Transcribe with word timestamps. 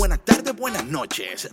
buenas 0.00 0.24
tardes, 0.24 0.56
buenas 0.56 0.84
noches. 0.86 1.50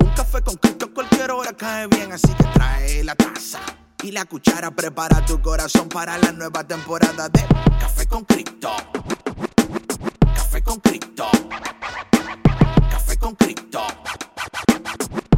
Un 0.00 0.10
café 0.10 0.42
con 0.42 0.56
Cristo 0.56 0.92
cualquier 0.92 1.30
hora 1.30 1.52
cae 1.52 1.86
bien, 1.86 2.10
así 2.10 2.26
que 2.34 2.42
trae 2.52 3.04
la 3.04 3.14
taza 3.14 3.60
y 4.02 4.10
la 4.10 4.24
cuchara. 4.24 4.72
Prepara 4.72 5.24
tu 5.24 5.40
corazón 5.40 5.88
para 5.88 6.18
la 6.18 6.32
nueva 6.32 6.64
temporada 6.64 7.28
de 7.28 7.40
Café 7.78 8.06
con 8.08 8.24
Cristo. 8.24 8.72
Café 10.34 10.60
con 10.60 10.80
Cristo. 10.80 11.30
Café 12.90 13.16
con 13.16 13.36
Cristo. 13.36 13.80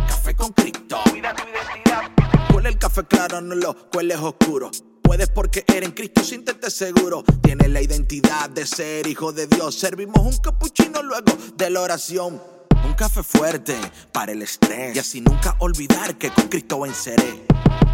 Café 0.08 0.34
con 0.34 0.52
Cristo. 0.54 1.00
Cuida 1.10 1.34
tu 1.34 1.42
identidad. 1.42 2.54
Huele 2.54 2.70
el 2.70 2.78
café 2.78 3.04
claro, 3.04 3.42
no 3.42 3.54
lo 3.54 3.90
cueles 3.90 4.18
oscuro. 4.18 4.70
Puedes 5.10 5.28
porque 5.28 5.64
eres 5.66 5.88
en 5.88 5.90
Cristo, 5.90 6.22
siéntete 6.22 6.70
seguro. 6.70 7.24
Tienes 7.42 7.68
la 7.70 7.82
identidad 7.82 8.48
de 8.48 8.64
ser 8.64 9.08
hijo 9.08 9.32
de 9.32 9.48
Dios. 9.48 9.74
Servimos 9.74 10.24
un 10.24 10.36
capuchino 10.40 11.02
luego 11.02 11.36
de 11.56 11.68
la 11.68 11.80
oración. 11.80 12.40
Un 12.84 12.94
café 12.94 13.24
fuerte 13.24 13.74
para 14.12 14.30
el 14.30 14.40
estrés. 14.40 14.94
Y 14.94 15.00
así 15.00 15.20
nunca 15.20 15.56
olvidar 15.58 16.16
que 16.16 16.30
con 16.30 16.46
Cristo 16.46 16.78
venceré. 16.78 17.44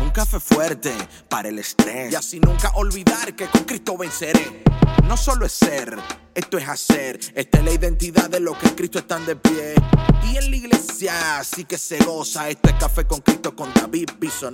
Un 0.03 0.11
café 0.11 0.39
fuerte 0.39 0.93
para 1.31 1.49
el 1.49 1.59
estrés. 1.59 2.13
Y 2.13 2.17
así 2.17 2.39
nunca 2.39 2.71
olvidar 2.75 3.35
que 3.35 3.47
con 3.47 3.65
Cristo 3.65 3.97
venceré. 3.97 4.63
No 5.09 5.17
solo 5.17 5.47
es 5.47 5.53
ser, 5.53 5.97
esto 6.37 6.59
es 6.59 6.69
hacer. 6.69 7.19
Esta 7.35 7.59
es 7.59 7.65
la 7.65 7.73
identidad 7.73 8.29
de 8.29 8.41
los 8.41 8.57
que 8.59 8.69
en 8.69 8.75
Cristo 8.75 8.99
están 8.99 9.25
de 9.25 9.37
pie. 9.37 9.75
Y 10.31 10.37
en 10.37 10.51
la 10.51 10.57
iglesia 10.57 11.13
sí 11.43 11.65
que 11.65 11.79
se 11.79 11.99
goza. 12.05 12.51
Esto 12.51 12.69
es 12.69 12.75
café 12.75 13.07
con 13.07 13.21
Cristo 13.21 13.57
con 13.57 13.73
David 13.75 14.11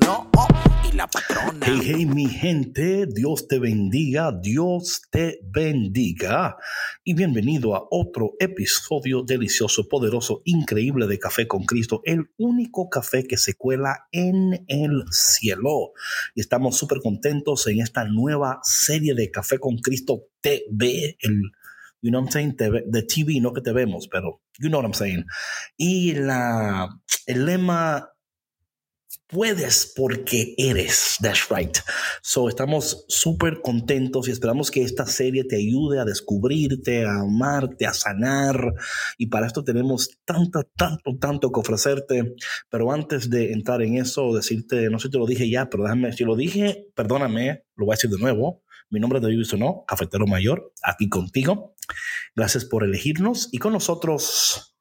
no 0.07 0.31
oh, 0.37 0.47
y 0.89 0.95
la 0.95 1.09
patrona. 1.09 1.67
Hey, 1.67 1.81
hey, 1.83 2.07
mi 2.07 2.29
gente, 2.29 3.07
Dios 3.07 3.49
te 3.49 3.59
bendiga, 3.59 4.31
Dios 4.33 5.03
te 5.11 5.41
bendiga. 5.43 6.57
Y 7.03 7.15
bienvenido 7.15 7.75
a 7.75 7.85
otro 7.91 8.35
episodio 8.39 9.23
delicioso, 9.23 9.89
poderoso, 9.89 10.43
increíble 10.45 11.09
de 11.09 11.19
Café 11.19 11.49
con 11.49 11.65
Cristo, 11.65 12.01
el 12.05 12.31
único 12.37 12.89
café 12.89 13.27
que 13.27 13.39
se 13.39 13.55
cuela 13.55 14.07
en 14.13 14.65
el 14.69 15.05
cielo. 15.11 15.93
Y 16.37 16.43
estamos 16.43 16.77
súper 16.77 17.01
contentos 17.01 17.67
en 17.67 17.81
esta 17.81 18.05
nueva 18.05 18.61
serie 18.63 19.15
de 19.15 19.31
Café 19.33 19.59
con 19.59 19.79
Cristo 19.79 20.29
TV, 20.41 21.17
el 21.21 21.51
You 22.03 22.11
know 22.11 22.21
what 22.21 22.35
I'm 22.35 22.57
saying? 22.57 22.57
de 22.57 23.03
TV, 23.05 23.41
no 23.41 23.53
que 23.53 23.63
te 23.63 23.73
vemos, 23.73 24.09
pero 24.09 24.43
you 24.59 24.69
know 24.69 24.81
what 24.81 24.87
I'm 24.87 24.95
saying. 24.95 25.25
Y 25.77 26.15
la, 26.15 26.89
el 27.27 27.47
lema, 27.47 28.13
puedes 29.33 29.93
porque 29.97 30.55
eres. 30.59 31.17
That's 31.21 31.49
right. 31.49 31.77
So 32.23 32.49
estamos 32.49 33.05
súper 33.09 33.61
contentos 33.63 34.29
y 34.29 34.31
esperamos 34.31 34.71
que 34.71 34.83
esta 34.83 35.07
serie 35.07 35.45
te 35.45 35.57
ayude 35.57 36.01
a 36.01 36.05
descubrirte, 36.05 37.05
a 37.05 37.21
amarte, 37.21 37.87
a 37.87 37.95
sanar. 37.95 38.75
Y 39.17 39.29
para 39.29 39.47
esto 39.47 39.65
tenemos 39.65 40.11
tanto, 40.25 40.63
tanto, 40.77 41.17
tanto 41.19 41.51
que 41.51 41.61
ofrecerte. 41.61 42.35
Pero 42.69 42.93
antes 42.93 43.31
de 43.31 43.53
entrar 43.53 43.83
en 43.83 43.97
eso, 43.97 44.35
decirte, 44.35 44.91
no 44.91 44.99
sé 44.99 45.09
si 45.09 45.13
te 45.13 45.19
lo 45.19 45.27
dije 45.27 45.49
ya, 45.49 45.69
pero 45.71 45.85
déjame, 45.85 46.13
si 46.13 46.25
lo 46.25 46.37
dije, 46.37 46.89
perdóname, 46.95 47.63
lo 47.77 47.87
voy 47.87 47.95
a 47.95 47.97
decir 47.97 48.11
de 48.11 48.19
nuevo. 48.19 48.63
Mi 48.93 49.01
nombre 49.01 49.21
es 49.21 49.23
David 49.23 49.47
no 49.59 49.85
cafetero 49.89 50.27
mayor, 50.27 50.71
aquí 50.83 51.09
contigo. 51.09 51.75
Gracias 52.37 52.67
por 52.67 52.85
elegirnos 52.85 53.49
y 53.51 53.57
con 53.57 53.73
nosotros 53.73 54.77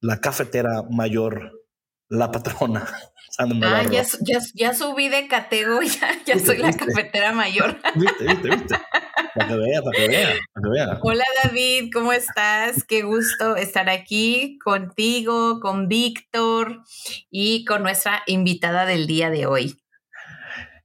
la 0.00 0.20
cafetera 0.20 0.82
mayor, 0.90 1.64
la 2.08 2.30
patrona. 2.30 2.86
Ah, 3.38 3.82
ya, 3.90 4.04
ya, 4.52 4.74
subí 4.74 5.08
de 5.08 5.26
categoría, 5.26 5.90
ya, 6.26 6.38
soy 6.38 6.58
la 6.58 6.74
cafetera 6.74 7.32
mayor. 7.32 7.78
Viste, 7.94 8.24
viste, 8.24 8.48
viste. 8.50 8.76
Para 9.34 9.48
que 9.48 9.56
vea, 9.56 9.82
para 9.82 9.96
que 9.96 10.08
vea, 10.08 10.36
para 10.52 10.64
que 10.64 10.70
vea. 10.70 10.98
Hola 11.00 11.24
David, 11.42 11.88
¿cómo 11.94 12.12
estás? 12.12 12.84
Qué 12.84 13.00
gusto 13.04 13.56
estar 13.56 13.88
aquí 13.88 14.58
contigo, 14.62 15.60
con 15.60 15.88
Víctor 15.88 16.82
y 17.30 17.64
con 17.64 17.82
nuestra 17.82 18.22
invitada 18.26 18.84
del 18.84 19.06
día 19.06 19.30
de 19.30 19.46
hoy. 19.46 19.81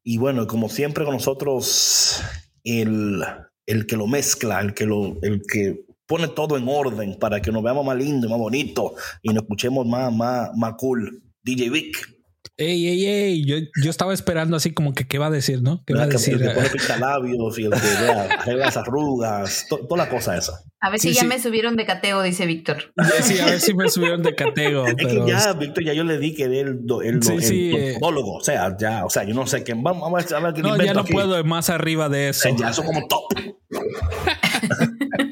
Y 0.10 0.20
bueno, 0.20 0.48
como 0.48 0.70
siempre 0.70 1.04
con 1.04 1.16
nosotros, 1.16 2.24
el, 2.64 3.22
el 3.66 3.86
que 3.86 3.98
lo 3.98 4.08
mezcla, 4.08 4.62
el 4.62 4.74
que, 4.74 4.86
lo, 4.86 5.18
el 5.22 5.42
que 5.42 5.84
pone 6.06 6.30
todo 6.30 6.56
en 6.58 6.66
orden 6.70 7.20
para 7.20 7.42
que 7.42 7.52
nos 7.52 7.62
veamos 7.62 7.86
más 7.86 7.98
lindo, 7.98 8.30
más 8.30 8.40
bonito 8.40 8.94
y 9.22 9.34
nos 9.34 9.44
escuchemos 9.44 9.86
más, 9.86 10.14
más, 10.16 10.56
más 10.56 10.76
cool. 10.78 11.22
DJ 11.44 11.70
Vic. 11.72 12.17
Ey, 12.56 12.88
ey, 12.88 13.06
ey, 13.06 13.46
yo, 13.46 13.58
yo 13.84 13.90
estaba 13.90 14.14
esperando 14.14 14.56
así 14.56 14.74
como 14.74 14.94
que 14.94 15.08
qué 15.08 15.18
va 15.18 15.28
a 15.28 15.30
decir, 15.30 15.62
¿no? 15.62 15.84
¿Qué 15.86 15.94
va 15.94 16.04
a 16.04 16.08
decir? 16.08 16.36
El 16.36 16.40
que 16.40 16.50
pone 16.50 16.70
labios 17.00 17.60
y 17.60 17.66
el 17.66 17.72
que 17.72 17.78
arregla 17.78 18.66
las 18.66 18.78
arrugas, 18.78 19.66
toda 19.70 19.98
la 19.98 20.10
cosa 20.10 20.38
esa. 20.38 20.64
A 20.80 20.90
ver 20.90 21.00
si 21.00 21.12
ya 21.14 21.24
me 21.24 21.40
subieron 21.40 21.76
de 21.76 21.86
catego, 21.86 22.22
dice 22.22 22.46
Víctor. 22.46 22.94
Sí, 23.22 23.40
a 23.40 23.46
ver 23.46 23.60
si 23.60 23.74
me 23.74 23.90
subieron 23.90 24.22
de 24.24 24.36
catego. 24.36 24.86
Es 24.86 24.96
que 24.96 25.24
ya, 25.28 25.54
Víctor, 25.54 25.84
ya 25.84 25.94
yo 25.94 26.04
le 26.04 26.20
di 26.20 26.36
que 26.36 26.44
era 26.44 26.54
el, 26.70 26.86
el, 27.04 27.24
sí, 27.24 27.72
el, 27.76 27.98
o 28.02 28.40
sea, 28.42 28.76
ya, 28.78 29.06
o 29.06 29.10
sea, 29.10 29.24
yo 29.24 29.34
no 29.34 29.48
sé 29.48 29.64
qué, 29.64 29.74
vamos 29.76 30.32
a 30.32 30.40
ver 30.40 30.54
qué 30.54 30.62
No, 30.62 30.78
ya 30.78 30.94
no 30.94 31.04
puedo 31.04 31.44
más 31.44 31.70
arriba 31.70 32.10
de 32.10 32.30
eso. 32.30 32.50
ya, 32.58 32.70
eso 32.70 32.84
como 32.84 33.08
top. 33.08 33.24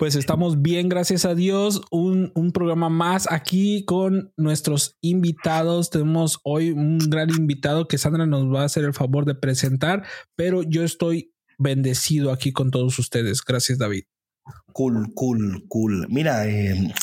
pues 0.00 0.14
estamos 0.14 0.62
bien, 0.62 0.88
gracias 0.88 1.26
a 1.26 1.34
Dios. 1.34 1.82
Un, 1.90 2.32
programa 2.54 2.88
más 2.88 3.30
aquí 3.30 3.84
con 3.84 4.32
nuestros 4.38 4.96
invitados. 5.02 5.90
Tenemos 5.90 6.40
hoy 6.42 6.70
un 6.70 6.96
gran 7.10 7.28
invitado 7.28 7.86
que 7.86 7.98
Sandra 7.98 8.24
nos 8.24 8.46
va 8.46 8.62
a 8.62 8.64
hacer 8.64 8.84
el 8.84 8.94
favor 8.94 9.26
de 9.26 9.34
presentar, 9.34 10.06
pero 10.36 10.62
yo 10.62 10.84
estoy 10.84 11.34
bendecido 11.58 12.32
aquí 12.32 12.50
con 12.50 12.70
todos 12.70 12.98
ustedes. 12.98 13.42
Gracias, 13.44 13.76
David. 13.76 14.04
Cool, 14.72 15.12
cool, 15.12 15.66
cool. 15.68 16.06
Mira, 16.08 16.48
eh, 16.48 16.94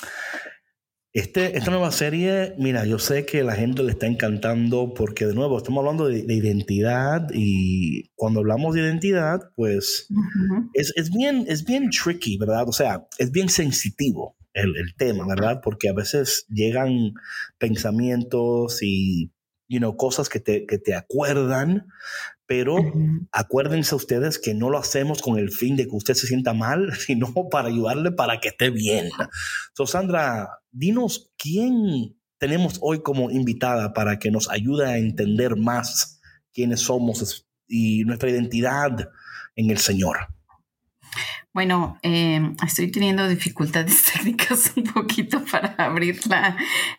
este, 1.13 1.57
esta 1.57 1.71
nueva 1.71 1.91
serie, 1.91 2.53
mira, 2.57 2.85
yo 2.85 2.99
sé 2.99 3.25
que 3.25 3.43
la 3.43 3.55
gente 3.55 3.81
le 3.81 3.91
está 3.91 4.05
encantando 4.05 4.93
porque 4.93 5.25
de 5.25 5.33
nuevo 5.33 5.57
estamos 5.57 5.81
hablando 5.81 6.07
de, 6.07 6.19
identidad 6.19 7.27
y 7.33 8.09
cuando 8.15 8.41
hablamos 8.41 8.75
de 8.75 8.81
identidad, 8.81 9.41
pues 9.55 10.07
es, 10.73 10.93
es, 10.95 11.09
bien, 11.09 11.45
es 11.47 11.63
bien 11.63 11.89
tricky, 11.89 12.37
¿verdad? 12.37 12.67
O 12.67 12.73
sea, 12.73 13.07
es 13.17 13.31
bien 13.31 13.49
sensitivo 13.49 14.37
el, 14.53 14.75
el 14.75 14.95
tema, 14.95 15.25
¿verdad? 15.27 15.61
Porque 15.63 15.89
a 15.89 15.93
veces 15.93 16.45
llegan 16.49 17.13
pensamientos 17.57 18.79
y 18.81 19.31
you 19.67 19.79
know, 19.79 19.95
cosas 19.95 20.29
que 20.29 20.39
te, 20.39 20.65
que 20.65 20.77
te 20.77 20.95
acuerdan, 20.95 21.87
pero 22.47 22.77
acuérdense 23.31 23.93
ustedes 23.93 24.39
que 24.39 24.53
no 24.53 24.69
lo 24.69 24.77
hacemos 24.77 25.21
con 25.21 25.37
el 25.37 25.51
fin 25.51 25.75
de 25.75 25.83
que 25.83 25.95
usted 25.95 26.13
se 26.13 26.27
sienta 26.27 26.53
mal, 26.53 26.93
sino 26.97 27.33
para 27.51 27.67
ayudarle 27.67 28.11
para 28.11 28.39
que 28.39 28.47
esté 28.49 28.69
bien. 28.69 29.09
So, 29.73 29.85
Sandra, 29.85 30.61
dinos 30.71 31.31
quién 31.37 32.17
tenemos 32.39 32.79
hoy 32.81 33.01
como 33.01 33.29
invitada 33.29 33.93
para 33.93 34.17
que 34.17 34.31
nos 34.31 34.49
ayude 34.49 34.85
a 34.85 34.97
entender 34.97 35.57
más 35.57 36.21
quiénes 36.53 36.81
somos 36.81 37.47
y 37.67 38.03
nuestra 38.05 38.29
identidad 38.29 39.09
en 39.55 39.69
el 39.69 39.77
Señor. 39.77 40.17
Bueno, 41.57 41.97
em, 42.03 42.55
estoy 42.63 42.91
teniendo 42.91 43.27
dificultades 43.27 44.03
técnicas 44.13 44.73
un 44.75 44.83
poquito 44.83 45.43
para 45.43 45.73
abrir 45.79 46.19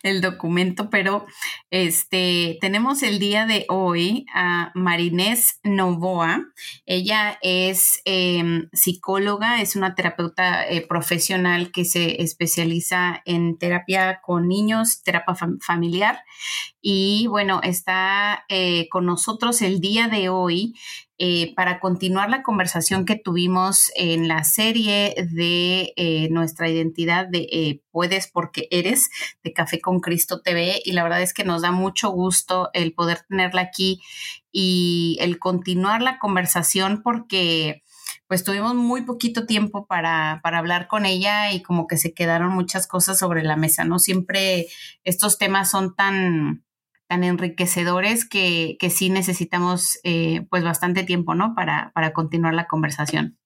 el 0.03 0.19
documento, 0.19 0.89
pero 0.89 1.25
este, 1.71 2.57
tenemos 2.59 3.01
el 3.01 3.19
día 3.19 3.45
de 3.45 3.65
hoy 3.69 4.25
a 4.33 4.73
Marinés 4.75 5.61
Novoa. 5.63 6.43
Ella 6.85 7.39
es 7.41 8.01
em, 8.03 8.67
psicóloga, 8.73 9.61
es 9.61 9.77
una 9.77 9.95
terapeuta 9.95 10.67
eh, 10.67 10.85
profesional 10.85 11.71
que 11.71 11.85
se 11.85 12.21
especializa 12.21 13.21
en 13.23 13.57
terapia 13.57 14.19
con 14.21 14.49
niños, 14.49 15.03
terapia 15.03 15.35
familiar. 15.61 16.19
Y 16.81 17.27
bueno, 17.27 17.61
está 17.63 18.43
eh, 18.49 18.89
con 18.89 19.05
nosotros 19.05 19.61
el 19.61 19.79
día 19.79 20.09
de 20.09 20.27
hoy 20.27 20.73
eh, 21.21 21.53
para 21.53 21.81
continuar 21.81 22.29
la 22.29 22.43
conversación 22.43 23.03
que 23.03 23.17
tuvimos 23.17 23.91
en 23.95 24.29
la 24.29 24.45
serie 24.45 25.13
de 25.33 25.91
eh, 25.97 26.29
nuestra 26.31 26.69
identidad 26.69 27.27
de 27.27 27.39
eh, 27.51 27.81
Puedes 27.91 28.27
porque 28.27 28.69
eres 28.71 29.09
de 29.43 29.51
Café 29.51 29.81
con 29.81 29.99
Cristo 29.99 30.39
TV 30.41 30.81
y 30.85 30.93
la 30.93 31.03
verdad 31.03 31.21
es 31.21 31.33
que 31.33 31.43
nos 31.43 31.61
da 31.61 31.71
mucho 31.71 32.09
gusto 32.09 32.69
el 32.71 32.93
poder 32.93 33.19
tenerla 33.27 33.59
aquí 33.59 33.99
y 34.53 35.17
el 35.19 35.39
continuar 35.39 36.01
la 36.01 36.19
conversación 36.19 37.01
porque 37.03 37.83
pues 38.27 38.45
tuvimos 38.45 38.75
muy 38.75 39.01
poquito 39.01 39.45
tiempo 39.45 39.87
para, 39.87 40.39
para, 40.41 40.59
hablar 40.59 40.87
con 40.87 41.05
ella 41.05 41.51
y 41.51 41.61
como 41.61 41.85
que 41.85 41.97
se 41.97 42.13
quedaron 42.13 42.53
muchas 42.53 42.87
cosas 42.87 43.19
sobre 43.19 43.43
la 43.43 43.57
mesa, 43.57 43.83
¿no? 43.83 43.99
Siempre 43.99 44.67
estos 45.03 45.37
temas 45.37 45.69
son 45.69 45.95
tan, 45.95 46.63
tan 47.09 47.23
enriquecedores 47.23 48.23
que, 48.23 48.77
que 48.79 48.91
sí 48.91 49.09
necesitamos 49.09 49.99
eh, 50.03 50.45
pues 50.51 50.63
bastante 50.63 51.03
tiempo, 51.03 51.33
¿no? 51.33 51.55
Para, 51.55 51.91
para 51.95 52.13
continuar 52.13 52.53
la 52.53 52.67
conversación. 52.67 53.39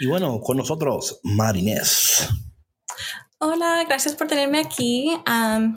Y 0.00 0.06
bueno, 0.06 0.40
con 0.40 0.56
nosotros, 0.56 1.20
Marinés. 1.22 2.28
Hola, 3.38 3.84
gracias 3.86 4.16
por 4.16 4.26
tenerme 4.26 4.58
aquí. 4.58 5.16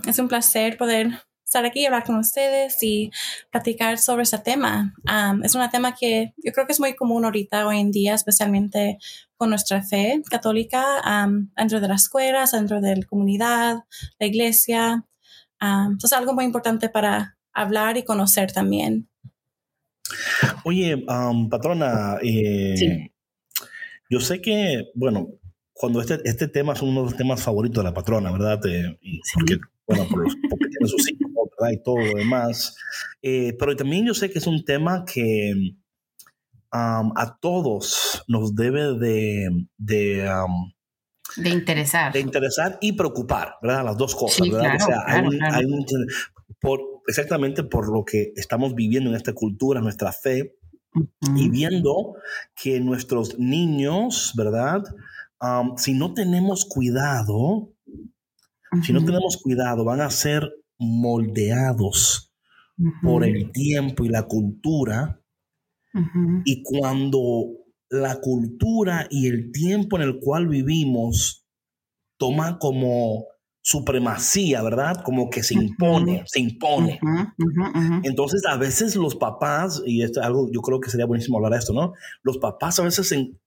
es 0.08 0.18
un 0.18 0.28
placer 0.28 0.78
poder 0.78 1.22
estar 1.46 1.64
aquí 1.64 1.82
y 1.82 1.86
hablar 1.86 2.04
con 2.04 2.16
ustedes 2.18 2.82
y 2.82 3.12
platicar 3.52 4.00
sobre 4.00 4.24
ese 4.24 4.40
tema. 4.40 4.96
es 5.44 5.54
un 5.54 5.70
tema 5.70 5.94
que 5.94 6.34
yo 6.38 6.52
creo 6.54 6.66
que 6.66 6.74
es 6.74 6.80
muy 6.80 6.96
común 6.96 7.24
ahorita, 7.24 7.68
hoy 7.68 7.80
en 7.80 7.92
día, 7.92 8.16
especialmente 8.16 8.98
con 9.36 9.52
nuestra 9.52 9.84
fe 9.84 10.24
católica, 10.28 10.84
dentro 11.56 11.80
de 11.80 11.88
las 11.88 12.04
escuelas, 12.04 12.54
dentro 12.54 12.82
de 12.82 12.96
la 12.96 13.06
comunidad, 13.06 13.84
la 14.18 14.26
iglesia. 14.26 15.06
Es 15.60 16.14
algo 16.14 16.34
muy 16.34 16.46
importante 16.46 16.90
para 16.90 17.38
hablar 17.54 17.98
y 17.98 18.04
conocer 18.04 18.52
también. 18.52 19.10
Oye, 20.64 21.06
patrona, 21.50 22.18
eh, 22.22 23.12
yo 24.10 24.20
sé 24.20 24.42
que, 24.42 24.86
bueno, 24.94 25.28
cuando 25.74 26.02
este, 26.02 26.20
este 26.24 26.48
tema 26.48 26.74
es 26.74 26.82
uno 26.82 27.02
de 27.02 27.06
los 27.10 27.18
temas 27.18 27.44
favoritos 27.44 27.84
de 27.84 27.90
la 27.90 27.94
patrona, 27.94 28.32
¿verdad? 28.32 28.60
Eh, 28.66 28.98
porque, 29.34 29.58
bueno, 29.86 30.08
por 30.10 30.24
los, 30.24 30.36
porque 30.50 30.68
tiene 30.70 30.88
sus 30.88 31.10
hijos, 31.12 31.50
¿verdad? 31.60 31.74
Y 31.74 31.84
todo 31.84 31.98
lo 31.98 32.18
demás. 32.18 32.76
Eh, 33.22 33.56
pero 33.60 33.76
también 33.76 34.06
yo 34.06 34.14
sé 34.14 34.30
que 34.30 34.40
es 34.40 34.48
un 34.48 34.64
tema 34.64 35.04
que 35.06 35.76
a 36.72 37.38
todos 37.42 38.24
nos 38.28 38.54
debe 38.56 38.94
de... 38.98 39.50
de 39.78 40.30
de 41.38 41.50
interesar. 41.50 42.14
De 42.14 42.20
interesar 42.20 42.78
y 42.82 42.94
preocupar, 42.94 43.56
¿verdad? 43.62 43.86
Las 43.86 43.98
dos 43.98 44.16
cosas, 44.16 44.50
¿verdad? 44.50 44.76
o 44.76 44.86
sea, 44.86 45.04
hay, 45.06 45.24
hay 45.52 45.66
un, 45.66 45.86
por, 46.60 46.80
exactamente 47.08 47.64
por 47.64 47.92
lo 47.92 48.04
que 48.04 48.34
estamos 48.36 48.76
viviendo 48.76 49.10
en 49.10 49.16
esta 49.16 49.34
cultura, 49.34 49.82
nuestra 49.82 50.12
fe, 50.12 50.58
y 51.36 51.50
viendo 51.50 52.16
que 52.56 52.80
nuestros 52.80 53.38
niños, 53.38 54.34
¿verdad? 54.36 54.84
si 55.78 55.94
no 55.94 56.14
tenemos 56.14 56.66
cuidado, 56.66 57.74
si 58.84 58.94
no 58.94 59.06
tenemos 59.06 59.38
cuidado, 59.38 59.86
van 59.86 60.02
a 60.02 60.10
ser 60.10 60.52
moldeados 60.80 62.34
por 63.02 63.24
el 63.24 63.52
tiempo 63.52 64.06
y 64.06 64.10
la 64.10 64.24
cultura. 64.24 65.22
Y 66.46 66.64
cuando 66.64 67.48
la 67.90 68.20
cultura 68.20 69.08
y 69.10 69.28
el 69.28 69.52
tiempo 69.52 69.98
en 69.98 70.04
el 70.04 70.20
cual 70.20 70.48
vivimos 70.48 71.46
toma 72.18 72.60
como 72.60 73.26
supremacía, 73.62 74.62
¿verdad? 74.62 75.04
Como 75.04 75.30
que 75.30 75.44
se 75.44 75.54
impone, 75.54 76.24
se 76.26 76.40
impone. 76.40 77.00
Entonces, 78.04 78.46
a 78.46 78.56
veces 78.56 78.96
los 78.96 79.16
papás, 79.16 79.82
y 79.86 80.04
esto 80.04 80.22
es 80.22 80.26
algo, 80.26 80.50
yo 80.54 80.62
creo 80.62 80.80
que 80.80 80.90
sería 80.90 81.06
buenísimo 81.06 81.38
hablar 81.38 81.52
de 81.52 81.60
esto, 81.60 81.74
¿no? 81.74 81.94
Los 82.24 82.38
papás 82.38 82.80
a 82.80 82.84
veces 82.84 83.12
en, 83.12 83.38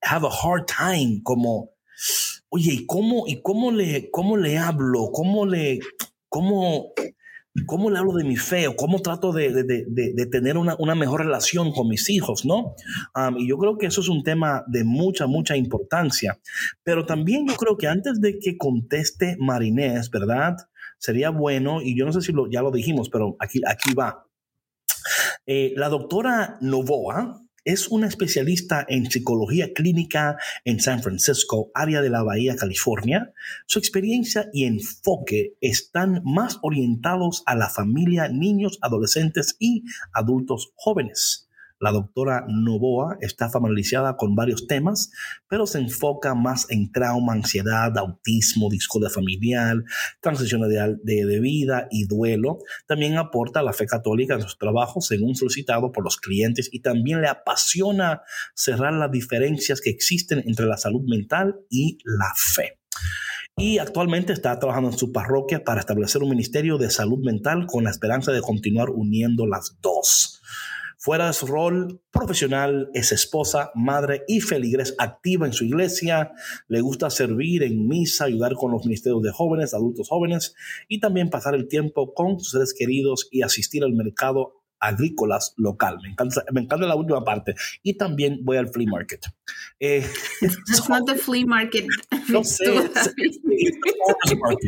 have 0.00 0.26
a 0.26 0.30
hard 0.30 0.64
time, 0.66 1.20
como, 1.22 1.72
oye, 2.48 2.72
¿y 2.72 2.86
cómo, 2.86 3.24
y 3.26 3.42
cómo 3.42 3.70
le, 3.70 4.10
cómo 4.10 4.38
le 4.38 4.56
hablo? 4.56 5.10
¿Cómo 5.12 5.44
le, 5.44 5.80
cómo, 6.30 6.92
cómo 7.64 7.90
le 7.90 7.98
hablo 7.98 8.12
de 8.12 8.24
mi 8.24 8.36
fe 8.36 8.68
o 8.68 8.76
cómo 8.76 9.00
trato 9.00 9.32
de, 9.32 9.50
de, 9.52 9.84
de, 9.88 10.26
tener 10.26 10.58
una, 10.58 10.76
una, 10.78 10.94
mejor 10.94 11.20
relación 11.24 11.72
con 11.72 11.88
mis 11.88 12.10
hijos, 12.10 12.44
¿no? 12.44 12.74
y 13.38 13.48
yo 13.48 13.56
creo 13.58 13.78
que 13.78 13.86
eso 13.86 14.00
es 14.00 14.08
un 14.08 14.22
tema 14.22 14.64
de 14.66 14.84
mucha, 14.84 15.26
mucha 15.26 15.56
importancia. 15.56 16.38
Pero 16.82 17.06
también 17.06 17.46
yo 17.46 17.54
creo 17.54 17.76
que 17.76 17.86
antes 17.86 18.20
de 18.20 18.38
que 18.38 18.56
conteste 18.58 19.36
Marinés, 19.38 20.10
¿verdad? 20.10 20.56
Sería 20.98 21.30
bueno, 21.30 21.80
y 21.82 21.96
yo 21.96 22.04
no 22.06 22.12
sé 22.12 22.20
si 22.20 22.32
lo, 22.32 22.50
ya 22.50 22.62
lo 22.62 22.70
dijimos, 22.70 23.08
pero 23.08 23.36
aquí, 23.38 23.60
aquí 23.66 23.94
va. 23.94 24.26
Eh, 25.46 25.72
la 25.76 25.88
doctora 25.88 26.58
Novoa, 26.60 27.45
es 27.66 27.88
una 27.88 28.06
especialista 28.06 28.86
en 28.88 29.10
psicología 29.10 29.72
clínica 29.74 30.36
en 30.64 30.78
San 30.78 31.02
Francisco, 31.02 31.72
área 31.74 32.00
de 32.00 32.10
la 32.10 32.22
Bahía, 32.22 32.54
California. 32.54 33.32
Su 33.66 33.80
experiencia 33.80 34.48
y 34.52 34.64
enfoque 34.64 35.56
están 35.60 36.22
más 36.24 36.60
orientados 36.62 37.42
a 37.44 37.56
la 37.56 37.68
familia, 37.68 38.28
niños, 38.28 38.78
adolescentes 38.82 39.56
y 39.58 39.82
adultos 40.12 40.72
jóvenes. 40.76 41.45
La 41.78 41.92
doctora 41.92 42.46
Novoa 42.48 43.18
está 43.20 43.50
familiarizada 43.50 44.16
con 44.16 44.34
varios 44.34 44.66
temas, 44.66 45.10
pero 45.48 45.66
se 45.66 45.78
enfoca 45.78 46.34
más 46.34 46.70
en 46.70 46.90
trauma, 46.90 47.34
ansiedad, 47.34 47.96
autismo, 47.98 48.70
discordia 48.70 49.10
familiar, 49.10 49.76
transición 50.20 50.62
de, 50.68 50.96
de, 51.02 51.40
vida 51.40 51.86
y 51.90 52.06
duelo. 52.06 52.58
También 52.86 53.18
aporta 53.18 53.62
la 53.62 53.72
fe 53.72 53.86
católica 53.86 54.34
en 54.34 54.42
sus 54.42 54.56
trabajos, 54.58 55.06
según 55.06 55.34
solicitado 55.34 55.92
por 55.92 56.04
los 56.04 56.16
clientes, 56.16 56.68
y 56.72 56.80
también 56.80 57.20
le 57.20 57.28
apasiona 57.28 58.22
cerrar 58.54 58.94
las 58.94 59.10
diferencias 59.10 59.80
que 59.80 59.90
existen 59.90 60.42
entre 60.46 60.66
la 60.66 60.78
salud 60.78 61.02
mental 61.06 61.56
y 61.68 61.98
la 62.04 62.32
fe 62.36 62.78
y 63.58 63.78
actualmente 63.78 64.34
está 64.34 64.58
trabajando 64.58 64.90
en 64.90 64.98
su 64.98 65.12
parroquia 65.12 65.64
para 65.64 65.80
establecer 65.80 66.22
un 66.22 66.28
ministerio 66.28 66.76
de 66.76 66.90
salud 66.90 67.24
mental 67.24 67.66
con 67.66 67.84
la 67.84 67.90
esperanza 67.90 68.30
de 68.30 68.42
continuar 68.42 68.90
uniendo 68.90 69.46
las 69.46 69.78
dos. 69.80 70.42
Fuera 71.06 71.28
de 71.28 71.34
su 71.34 71.46
rol 71.46 72.02
profesional, 72.10 72.90
es 72.92 73.12
esposa, 73.12 73.70
madre 73.76 74.24
y 74.26 74.40
feligres 74.40 74.96
activa 74.98 75.46
en 75.46 75.52
su 75.52 75.64
iglesia. 75.64 76.32
Le 76.66 76.80
gusta 76.80 77.10
servir 77.10 77.62
en 77.62 77.86
misa, 77.86 78.24
ayudar 78.24 78.54
con 78.54 78.72
los 78.72 78.84
ministerios 78.84 79.22
de 79.22 79.30
jóvenes, 79.30 79.72
adultos 79.72 80.08
jóvenes 80.08 80.56
y 80.88 80.98
también 80.98 81.30
pasar 81.30 81.54
el 81.54 81.68
tiempo 81.68 82.12
con 82.12 82.40
sus 82.40 82.50
seres 82.50 82.74
queridos 82.76 83.28
y 83.30 83.42
asistir 83.42 83.84
al 83.84 83.92
mercado 83.92 84.64
agrícolas 84.80 85.54
local. 85.56 85.98
Me 86.02 86.08
encanta, 86.08 86.42
me 86.52 86.62
encanta 86.62 86.88
la 86.88 86.96
última 86.96 87.24
parte. 87.24 87.54
Y 87.84 87.96
también 87.96 88.40
voy 88.42 88.56
al 88.56 88.70
flea 88.70 88.88
market. 88.90 89.26
Eh, 89.78 90.04
not 90.88 91.06
the 91.06 91.14
flea 91.14 91.46
market. 91.46 91.86
No 92.28 92.42
sé. 92.42 92.64
farmers 92.64 94.58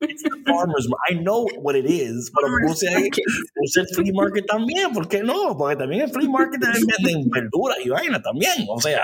I 0.00 1.14
know 1.14 1.46
what 1.60 1.74
it 1.76 1.86
is, 1.86 2.30
pero 2.34 2.48
puse 2.66 2.88
ahí, 2.88 3.08
puse 3.54 3.80
el 3.80 3.86
flea 3.88 4.12
market 4.14 4.46
también, 4.46 4.92
¿por 4.92 5.08
qué 5.08 5.22
no? 5.22 5.56
Porque 5.56 5.76
también 5.76 6.02
el 6.02 6.10
flea 6.10 6.28
market 6.28 6.60
venden 6.60 7.28
verduras 7.30 7.78
y 7.84 7.88
vaina 7.88 8.20
también, 8.22 8.66
o 8.68 8.80
sea. 8.80 9.02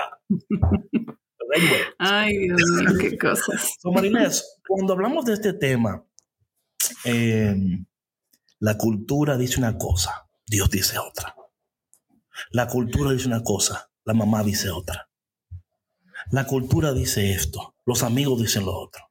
Ay, 1.97 2.33
Dios 2.47 2.69
mío, 2.71 2.89
qué 2.99 3.17
cosas. 3.17 3.75
So, 3.79 3.91
Marinés, 3.91 4.59
cuando 4.67 4.93
hablamos 4.93 5.25
de 5.25 5.33
este 5.33 5.53
tema, 5.53 6.03
eh, 7.03 7.55
la 8.59 8.77
cultura 8.77 9.37
dice 9.37 9.59
una 9.59 9.77
cosa, 9.77 10.27
Dios 10.45 10.69
dice 10.69 10.97
otra. 10.97 11.35
La 12.51 12.67
cultura 12.67 13.11
dice 13.11 13.27
una 13.27 13.43
cosa, 13.43 13.89
la 14.03 14.13
mamá 14.13 14.43
dice 14.43 14.69
otra. 14.69 15.09
La 16.31 16.45
cultura 16.45 16.93
dice 16.93 17.33
esto, 17.33 17.75
los 17.85 18.03
amigos 18.03 18.41
dicen 18.41 18.65
lo 18.65 18.73
otro 18.73 19.04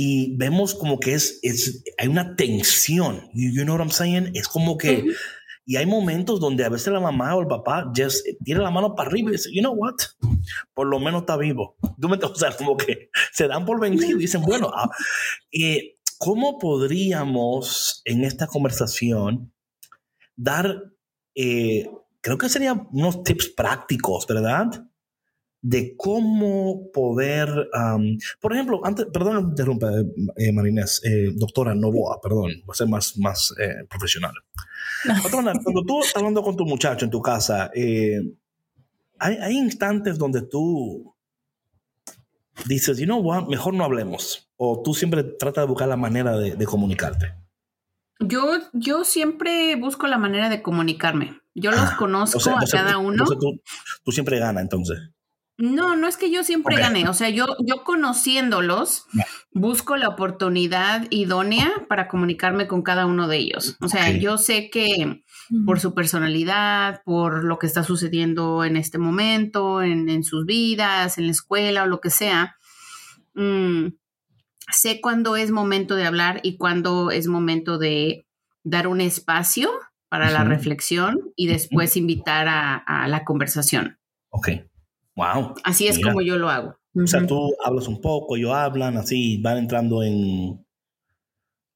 y 0.00 0.36
vemos 0.36 0.76
como 0.76 1.00
que 1.00 1.14
es, 1.14 1.40
es 1.42 1.82
hay 1.98 2.06
una 2.06 2.36
tensión. 2.36 3.28
You, 3.34 3.64
know 3.64 3.74
what 3.74 3.80
I'm 3.80 3.90
saying? 3.90 4.30
Es 4.32 4.46
como 4.46 4.78
que, 4.78 5.04
y 5.66 5.74
hay 5.74 5.86
momentos 5.86 6.38
donde 6.38 6.64
a 6.64 6.68
veces 6.68 6.92
la 6.92 7.00
mamá 7.00 7.34
o 7.34 7.40
el 7.40 7.48
papá 7.48 7.90
just 7.96 8.24
tiene 8.44 8.60
la 8.60 8.70
mano 8.70 8.94
para 8.94 9.10
arriba 9.10 9.30
y 9.30 9.32
dice, 9.32 9.50
you 9.52 9.60
know 9.60 9.74
what? 9.74 9.96
Por 10.72 10.86
lo 10.86 11.00
menos 11.00 11.22
está 11.22 11.36
vivo. 11.36 11.76
Tú 12.00 12.08
me 12.08 12.16
o 12.16 12.34
sea, 12.36 12.56
como 12.56 12.76
que 12.76 13.10
se 13.32 13.48
dan 13.48 13.66
por 13.66 13.80
vencido 13.80 14.16
y 14.16 14.20
dicen, 14.20 14.42
bueno, 14.42 14.70
ah, 14.72 14.88
eh, 15.50 15.96
¿cómo 16.16 16.60
podríamos 16.60 18.00
en 18.04 18.22
esta 18.22 18.46
conversación 18.46 19.52
dar, 20.36 20.92
eh, 21.34 21.90
creo 22.20 22.38
que 22.38 22.48
serían 22.48 22.86
unos 22.92 23.24
tips 23.24 23.48
prácticos, 23.48 24.28
¿verdad? 24.28 24.87
De 25.60 25.96
cómo 25.96 26.90
poder, 26.92 27.48
por 28.40 28.52
ejemplo, 28.52 28.80
antes, 28.84 29.06
perdón, 29.12 29.50
interrumpe, 29.50 29.86
eh, 30.36 30.52
Marinés, 30.52 31.02
eh, 31.04 31.32
doctora 31.34 31.74
Novoa, 31.74 32.20
perdón, 32.20 32.52
voy 32.64 32.72
a 32.72 32.74
ser 32.74 32.88
más, 32.88 33.16
más 33.18 33.52
eh, 33.58 33.84
profesional. 33.88 34.32
cuando 35.32 35.82
tú 35.84 36.00
estás 36.00 36.16
hablando 36.16 36.42
con 36.42 36.56
tu 36.56 36.64
muchacho 36.64 37.04
en 37.04 37.10
tu 37.10 37.20
casa, 37.20 37.70
hay, 37.74 38.36
hay, 39.18 39.56
instantes 39.56 40.16
donde 40.16 40.42
tú 40.42 41.14
dices, 42.66 42.98
you 42.98 43.06
know 43.06 43.20
what, 43.20 43.48
mejor 43.48 43.74
no 43.74 43.84
hablemos, 43.84 44.48
o 44.56 44.80
tú 44.82 44.94
siempre 44.94 45.24
tratas 45.24 45.64
de 45.64 45.68
buscar 45.68 45.88
la 45.88 45.96
manera 45.96 46.36
de, 46.36 46.64
comunicarte. 46.66 47.34
Yo, 48.20 48.58
yo 48.72 49.04
siempre 49.04 49.76
busco 49.76 50.06
la 50.06 50.18
manera 50.18 50.48
de 50.48 50.62
comunicarme. 50.62 51.40
Yo 51.54 51.70
los 51.70 51.80
ah, 51.80 51.96
conozco 51.98 52.50
a 52.50 52.64
cada 52.70 52.98
uno. 52.98 53.24
tú, 53.24 53.60
tú 54.04 54.12
siempre 54.12 54.38
ganas, 54.38 54.62
entonces. 54.62 54.98
No, 55.58 55.96
no 55.96 56.06
es 56.06 56.16
que 56.16 56.30
yo 56.30 56.44
siempre 56.44 56.76
gane, 56.76 57.08
o 57.08 57.14
sea, 57.14 57.30
yo, 57.30 57.46
yo 57.66 57.82
conociéndolos, 57.82 59.06
busco 59.50 59.96
la 59.96 60.08
oportunidad 60.08 61.08
idónea 61.10 61.68
para 61.88 62.06
comunicarme 62.06 62.68
con 62.68 62.82
cada 62.82 63.06
uno 63.06 63.26
de 63.26 63.38
ellos. 63.38 63.76
O 63.80 63.88
sea, 63.88 64.16
yo 64.16 64.38
sé 64.38 64.70
que 64.70 65.24
por 65.66 65.80
su 65.80 65.94
personalidad, 65.94 67.02
por 67.04 67.42
lo 67.42 67.58
que 67.58 67.66
está 67.66 67.82
sucediendo 67.82 68.64
en 68.64 68.76
este 68.76 68.98
momento, 68.98 69.82
en, 69.82 70.22
sus 70.22 70.46
vidas, 70.46 71.18
en 71.18 71.26
la 71.26 71.32
escuela 71.32 71.82
o 71.82 71.86
lo 71.86 72.00
que 72.00 72.10
sea, 72.10 72.56
mm, 73.34 73.88
sé 74.70 75.00
cuándo 75.00 75.34
es 75.34 75.50
momento 75.50 75.96
de 75.96 76.06
hablar 76.06 76.38
y 76.44 76.56
cuándo 76.56 77.10
es 77.10 77.26
momento 77.26 77.78
de 77.78 78.28
dar 78.62 78.86
un 78.86 79.00
espacio 79.00 79.72
para 80.08 80.30
la 80.30 80.44
reflexión 80.44 81.18
y 81.34 81.48
después 81.48 81.96
invitar 81.96 82.46
a, 82.46 82.76
a 82.76 83.08
la 83.08 83.24
conversación. 83.24 83.98
Ok. 84.30 84.50
Wow. 85.18 85.54
Así 85.64 85.88
es 85.88 85.98
como 86.00 86.22
yo 86.22 86.38
lo 86.38 86.48
hago. 86.48 86.78
O 86.94 87.06
sea, 87.06 87.26
tú 87.26 87.52
hablas 87.64 87.88
un 87.88 88.00
poco, 88.00 88.36
ellos 88.36 88.52
hablan, 88.54 88.96
así, 88.96 89.40
van 89.42 89.58
entrando 89.58 90.04
en, 90.04 90.64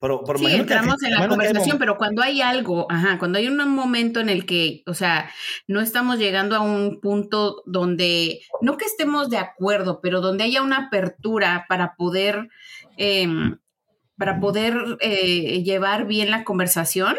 Pero, 0.01 0.23
pero 0.25 0.39
sí, 0.39 0.47
que- 0.47 0.55
entramos 0.55 1.03
en 1.03 1.11
la 1.11 1.27
conversación, 1.29 1.77
pero 1.79 1.97
cuando 1.97 2.23
hay 2.23 2.41
algo, 2.41 2.87
ajá, 2.89 3.19
cuando 3.19 3.39
hay 3.39 3.49
un 3.49 3.57
momento 3.71 4.21
en 4.21 4.29
el 4.29 4.47
que, 4.47 4.83
o 4.87 4.95
sea, 4.95 5.29
no 5.67 5.81
estamos 5.81 6.19
llegando 6.19 6.55
a 6.55 6.61
un 6.61 7.01
punto 7.01 7.63
donde, 7.67 8.41
no 8.61 8.77
que 8.77 8.85
estemos 8.85 9.29
de 9.29 9.39
acuerdo, 9.39 10.01
pero 10.01 10.21
donde 10.21 10.45
haya 10.45 10.63
una 10.63 10.87
apertura 10.87 11.67
para 11.69 11.95
poder, 11.97 12.49
em, 12.97 13.59
para 14.17 14.39
poder 14.39 14.99
eh, 15.01 15.63
llevar 15.65 16.07
bien 16.07 16.31
la 16.31 16.45
conversación, 16.45 17.17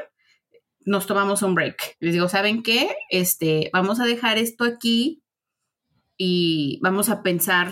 nos 0.86 1.06
tomamos 1.06 1.42
un 1.42 1.56
break. 1.56 1.98
Les 2.00 2.14
digo, 2.14 2.28
¿saben 2.30 2.64
qué? 2.64 2.96
Este, 3.10 3.70
vamos 3.74 4.00
a 4.00 4.06
dejar 4.06 4.38
esto 4.38 4.64
aquí 4.66 5.23
y 6.18 6.80
vamos 6.82 7.10
a 7.10 7.24
pensar 7.24 7.72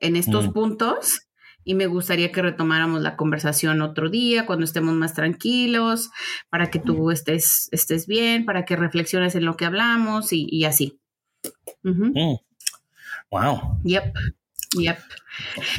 en 0.00 0.16
estos 0.16 0.48
Mm. 0.48 0.52
puntos 0.52 1.20
y 1.64 1.74
me 1.74 1.86
gustaría 1.86 2.30
que 2.30 2.42
retomáramos 2.42 3.02
la 3.02 3.16
conversación 3.16 3.82
otro 3.82 4.08
día 4.08 4.46
cuando 4.46 4.64
estemos 4.64 4.94
más 4.94 5.14
tranquilos, 5.14 6.10
para 6.48 6.70
que 6.70 6.78
tú 6.78 7.10
estés, 7.10 7.68
estés 7.72 8.06
bien, 8.06 8.44
para 8.44 8.64
que 8.64 8.76
reflexiones 8.76 9.34
en 9.34 9.44
lo 9.44 9.56
que 9.56 9.64
hablamos 9.64 10.32
y, 10.32 10.46
y 10.48 10.64
así. 10.64 11.00
Mm. 11.82 12.36
Wow. 13.30 13.80
Yep. 13.84 14.14
Yep. 14.78 14.98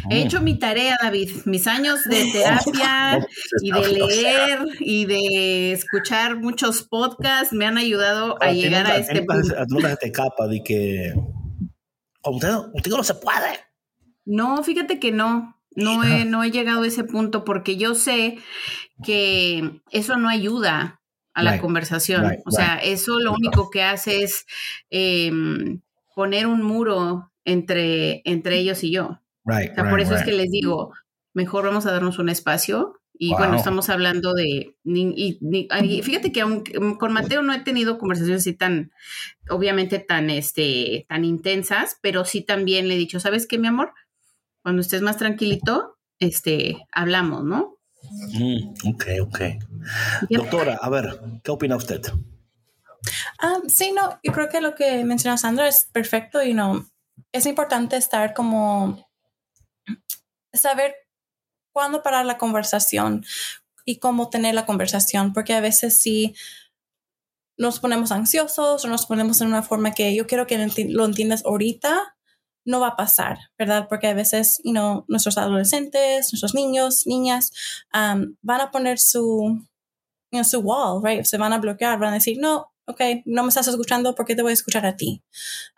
He 0.09 0.23
hecho 0.23 0.41
mi 0.41 0.57
tarea, 0.59 0.97
David. 1.01 1.29
Mis 1.45 1.67
años 1.67 2.03
de 2.05 2.31
terapia 2.31 3.25
y 3.61 3.71
de 3.71 3.87
leer 3.87 4.59
y 4.79 5.05
de 5.05 5.71
escuchar 5.71 6.37
muchos 6.37 6.83
podcasts 6.83 7.53
me 7.53 7.65
han 7.65 7.77
ayudado 7.77 8.41
a 8.41 8.51
llegar 8.51 8.87
a 8.87 8.97
este 8.97 9.23
punto. 9.23 10.47
de 10.49 10.63
que 10.63 11.13
usted, 12.29 12.53
usted 12.73 12.91
no 12.91 13.03
se 13.03 13.15
puede. 13.15 13.59
No, 14.25 14.63
fíjate 14.63 14.99
que 14.99 15.11
no. 15.11 15.55
No 15.71 16.03
he, 16.03 16.25
no 16.25 16.43
he 16.43 16.49
llegado 16.51 16.81
a 16.83 16.87
ese 16.87 17.03
punto 17.03 17.43
porque 17.45 17.77
yo 17.77 17.93
sé 17.93 18.39
que 19.03 19.81
eso 19.91 20.17
no 20.17 20.27
ayuda 20.27 21.01
a 21.35 21.43
la 21.43 21.51
Right, 21.51 21.61
conversación. 21.61 22.23
right, 22.29 22.39
o 22.45 22.51
sea, 22.51 22.77
eso 22.77 23.19
lo 23.19 23.31
único 23.33 23.69
que 23.69 23.83
hace 23.83 24.23
es 24.23 24.47
em, 24.89 25.81
poner 26.15 26.47
un 26.47 26.63
muro 26.63 27.31
entre, 27.45 28.23
entre 28.25 28.57
ellos 28.57 28.83
y 28.83 28.91
yo. 28.91 29.21
O 29.71 29.75
sea, 29.75 29.87
por 29.87 29.99
eso 30.01 30.15
es 30.15 30.23
que 30.23 30.31
les 30.33 30.49
digo, 30.49 30.93
mejor 31.33 31.65
vamos 31.65 31.85
a 31.85 31.91
darnos 31.91 32.17
un 32.17 32.29
espacio. 32.29 32.96
Y 33.19 33.29
Wow. 33.29 33.37
bueno, 33.39 33.55
estamos 33.55 33.89
hablando 33.89 34.33
de... 34.33 34.75
ni- 34.83 35.13
y- 35.15 35.37
ni- 35.41 35.67
y 35.83 36.01
fíjate 36.03 36.31
que 36.31 36.41
aunque, 36.41 36.79
mm, 36.79 36.97
con 36.97 37.13
Mateo 37.13 37.41
no 37.41 37.53
he 37.53 37.59
tenido 37.61 37.97
conversaciones 37.97 38.41
así 38.43 38.53
tan, 38.53 38.91
obviamente 39.49 39.99
tan, 39.99 40.29
este, 40.29 41.05
tan 41.09 41.25
intensas, 41.25 41.97
pero 42.01 42.25
sí 42.25 42.41
también 42.41 42.87
le 42.87 42.95
he 42.95 42.97
dicho, 42.97 43.19
¿sabes 43.19 43.47
qué, 43.47 43.57
mi 43.57 43.67
amor? 43.67 43.93
Cuando 44.61 44.81
estés 44.81 45.01
más 45.01 45.17
tranquilito, 45.17 45.97
este, 46.19 46.85
hablamos, 46.91 47.43
¿no? 47.43 47.77
Mm, 48.33 48.73
ok, 48.93 49.05
ok. 49.21 49.39
Yep. 50.29 50.41
Doctora, 50.41 50.75
a 50.81 50.89
ver, 50.89 51.19
¿qué 51.43 51.51
opina 51.51 51.75
usted? 51.75 52.01
Ah, 53.39 53.57
sí, 53.67 53.91
no, 53.93 54.19
yo 54.23 54.31
creo 54.31 54.49
que 54.49 54.61
lo 54.61 54.75
que 54.75 55.03
menciona 55.05 55.37
Sandra 55.37 55.67
es 55.67 55.87
perfecto 55.91 56.43
y 56.43 56.53
no, 56.53 56.85
es 57.31 57.45
importante 57.45 57.95
estar 57.97 58.33
como, 58.33 59.07
saber 60.53 60.95
cuándo 61.77 62.01
parar 62.01 62.25
la 62.25 62.39
conversación 62.39 63.23
y 63.85 63.99
cómo 63.99 64.31
tener 64.31 64.55
la 64.55 64.65
conversación, 64.65 65.31
porque 65.31 65.53
a 65.53 65.61
veces 65.61 65.99
si 65.99 66.33
nos 67.55 67.79
ponemos 67.79 68.11
ansiosos 68.11 68.83
o 68.83 68.87
nos 68.87 69.05
ponemos 69.05 69.41
en 69.41 69.49
una 69.49 69.61
forma 69.61 69.91
que 69.91 70.15
yo 70.15 70.25
quiero 70.25 70.47
que 70.47 70.57
lo 70.57 70.63
enti- 70.63 70.89
lo 70.89 71.05
entiendas 71.05 71.45
ahorita, 71.45 72.15
no 72.65 72.79
va 72.79 72.87
a 72.87 72.95
pasar, 72.95 73.37
¿verdad? 73.59 73.85
Porque 73.87 74.07
a 74.07 74.15
veces, 74.15 74.59
you 74.63 74.71
know, 74.71 75.05
nuestros 75.07 75.37
adolescentes, 75.37 76.33
nuestros 76.33 76.55
niños, 76.55 77.05
niñas, 77.05 77.51
van 77.93 78.61
a 78.61 78.71
poner 78.71 78.97
su, 78.97 79.63
su 80.43 80.59
wall, 80.61 81.03
right? 81.03 81.25
Se 81.25 81.37
van 81.37 81.53
a 81.53 81.59
bloquear, 81.59 81.99
van 81.99 82.09
a 82.09 82.15
decir, 82.15 82.39
no, 82.39 82.73
ok, 82.87 83.01
no 83.25 83.43
me 83.43 83.49
estás 83.49 83.67
escuchando, 83.67 84.15
¿por 84.15 84.25
qué 84.25 84.35
te 84.35 84.41
voy 84.41 84.51
a 84.51 84.53
escuchar 84.53 84.85
a 84.85 84.95
ti? 84.95 85.23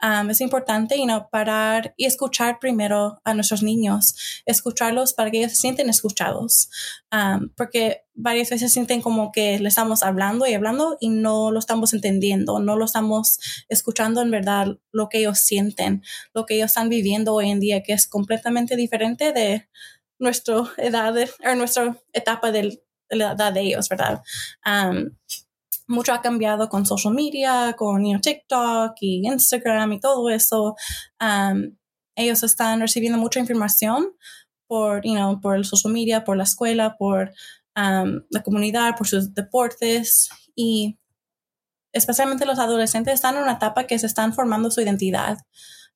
Um, 0.02 0.30
es 0.30 0.42
importante, 0.42 0.98
you 0.98 1.06
know, 1.06 1.28
parar 1.30 1.94
y 1.98 2.06
escuchar 2.06 2.60
primero 2.60 3.20
a 3.24 3.34
nuestros 3.34 3.64
niños, 3.64 4.42
escucharlos 4.46 5.14
para 5.14 5.32
que 5.32 5.40
ellos 5.40 5.52
se 5.52 5.58
sienten 5.58 5.90
escuchados, 5.90 6.70
Um, 7.12 7.50
porque 7.56 8.04
varias 8.14 8.52
veces 8.52 8.72
sienten 8.72 9.02
como 9.02 9.32
que 9.32 9.58
le 9.58 9.68
estamos 9.68 10.04
hablando 10.04 10.46
y 10.46 10.54
hablando 10.54 10.96
y 11.00 11.10
no 11.10 11.50
lo 11.50 11.58
estamos 11.58 11.92
entendiendo, 11.94 12.60
no 12.60 12.76
lo 12.76 12.86
estamos 12.86 13.40
escuchando 13.68 14.22
en 14.22 14.30
verdad 14.30 14.78
lo 14.92 15.10
que 15.10 15.18
ellos 15.18 15.40
sienten, 15.40 16.04
lo 16.36 16.46
que 16.46 16.56
ellos 16.56 16.68
están 16.68 16.90
viviendo 16.90 17.34
hoy 17.34 17.50
en 17.50 17.60
día, 17.60 17.82
que 17.82 17.94
es 17.94 18.08
completamente 18.08 18.76
diferente 18.76 19.34
de 19.34 19.68
nuestra 20.20 20.64
edad, 20.78 21.16
o 21.18 21.56
nuestra 21.56 21.98
etapa 22.14 22.52
de 22.52 22.80
la 23.10 23.32
edad 23.32 23.54
de 23.54 23.62
ellos, 23.62 23.90
¿verdad? 23.90 24.22
Mucho 25.90 26.14
ha 26.14 26.22
cambiado 26.22 26.70
con 26.70 26.86
social 26.86 27.14
media, 27.14 27.76
con 27.78 28.04
TikTok 28.22 28.94
y 29.02 29.28
Instagram 29.28 29.94
y 29.94 30.00
todo 30.00 30.30
eso. 30.30 30.76
Um, 31.20 31.76
ellos 32.16 32.44
están 32.44 32.80
recibiendo 32.80 33.18
mucha 33.18 33.40
información 33.40 34.14
por, 34.68 35.04
you 35.04 35.14
know, 35.14 35.42
por 35.42 35.56
el 35.56 35.66
social 35.66 35.94
media, 35.94 36.24
por 36.24 36.38
la 36.38 36.44
escuela, 36.44 36.96
por 36.98 37.32
um, 37.76 38.22
la 38.30 38.44
comunidad, 38.44 38.96
por 38.98 39.08
sus 39.08 39.34
deportes 39.34 40.30
y 40.56 41.00
especialmente 41.92 42.46
los 42.46 42.60
adolescentes 42.60 43.16
están 43.16 43.36
en 43.36 43.44
una 43.44 43.54
etapa 43.54 43.86
que 43.86 43.98
se 43.98 44.06
están 44.06 44.34
formando 44.34 44.70
su 44.70 44.82
identidad 44.82 45.40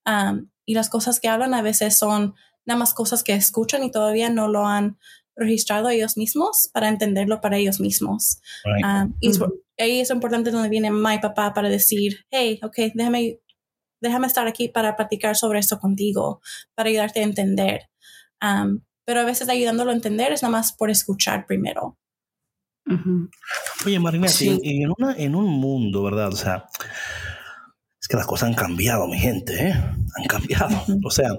Um, 0.05 0.49
y 0.65 0.73
las 0.73 0.89
cosas 0.89 1.19
que 1.19 1.29
hablan 1.29 1.53
a 1.53 1.61
veces 1.61 1.97
son 1.97 2.35
nada 2.65 2.79
más 2.79 2.93
cosas 2.93 3.23
que 3.23 3.33
escuchan 3.33 3.83
y 3.83 3.91
todavía 3.91 4.29
no 4.29 4.47
lo 4.47 4.67
han 4.67 4.97
registrado 5.35 5.89
ellos 5.89 6.17
mismos 6.17 6.69
para 6.73 6.89
entenderlo 6.89 7.41
para 7.41 7.57
ellos 7.57 7.79
mismos. 7.79 8.39
Right. 8.65 8.85
Um, 8.85 9.13
y 9.19 9.29
es- 9.29 9.39
Ujú. 9.39 9.53
ahí 9.77 9.99
es 9.99 10.09
importante 10.09 10.51
donde 10.51 10.69
viene 10.69 10.91
mi 10.91 11.17
papá 11.19 11.53
para 11.53 11.69
decir, 11.69 12.25
hey, 12.31 12.59
ok, 12.63 12.75
déjame, 12.93 13.39
déjame 14.01 14.27
estar 14.27 14.47
aquí 14.47 14.67
para 14.69 14.95
platicar 14.95 15.35
sobre 15.35 15.59
esto 15.59 15.79
contigo, 15.79 16.41
para 16.75 16.89
ayudarte 16.89 17.19
a 17.21 17.23
entender. 17.23 17.81
Um, 18.41 18.81
pero 19.05 19.21
a 19.21 19.25
veces 19.25 19.49
ayudándolo 19.49 19.91
a 19.91 19.95
entender 19.95 20.31
es 20.33 20.43
nada 20.43 20.51
más 20.51 20.73
por 20.73 20.89
escuchar 20.89 21.45
primero. 21.45 21.97
Oye, 23.85 23.99
Marinette, 23.99 24.31
Sí. 24.31 24.59
en, 24.63 24.91
una, 24.97 25.15
en 25.17 25.35
un 25.35 25.47
mundo, 25.49 26.03
¿verdad? 26.03 26.27
O 26.29 26.35
sea, 26.35 26.65
es 28.01 28.07
que 28.09 28.17
las 28.17 28.27
cosas 28.27 28.49
han 28.49 28.55
cambiado, 28.55 29.07
mi 29.07 29.17
gente, 29.17 29.69
¿eh? 29.69 29.73
Han 29.73 30.25
cambiado. 30.27 30.83
O 31.05 31.09
sea, 31.09 31.29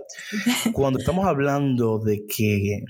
cuando 0.72 0.98
estamos 0.98 1.26
hablando 1.26 1.98
de 1.98 2.24
que 2.26 2.84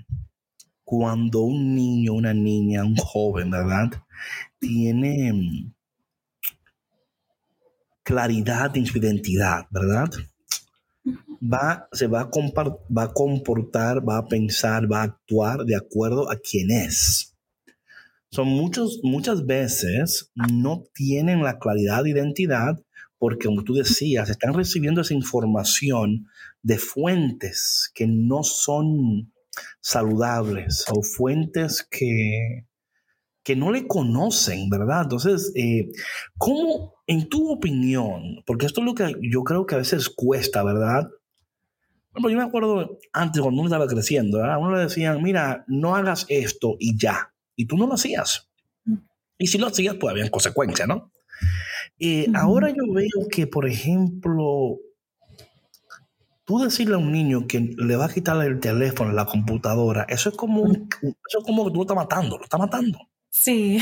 cuando 0.85 1.41
un 1.41 1.75
niño, 1.75 2.13
una 2.13 2.35
niña, 2.35 2.85
un 2.85 2.97
joven, 2.97 3.51
¿verdad? 3.51 3.91
Tiene 4.59 5.33
mm, 5.33 5.75
claridad 8.03 8.77
en 8.77 8.87
su 8.87 8.99
identidad, 8.99 9.67
¿verdad? 9.71 10.11
Va, 11.43 11.89
se 11.93 12.07
va 12.07 12.23
a, 12.23 12.31
va 12.97 13.03
a 13.03 13.13
comportar, 13.13 14.07
va 14.07 14.19
a 14.19 14.27
pensar, 14.27 14.91
va 14.91 15.01
a 15.01 15.05
actuar 15.05 15.65
de 15.65 15.77
acuerdo 15.77 16.31
a 16.31 16.37
quién 16.37 16.71
es. 16.71 17.35
Son 18.31 18.49
muchos, 18.49 19.01
muchas 19.03 19.47
veces 19.47 20.33
no 20.35 20.85
tienen 20.93 21.43
la 21.43 21.59
claridad 21.59 22.03
de 22.03 22.11
identidad 22.11 22.83
porque, 23.19 23.47
como 23.47 23.63
tú 23.63 23.75
decías, 23.75 24.29
están 24.29 24.55
recibiendo 24.55 25.01
esa 25.01 25.15
información 25.15 26.27
de 26.63 26.79
fuentes 26.79 27.91
que 27.95 28.07
no 28.07 28.43
son 28.43 29.33
saludables 29.81 30.85
o 30.91 31.03
fuentes 31.03 31.87
que, 31.91 32.67
que 33.43 33.57
no 33.57 33.71
le 33.71 33.87
conocen, 33.87 34.71
¿verdad? 34.71 35.03
Entonces, 35.03 35.53
eh, 35.55 35.91
¿cómo, 36.39 36.95
en 37.07 37.29
tu 37.29 37.51
opinión, 37.51 38.43
porque 38.47 38.67
esto 38.67 38.81
es 38.81 38.87
lo 38.87 38.95
que 38.95 39.15
yo 39.21 39.45
creo 39.45 39.67
que 39.67 39.75
a 39.75 39.79
veces 39.79 40.09
cuesta, 40.09 40.63
¿verdad? 40.63 41.09
Bueno, 42.13 42.31
yo 42.31 42.39
me 42.39 42.45
acuerdo 42.45 42.99
antes, 43.13 43.43
cuando 43.43 43.61
uno 43.61 43.69
estaba 43.69 43.87
creciendo, 43.87 44.39
¿verdad? 44.39 44.55
A 44.55 44.59
uno 44.59 44.77
le 44.77 44.83
decían, 44.83 45.23
mira, 45.23 45.65
no 45.67 45.97
hagas 45.97 46.27
esto 46.29 46.77
y 46.79 46.97
ya. 46.97 47.33
Y 47.57 47.67
tú 47.67 47.77
no 47.77 47.87
lo 47.87 47.95
hacías. 47.95 48.51
Y 49.37 49.49
si 49.49 49.59
lo 49.59 49.67
hacías, 49.67 49.97
pues 49.97 50.13
habían 50.13 50.29
consecuencias, 50.29 50.87
¿no? 50.89 51.11
Eh. 51.99 52.29
Ahora 52.35 52.71
yo 52.71 52.91
veo 52.93 53.29
que, 53.31 53.47
por 53.47 53.67
ejemplo, 53.67 54.79
tú 56.45 56.59
decirle 56.59 56.95
a 56.95 56.99
un 56.99 57.13
niño 57.13 57.47
que 57.47 57.61
le 57.77 57.97
va 57.97 58.07
a 58.07 58.13
quitarle 58.13 58.47
el 58.47 58.61
teléfono, 58.61 59.13
la 59.13 59.25
computadora, 59.27 60.05
eso 60.09 60.29
es 60.29 60.37
como, 60.37 60.63
un- 60.63 60.89
eso 61.03 61.39
es 61.39 61.45
como 61.45 61.65
que 61.65 61.71
tú 61.71 61.77
lo 61.77 61.83
estás 61.83 61.97
matando, 61.97 62.37
lo 62.39 62.45
estás 62.45 62.61
matando. 62.61 62.99
Sí. 63.31 63.79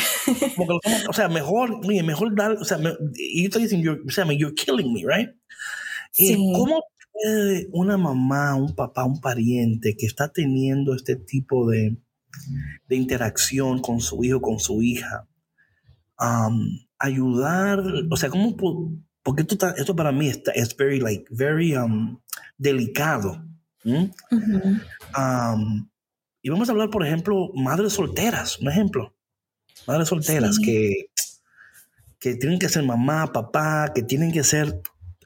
Como 0.56 0.66
que 0.66 0.72
lo 0.72 0.76
estás 0.82 0.92
mat- 0.92 1.08
o 1.10 1.12
sea, 1.12 1.28
mejor, 1.28 1.80
oye, 1.86 2.02
mejor 2.02 2.34
dar, 2.34 2.52
o 2.52 2.64
sea, 2.64 2.78
me, 2.78 2.90
y 3.16 3.48
diciendo, 3.48 3.84
you're, 3.84 4.02
o 4.06 4.10
sea, 4.10 4.24
you're 4.32 4.54
killing 4.54 4.92
me, 4.92 5.00
right? 5.04 5.30
Sí. 6.12 6.36
¿Cómo 6.54 6.82
puede 7.12 7.68
una 7.72 7.96
mamá, 7.98 8.54
un 8.54 8.74
papá, 8.74 9.04
un 9.04 9.20
pariente 9.20 9.94
que 9.96 10.06
está 10.06 10.30
teniendo 10.32 10.94
este 10.94 11.16
tipo 11.16 11.68
de, 11.68 11.96
de 12.88 12.96
interacción 12.96 13.80
con 13.82 14.00
su 14.00 14.22
hijo, 14.24 14.40
con 14.40 14.58
su 14.58 14.82
hija, 14.82 15.28
um, 16.18 16.78
ayudar, 16.98 17.82
o 18.10 18.16
sea, 18.16 18.30
cómo, 18.30 18.56
pu- 18.56 19.02
porque 19.22 19.42
esto, 19.42 19.54
está- 19.54 19.74
esto 19.76 19.94
para 19.94 20.12
mí 20.12 20.28
está, 20.28 20.52
es 20.52 20.76
very, 20.76 21.00
like, 21.00 21.24
very 21.30 21.76
um, 21.76 22.18
delicado. 22.58 23.44
¿m? 23.84 24.10
Ujú. 24.30 24.60
Um, 25.18 25.88
y 26.42 26.50
vamos 26.50 26.68
a 26.68 26.72
hablar, 26.72 26.90
por 26.90 27.06
ejemplo, 27.06 27.50
madres 27.54 27.92
solteras, 27.92 28.58
un 28.58 28.68
ejemplo. 28.68 29.14
Madres 29.86 30.08
solteras 30.08 30.58
que, 30.58 31.06
que 32.18 32.34
tienen 32.36 32.58
que 32.58 32.68
ser 32.68 32.84
mamá, 32.84 33.32
papá, 33.32 33.92
que 33.94 34.02
tienen 34.02 34.32
que 34.32 34.44
ser 34.44 34.80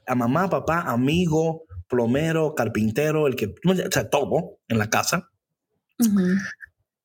a 0.05 0.15
mamá, 0.15 0.49
papá, 0.49 0.81
amigo, 0.81 1.65
plomero, 1.87 2.53
carpintero, 2.55 3.27
el 3.27 3.35
que, 3.35 3.53
o 3.65 3.91
sea, 3.91 4.09
todo 4.09 4.59
en 4.67 4.77
la 4.77 4.89
casa. 4.89 5.29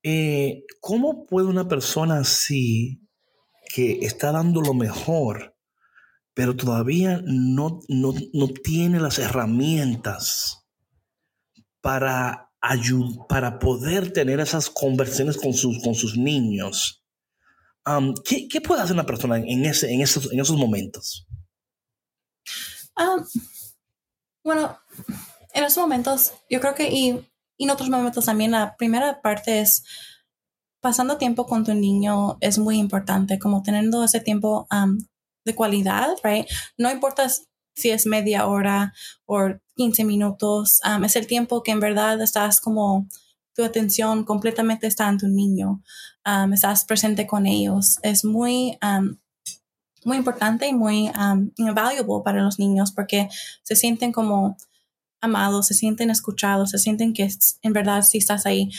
Eh, 0.03 0.63
¿Cómo 0.79 1.25
puede 1.25 1.47
una 1.47 1.67
persona 1.67 2.17
así, 2.19 3.01
que 3.73 3.99
está 4.05 4.31
dando 4.31 4.61
lo 4.61 4.73
mejor, 4.73 5.52
pero 6.33 6.55
todavía 6.55 7.21
no, 7.23 7.79
no, 7.87 8.13
no 8.33 8.47
tiene 8.47 8.99
las 8.99 9.19
herramientas 9.19 10.65
para, 11.81 12.51
para 13.27 13.59
poder 13.59 14.11
tener 14.13 14.39
esas 14.39 14.69
conversaciones 14.69 15.37
con 15.37 15.53
sus, 15.53 15.81
con 15.83 15.95
sus 15.95 16.17
niños? 16.17 17.03
¿qué, 18.25 18.47
¿qué, 18.47 18.61
puede 18.61 18.81
hacer 18.81 18.93
una 18.93 19.05
persona 19.05 19.37
en, 19.37 19.65
ese, 19.65 19.93
en, 19.93 20.01
esos, 20.01 20.31
en 20.31 20.39
esos 20.39 20.57
momentos? 20.57 21.27
bueno, 24.43 24.77
en 25.53 25.63
esos 25.63 25.81
momentos, 25.81 26.33
yo 26.49 26.59
creo 26.59 26.75
que, 26.75 26.89
y, 26.91 27.29
en 27.57 27.69
otros 27.69 27.89
momentos 27.89 28.25
también, 28.25 28.51
la 28.51 28.75
primera 28.77 29.21
parte 29.21 29.59
es 29.59 29.83
pasando 30.81 31.17
tiempo 31.17 31.45
con 31.45 31.63
tu 31.63 31.73
niño 31.73 32.37
es 32.41 32.57
muy 32.57 32.77
importante, 32.77 33.39
como 33.39 33.63
teniendo 33.63 34.03
ese 34.03 34.19
tiempo 34.19 34.67
de 35.45 35.55
calidad, 35.55 36.09
right? 36.23 36.47
No 36.77 36.91
importa 36.91 37.27
si 37.75 37.89
es 37.89 38.05
media 38.05 38.47
hora 38.47 38.93
o 39.25 39.49
15 39.75 40.03
minutos, 40.03 40.79
es 41.03 41.15
el 41.15 41.27
tiempo 41.27 41.63
que 41.63 41.71
en 41.71 41.79
verdad 41.79 42.21
estás 42.21 42.61
como 42.61 43.07
tu 43.55 43.63
atención 43.63 44.23
completamente 44.23 44.87
está 44.87 45.07
en 45.09 45.17
tu 45.17 45.27
niño, 45.27 45.83
estás 46.51 46.85
presente 46.85 47.27
con 47.27 47.45
ellos. 47.45 47.99
Es 48.01 48.25
muy, 48.25 48.77
muy 50.05 50.17
importante 50.17 50.67
y 50.67 50.73
muy 50.73 51.09
um, 51.09 51.51
invaluable 51.57 52.23
para 52.23 52.41
los 52.41 52.59
niños 52.59 52.91
porque 52.91 53.29
se 53.63 53.75
sienten 53.75 54.11
como 54.11 54.57
amados, 55.21 55.67
se 55.67 55.73
sienten 55.73 56.09
escuchados, 56.09 56.71
se 56.71 56.79
sienten 56.79 57.13
que 57.13 57.29
en 57.61 57.73
verdad 57.73 58.01
sí 58.01 58.17
estás 58.17 58.45
ahí. 58.45 58.69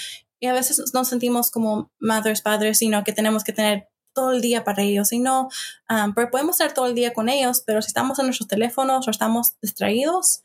Y 0.41 0.47
a 0.47 0.53
veces 0.53 0.93
nos 0.93 1.09
sentimos 1.09 1.51
como 1.51 1.91
madres, 1.99 2.43
padres, 2.43 2.79
sino 2.79 3.03
que 3.05 3.13
tenemos 3.13 3.45
que 3.45 3.53
tener 3.53 3.89
todo 4.15 4.33
el 4.33 4.41
día 4.41 4.65
para 4.65 4.83
ellos. 4.83 5.13
Y 5.13 5.19
no, 5.19 5.49
um, 5.91 6.15
podemos 6.15 6.59
estar 6.59 6.73
todo 6.73 6.87
el 6.87 6.95
día 6.95 7.13
con 7.13 7.29
ellos, 7.29 7.63
pero 7.67 7.83
si 7.83 7.89
estamos 7.89 8.19
en 8.19 8.27
nuestros 8.27 8.49
teléfonos 8.49 9.07
o 9.07 9.11
estamos 9.11 9.57
distraídos, 9.61 10.43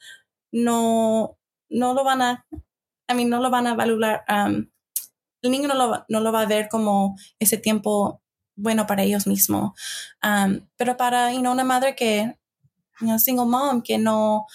no, 0.51 1.37
no 1.69 1.93
lo 1.93 2.03
van 2.03 2.21
a, 2.21 2.45
a 3.07 3.13
mí 3.13 3.25
no 3.25 3.39
lo 3.39 3.49
van 3.49 3.67
a 3.67 3.75
valorar. 3.75 4.23
Um, 4.27 4.69
el 5.41 5.51
niño 5.51 5.67
no 5.67 5.75
lo, 5.75 6.05
no 6.09 6.19
lo 6.19 6.31
va 6.31 6.41
a 6.41 6.45
ver 6.45 6.67
como 6.67 7.15
ese 7.39 7.57
tiempo 7.57 8.21
bueno 8.55 8.85
para 8.85 9.03
ellos 9.03 9.25
mismos. 9.25 9.71
Um, 10.21 10.67
pero 10.75 10.97
para 10.97 11.31
you 11.31 11.39
know, 11.39 11.53
una 11.53 11.63
madre 11.63 11.95
que, 11.95 12.37
you 13.01 13.19
single 13.19 13.45
mom, 13.45 13.81
que 13.81 13.97
no, 13.97 14.45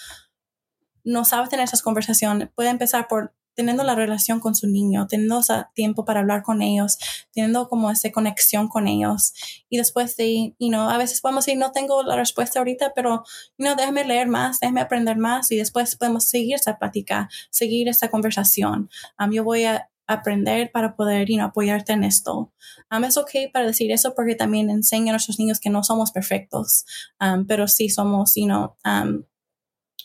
no 1.03 1.25
sabe 1.25 1.47
tener 1.47 1.65
esas 1.65 1.81
conversaciones, 1.81 2.49
puede 2.53 2.69
empezar 2.69 3.07
por 3.07 3.34
teniendo 3.55 3.83
la 3.83 3.95
relación 3.95 4.39
con 4.39 4.55
su 4.55 4.67
niño, 4.67 5.07
teniendo 5.07 5.41
tiempo 5.73 6.05
para 6.05 6.19
hablar 6.19 6.43
con 6.43 6.61
ellos, 6.61 6.97
teniendo 7.33 7.67
como 7.67 7.89
esa 7.89 8.11
conexión 8.11 8.67
con 8.67 8.87
ellos. 8.87 9.33
Y 9.69 9.77
después 9.77 10.17
de, 10.17 10.55
you 10.59 10.69
know, 10.69 10.89
a 10.89 10.97
veces 10.97 11.21
podemos 11.21 11.45
decir, 11.45 11.59
no 11.59 11.71
tengo 11.71 12.03
la 12.03 12.15
respuesta 12.15 12.59
ahorita, 12.59 12.93
pero, 12.93 13.23
you 13.57 13.65
know, 13.65 13.75
déjame 13.75 14.03
leer 14.03 14.27
más, 14.27 14.59
déjame 14.59 14.81
aprender 14.81 15.17
más 15.17 15.51
y 15.51 15.57
después 15.57 15.95
podemos 15.95 16.27
seguir 16.27 16.55
esa 16.55 16.77
plática, 16.77 17.29
seguir 17.49 17.87
esa 17.87 18.09
conversación. 18.09 18.89
Um, 19.19 19.31
yo 19.31 19.43
voy 19.43 19.63
a 19.63 19.89
aprender 20.07 20.71
para 20.71 20.95
poder 20.95 21.27
you 21.27 21.41
apoyarte 21.41 21.93
en 21.93 22.03
esto. 22.03 22.51
Um, 22.91 23.03
es 23.03 23.17
ok 23.17 23.51
para 23.51 23.65
decir 23.65 23.91
eso 23.91 24.13
porque 24.15 24.35
también 24.35 24.69
enseña 24.69 25.11
a 25.11 25.13
nuestros 25.13 25.39
niños 25.39 25.59
que 25.59 25.69
no 25.69 25.83
somos 25.83 26.11
perfectos, 26.11 26.85
um, 27.19 27.45
pero 27.45 27.67
sí 27.67 27.89
somos 27.89 28.33
you 28.35 28.45
know, 28.45 28.75
um, 28.85 29.23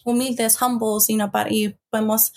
humildes, 0.04 0.60
humbles 0.60 1.06
para, 1.30 1.50
y 1.50 1.76
podemos 1.90 2.32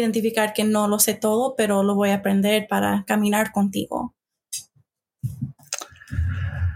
identificar 0.00 0.52
que 0.52 0.64
no 0.64 0.88
lo 0.88 0.98
sé 0.98 1.14
todo, 1.14 1.54
pero 1.56 1.82
lo 1.82 1.94
voy 1.94 2.10
a 2.10 2.16
aprender 2.16 2.66
para 2.68 3.04
caminar 3.06 3.52
contigo. 3.52 4.14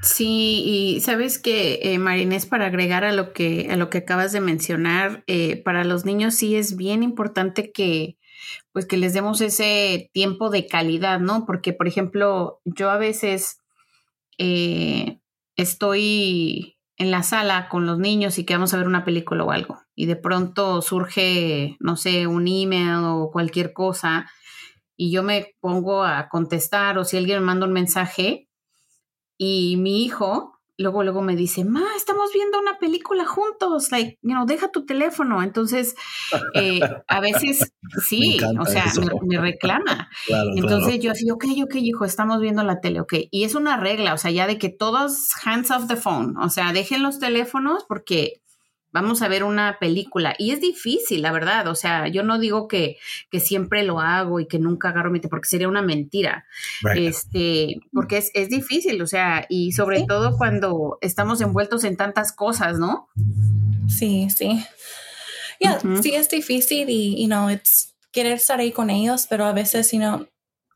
Sí, 0.02 0.62
y 0.64 1.00
sabes 1.00 1.38
que, 1.38 1.80
eh, 1.82 1.98
Marinés, 1.98 2.46
para 2.46 2.66
agregar 2.66 3.04
a 3.04 3.12
lo 3.12 3.32
que, 3.34 3.68
a 3.70 3.76
lo 3.76 3.90
que 3.90 3.98
acabas 3.98 4.32
de 4.32 4.40
mencionar, 4.40 5.22
eh, 5.26 5.62
para 5.62 5.84
los 5.84 6.06
niños 6.06 6.34
sí 6.34 6.56
es 6.56 6.76
bien 6.76 7.02
importante 7.02 7.70
que, 7.70 8.16
pues 8.72 8.86
que 8.86 8.96
les 8.96 9.12
demos 9.12 9.42
ese 9.42 10.10
tiempo 10.14 10.48
de 10.48 10.66
calidad, 10.66 11.20
¿no? 11.20 11.44
Porque, 11.44 11.74
por 11.74 11.86
ejemplo, 11.86 12.60
yo 12.64 12.90
a 12.90 12.96
veces 12.96 13.58
eh, 14.38 15.20
estoy 15.56 16.78
en 16.96 17.10
la 17.10 17.22
sala 17.22 17.68
con 17.68 17.86
los 17.86 17.98
niños 17.98 18.38
y 18.38 18.44
que 18.44 18.54
vamos 18.54 18.72
a 18.72 18.78
ver 18.78 18.86
una 18.86 19.04
película 19.04 19.44
o 19.44 19.50
algo, 19.50 19.82
y 20.00 20.06
de 20.06 20.16
pronto 20.16 20.80
surge, 20.80 21.76
no 21.78 21.94
sé, 21.94 22.26
un 22.26 22.48
email 22.48 23.04
o 23.04 23.30
cualquier 23.30 23.74
cosa, 23.74 24.30
y 24.96 25.10
yo 25.10 25.22
me 25.22 25.54
pongo 25.60 26.04
a 26.04 26.30
contestar 26.30 26.96
o 26.96 27.04
si 27.04 27.18
alguien 27.18 27.40
me 27.40 27.44
manda 27.44 27.66
un 27.66 27.74
mensaje, 27.74 28.48
y 29.36 29.76
mi 29.76 30.02
hijo 30.02 30.58
luego, 30.78 31.02
luego 31.02 31.20
me 31.20 31.36
dice, 31.36 31.66
ma, 31.66 31.84
estamos 31.98 32.32
viendo 32.32 32.58
una 32.58 32.78
película 32.78 33.26
juntos, 33.26 33.92
like, 33.92 34.18
you 34.22 34.30
know, 34.30 34.46
deja 34.46 34.70
tu 34.70 34.86
teléfono. 34.86 35.42
Entonces, 35.42 35.94
eh, 36.54 36.80
a 37.06 37.20
veces 37.20 37.74
sí, 38.08 38.38
o 38.58 38.64
sea, 38.64 38.86
me, 39.26 39.38
reclama. 39.38 40.08
Entonces 40.56 40.98
yo 41.00 41.12
así, 41.12 41.30
ok, 41.30 41.44
ok, 41.62 41.74
hijo, 41.74 42.06
estamos 42.06 42.40
viendo 42.40 42.62
la 42.62 42.80
tele, 42.80 43.02
ok. 43.02 43.14
Y 43.30 43.44
es 43.44 43.54
una 43.54 43.76
regla, 43.76 44.14
o 44.14 44.16
sea, 44.16 44.30
ya 44.30 44.46
de 44.46 44.56
que 44.56 44.70
todos 44.70 45.28
hands 45.44 45.70
off 45.70 45.88
the 45.88 45.96
phone, 45.96 46.38
o 46.38 46.48
sea, 46.48 46.72
dejen 46.72 47.02
los 47.02 47.18
teléfonos 47.18 47.84
porque 47.86 48.40
vamos 48.92 49.22
a 49.22 49.28
ver 49.28 49.44
una 49.44 49.78
película. 49.78 50.34
Y 50.38 50.50
es 50.50 50.60
difícil, 50.60 51.22
la 51.22 51.32
verdad. 51.32 51.66
O 51.68 51.74
sea, 51.74 52.08
yo 52.08 52.22
no 52.22 52.38
digo 52.38 52.68
que, 52.68 52.96
que 53.30 53.40
siempre 53.40 53.82
lo 53.82 54.00
hago 54.00 54.40
y 54.40 54.46
que 54.46 54.58
nunca 54.58 54.90
agarro 54.90 55.10
mi 55.10 55.20
porque 55.20 55.48
sería 55.48 55.68
una 55.68 55.82
mentira. 55.82 56.46
Este, 56.94 57.80
porque 57.92 58.18
es, 58.18 58.30
es, 58.34 58.48
difícil, 58.48 59.00
o 59.02 59.06
sea, 59.06 59.46
y 59.48 59.72
sobre 59.72 60.04
todo 60.04 60.36
cuando 60.36 60.98
estamos 61.00 61.40
envueltos 61.40 61.84
en 61.84 61.96
tantas 61.96 62.32
cosas, 62.32 62.78
¿no? 62.78 63.08
Sí, 63.88 64.28
sí. 64.30 64.64
Ya, 65.60 65.78
sí 66.00 66.14
es 66.14 66.30
difícil 66.30 66.88
y, 66.88 67.20
you 67.20 67.26
know, 67.26 67.50
it's 67.50 67.94
querer 68.12 68.32
estar 68.32 68.60
ahí 68.60 68.72
con 68.72 68.90
ellos, 68.90 69.26
pero 69.28 69.44
a 69.44 69.52
veces, 69.52 69.92
you 69.92 69.98
know, 69.98 70.26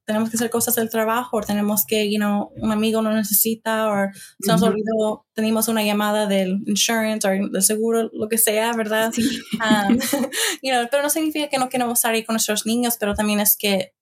tenemos 0.05 0.31
que 0.31 0.37
hacer 0.37 0.51
cosas 0.51 0.75
del 0.75 0.91
trabajo, 0.91 1.39
o 1.39 1.41
tenemos 1.41 1.85
que, 1.87 2.11
you 2.11 2.19
know, 2.19 2.51
un 2.57 2.73
amigo 2.73 3.01
lo 3.03 3.13
necesita, 3.13 3.89
o 3.89 4.13
se 4.41 4.53
nos 4.53 4.63
olvidó, 4.63 5.27
tenemos 5.33 5.69
una 5.69 5.83
llamada 5.83 6.27
del 6.27 6.63
insurance 6.67 7.27
o 7.27 7.31
del 7.31 7.63
seguro, 7.63 8.11
lo 8.13 8.29
que 8.29 8.39
sea, 8.39 8.73
¿verdad? 8.75 9.13
Um, 9.17 9.99
you 10.63 10.73
know, 10.73 10.87
pero 10.91 11.03
no 11.03 11.11
significa 11.11 11.49
que 11.49 11.59
no 11.59 11.69
queremos 11.69 11.99
estar 11.99 12.15
ahí 12.15 12.25
con 12.25 12.35
nuestros 12.35 12.67
niños, 12.67 12.97
pero 12.99 13.15
también 13.15 13.41
es 13.41 13.57
que 13.57 13.95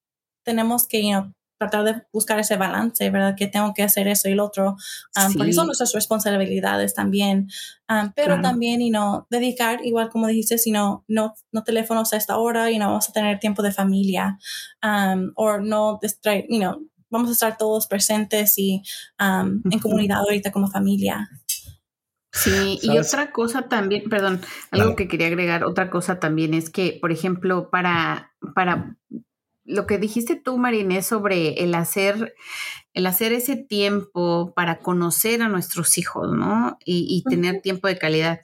tenemos 0.45 0.89
que, 0.89 1.03
you 1.03 1.11
know, 1.11 1.33
tratar 1.69 1.85
de 1.85 2.03
buscar 2.13 2.39
ese 2.39 2.57
balance, 2.57 3.09
¿verdad? 3.11 3.35
Que 3.37 3.47
tengo 3.47 3.73
que 3.75 3.83
hacer 3.83 4.09
eso 4.09 4.29
y 4.29 4.35
lo 4.35 4.45
otro, 4.45 4.77
um, 5.17 5.35
porque 5.35 5.53
son 5.53 5.67
nuestras 5.67 5.93
responsabilidades 5.93 6.95
también. 6.95 7.49
Um, 7.89 8.13
pero 8.15 8.41
también, 8.41 8.81
y 8.81 8.91
no 8.91 9.27
dedicar, 9.31 9.85
igual 9.85 10.09
como 10.09 10.27
dijiste, 10.27 10.59
sino 10.59 11.05
no, 11.09 11.35
no 11.53 11.63
teléfonos 11.63 12.13
a 12.13 12.17
esta 12.17 12.39
hora 12.39 12.71
y 12.71 12.79
no 12.79 12.87
vamos 12.89 13.09
a 13.09 13.13
tener 13.13 13.39
tiempo 13.39 13.63
de 13.63 13.73
familia, 13.73 14.39
um, 14.83 15.33
o 15.37 15.59
no 15.59 15.99
distraer, 16.01 16.47
you 16.49 16.59
know, 16.59 16.89
vamos 17.11 17.29
a 17.29 17.33
estar 17.33 17.57
todos 17.59 17.87
presentes 17.87 18.57
y 18.57 18.83
en 19.19 19.79
comunidad 19.81 20.21
ahorita 20.21 20.51
como 20.51 20.69
familia. 20.69 21.29
Sí, 22.33 22.79
y 22.81 22.97
otra 22.97 23.31
cosa 23.31 23.69
también, 23.69 24.09
perdón, 24.09 24.41
algo 24.71 24.97
que 24.97 25.07
quería 25.07 25.27
agregar, 25.27 25.65
otra 25.65 25.91
cosa 25.91 26.19
también 26.19 26.55
es 26.55 26.71
que, 26.71 26.97
por 26.99 27.13
ejemplo, 27.13 27.69
para, 27.69 28.33
para 28.55 28.97
lo 29.65 29.87
que 29.87 29.99
dijiste 29.99 30.37
tú, 30.37 30.59
Marinés, 30.59 31.07
sobre 31.07 31.63
el 31.63 31.75
hacer, 31.75 32.35
el 32.95 33.07
hacer 33.07 33.33
ese 33.33 33.57
tiempo 33.57 34.53
para 34.55 34.79
conocer 34.79 35.43
a 35.43 35.49
nuestros 35.49 35.99
hijos, 35.99 36.33
¿no? 36.33 36.79
Y, 36.85 37.23
tener 37.29 37.61
tiempo 37.61 37.89
de 37.89 37.99
calidad. 37.99 38.41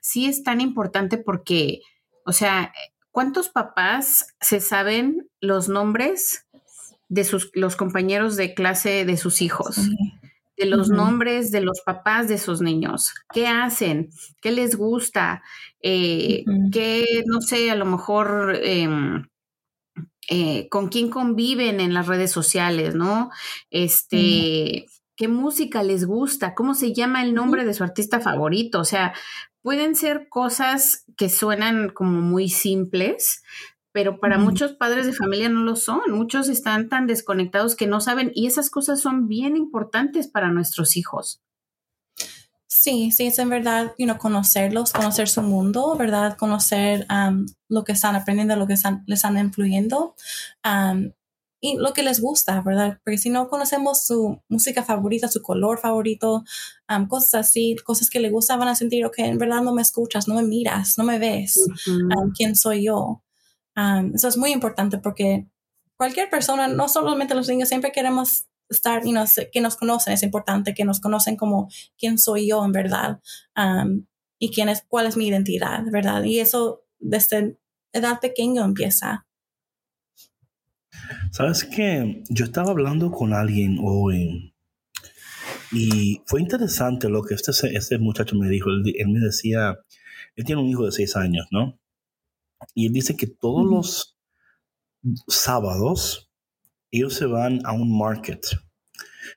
Sí 0.00 0.26
es 0.26 0.42
tan 0.42 0.60
importante 0.60 1.18
porque, 1.18 1.80
o 2.24 2.32
sea, 2.32 2.72
¿cuántos 3.10 3.48
papás 3.48 4.34
se 4.40 4.60
saben 4.60 5.28
los 5.40 5.68
nombres 5.68 6.46
de 7.08 7.24
sus, 7.24 7.50
los 7.54 7.76
compañeros 7.76 8.36
de 8.36 8.54
clase 8.54 9.04
de 9.04 9.16
sus 9.16 9.42
hijos? 9.42 9.76
De 10.56 10.66
los 10.66 10.88
nombres 10.88 11.50
de 11.50 11.60
los 11.60 11.80
papás 11.82 12.28
de 12.28 12.38
sus 12.38 12.60
niños. 12.60 13.14
¿Qué 13.32 13.46
hacen? 13.46 14.10
¿Qué 14.40 14.52
les 14.52 14.76
gusta? 14.76 15.42
Eh, 15.82 16.44
¿Qué, 16.72 17.22
no 17.26 17.40
sé, 17.42 17.70
a 17.70 17.74
lo 17.74 17.84
mejor... 17.84 18.58
Em, 18.62 19.26
eh, 20.28 20.68
con 20.68 20.88
quién 20.88 21.10
conviven 21.10 21.80
en 21.80 21.94
las 21.94 22.06
redes 22.06 22.30
sociales, 22.30 22.94
¿no? 22.94 23.30
Este, 23.70 24.86
qué 25.16 25.28
música 25.28 25.82
les 25.82 26.04
gusta, 26.04 26.54
cómo 26.54 26.74
se 26.74 26.92
llama 26.92 27.22
el 27.22 27.34
nombre 27.34 27.64
de 27.64 27.74
su 27.74 27.84
artista 27.84 28.20
favorito, 28.20 28.80
o 28.80 28.84
sea, 28.84 29.14
pueden 29.62 29.94
ser 29.94 30.28
cosas 30.28 31.04
que 31.16 31.28
suenan 31.28 31.88
como 31.90 32.20
muy 32.20 32.48
simples, 32.48 33.42
pero 33.92 34.18
para 34.20 34.38
muchos 34.38 34.72
padres 34.72 35.06
de 35.06 35.12
familia 35.12 35.48
no 35.48 35.60
lo 35.62 35.76
son. 35.76 36.00
Muchos 36.08 36.48
están 36.48 36.88
tan 36.88 37.06
desconectados 37.06 37.76
que 37.76 37.86
no 37.86 38.00
saben 38.00 38.32
y 38.34 38.46
esas 38.46 38.70
cosas 38.70 39.00
son 39.00 39.28
bien 39.28 39.56
importantes 39.56 40.28
para 40.28 40.50
nuestros 40.50 40.96
hijos. 40.96 41.42
Sí, 42.74 43.12
sí, 43.12 43.26
es 43.26 43.38
en 43.38 43.50
verdad, 43.50 43.92
you 43.98 44.06
know, 44.06 44.16
conocerlos, 44.16 44.92
conocer 44.92 45.28
su 45.28 45.42
mundo, 45.42 45.94
¿verdad? 45.94 46.38
Conocer 46.38 47.06
um, 47.10 47.44
lo 47.68 47.84
que 47.84 47.92
están 47.92 48.16
aprendiendo, 48.16 48.56
lo 48.56 48.66
que 48.66 48.72
están, 48.72 49.04
les 49.06 49.18
están 49.18 49.36
influyendo 49.36 50.14
um, 50.64 51.12
y 51.60 51.76
lo 51.76 51.92
que 51.92 52.02
les 52.02 52.18
gusta, 52.18 52.62
¿verdad? 52.62 52.98
Porque 53.04 53.18
si 53.18 53.28
no 53.28 53.48
conocemos 53.48 54.06
su 54.06 54.40
música 54.48 54.82
favorita, 54.84 55.28
su 55.28 55.42
color 55.42 55.80
favorito, 55.80 56.44
um, 56.88 57.06
cosas 57.08 57.46
así, 57.46 57.76
cosas 57.84 58.08
que 58.08 58.20
les 58.20 58.32
gustan, 58.32 58.58
van 58.58 58.68
a 58.68 58.74
sentir, 58.74 59.04
ok, 59.04 59.18
en 59.18 59.36
verdad 59.36 59.60
no 59.60 59.74
me 59.74 59.82
escuchas, 59.82 60.26
no 60.26 60.34
me 60.34 60.42
miras, 60.42 60.96
no 60.96 61.04
me 61.04 61.18
ves, 61.18 61.62
quién 62.34 62.56
soy 62.56 62.84
yo. 62.86 63.22
eso 64.14 64.28
es 64.28 64.38
muy 64.38 64.50
importante 64.50 64.96
porque 64.96 65.46
cualquier 65.98 66.30
persona, 66.30 66.68
no 66.68 66.88
solamente 66.88 67.34
los 67.34 67.48
niños, 67.48 67.68
siempre 67.68 67.92
queremos 67.92 68.46
estar, 68.68 69.02
you 69.04 69.10
know, 69.10 69.24
que 69.52 69.60
nos 69.60 69.76
conocen, 69.76 70.14
es 70.14 70.22
importante 70.22 70.74
que 70.74 70.84
nos 70.84 71.00
conocen 71.00 71.36
como 71.36 71.68
quién 71.98 72.18
soy 72.18 72.48
yo 72.48 72.64
en 72.64 72.72
verdad 72.72 73.20
um, 73.56 74.06
y 74.38 74.50
quién 74.50 74.68
es, 74.68 74.84
cuál 74.88 75.06
es 75.06 75.16
mi 75.16 75.28
identidad, 75.28 75.82
¿verdad? 75.90 76.24
Y 76.24 76.40
eso 76.40 76.84
desde 76.98 77.58
edad 77.92 78.20
pequeño 78.20 78.64
empieza. 78.64 79.26
Sabes 81.30 81.64
que 81.64 82.22
yo 82.28 82.44
estaba 82.44 82.70
hablando 82.70 83.10
con 83.10 83.32
alguien 83.32 83.78
hoy 83.82 84.54
y 85.72 86.20
fue 86.26 86.40
interesante 86.40 87.08
lo 87.08 87.22
que 87.22 87.34
este, 87.34 87.52
este 87.76 87.98
muchacho 87.98 88.36
me 88.36 88.48
dijo. 88.48 88.68
Él, 88.70 89.08
me 89.08 89.20
decía, 89.20 89.78
él 90.36 90.44
tiene 90.44 90.60
un 90.60 90.68
hijo 90.68 90.84
de 90.84 90.92
seis 90.92 91.16
años, 91.16 91.46
¿no? 91.50 91.78
Y 92.74 92.86
él 92.86 92.92
dice 92.92 93.16
que 93.16 93.26
todos 93.26 93.64
los 93.64 94.18
sábados 95.26 96.31
ellos 96.92 97.14
se 97.14 97.26
van 97.26 97.60
a 97.64 97.72
un 97.72 97.96
market. 97.98 98.46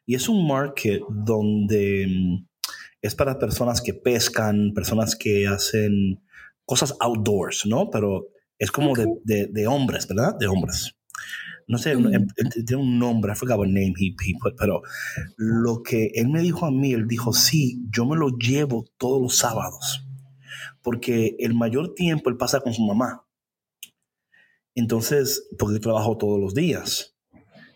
Y 0.06 0.16
es 0.16 0.30
un 0.30 0.48
market 0.48 1.02
donde 1.10 2.06
mm, 2.08 2.48
es 3.02 3.16
para 3.16 3.40
personas 3.40 3.82
que 3.82 3.94
pescan, 3.94 4.74
personas 4.74 5.16
que 5.16 5.48
hacen 5.48 6.22
cosas 6.66 6.96
outdoors, 7.00 7.66
¿no? 7.66 7.90
Pero 7.90 8.28
es 8.60 8.72
como 8.72 8.94
de, 8.96 9.68
hombres, 9.68 10.08
¿verdad? 10.08 10.36
De 10.38 10.48
hombres. 10.48 10.96
No 11.68 11.78
sé, 11.78 11.96
tiene 12.66 12.82
un 12.82 13.00
nombre, 13.00 13.32
I 13.32 13.36
forgot 13.36 13.58
what 13.58 13.68
name 13.68 13.94
he, 13.98 14.14
put, 14.40 14.54
pero 14.56 14.84
lo 15.36 15.82
que 15.82 16.12
él 16.14 16.30
me 16.30 16.42
dijo 16.42 16.66
a 16.68 16.72
mí, 16.72 16.94
él 16.94 17.08
dijo, 17.08 17.34
sí, 17.34 17.84
yo 17.90 18.06
me 18.06 18.16
lo 18.16 18.30
llevo 18.38 18.86
todos 18.98 19.20
los 19.20 19.38
sábados, 19.38 20.08
porque 20.84 21.36
el 21.40 21.56
mayor 21.56 21.96
tiempo 21.96 22.30
él 22.30 22.38
pasa 22.38 22.60
con 22.60 22.74
su 22.74 22.84
mamá. 22.84 23.26
Entonces, 24.76 25.48
porque 25.58 25.80
trabajo 25.80 26.18
todos 26.18 26.40
los 26.40 26.54
días. 26.54 27.15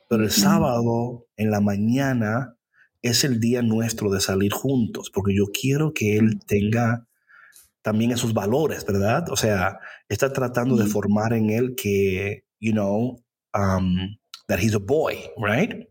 Pero 0.10 0.24
el 0.24 0.32
sábado 0.32 1.28
en 1.38 1.52
la 1.52 1.62
mañana 1.62 2.56
es 3.02 3.24
el 3.24 3.40
día 3.40 3.62
nuestro 3.62 4.10
de 4.10 4.20
salir 4.20 4.52
juntos, 4.52 5.12
porque 5.14 5.36
yo 5.36 5.46
quiero 5.54 5.94
que 5.94 6.18
él 6.18 6.40
tenga 6.46 7.08
también 7.82 8.12
esos 8.12 8.34
valores, 8.34 8.86
¿verdad? 8.86 9.30
O 9.30 9.38
sea, 9.38 9.80
está 10.10 10.34
tratando 10.34 10.76
de 10.76 10.88
formar 10.88 11.34
en 11.34 11.52
él 11.52 11.76
que, 11.76 12.44
you 12.60 12.72
know, 12.74 13.24
um, 13.54 14.18
that 14.48 14.60
he's 14.60 14.74
a 14.74 14.80
boy, 14.80 15.16
right? 15.38 15.88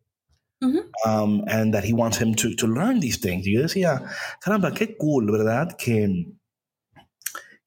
Um, 1.06 1.44
and 1.46 1.72
that 1.72 1.84
he 1.84 1.92
wants 1.92 2.20
him 2.20 2.34
to, 2.34 2.54
to 2.56 2.66
learn 2.66 2.98
these 2.98 3.20
things. 3.20 3.46
Y 3.46 3.54
yo 3.54 3.62
decía, 3.62 4.02
caramba, 4.40 4.74
qué 4.74 4.96
cool, 4.96 5.30
¿verdad? 5.30 5.76
Que, 5.78 6.26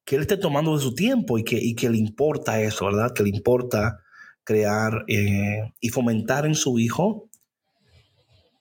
que 0.04 0.16
él 0.16 0.22
esté 0.22 0.36
tomando 0.36 0.76
de 0.76 0.82
su 0.82 0.94
tiempo 0.94 1.38
y 1.38 1.44
que, 1.44 1.56
y 1.56 1.74
que 1.74 1.88
le 1.88 1.96
importa 1.96 2.60
eso, 2.60 2.84
¿verdad? 2.84 3.14
Que 3.14 3.22
le 3.22 3.30
importa 3.30 3.98
crear 4.44 5.04
eh, 5.08 5.72
y 5.80 5.88
fomentar 5.88 6.46
en 6.46 6.54
su 6.54 6.78
hijo 6.78 7.28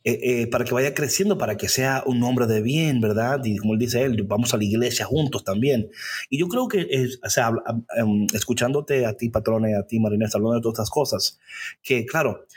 eh, 0.04 0.20
eh, 0.24 0.48
para 0.48 0.66
que 0.66 0.74
vaya 0.74 0.96
creciendo, 0.96 1.38
para 1.38 1.58
que 1.58 1.70
sea 1.70 2.04
un 2.08 2.24
hombre 2.24 2.48
de 2.48 2.62
bien, 2.62 3.02
¿verdad? 3.02 3.40
Y 3.44 3.58
como 3.58 3.74
él 3.74 3.80
dice 3.80 4.02
él, 4.02 4.24
vamos 4.24 4.52
a 4.54 4.58
la 4.58 4.64
iglesia 4.64 5.06
juntos 5.06 5.44
también. 5.44 5.92
Y 6.30 6.40
yo 6.40 6.48
creo 6.48 6.68
que, 6.68 7.08
o 7.24 7.30
sea, 7.30 7.52
escuchándote 8.34 9.06
a 9.06 9.16
ti, 9.16 9.30
patrona, 9.30 9.70
y 9.70 9.74
a 9.74 9.86
ti, 9.86 10.00
Marinés, 10.00 10.34
hablando 10.34 10.56
de 10.56 10.62
todas 10.62 10.80
estas 10.80 10.90
cosas, 10.90 11.40
que 11.84 12.08
claro, 12.08 12.48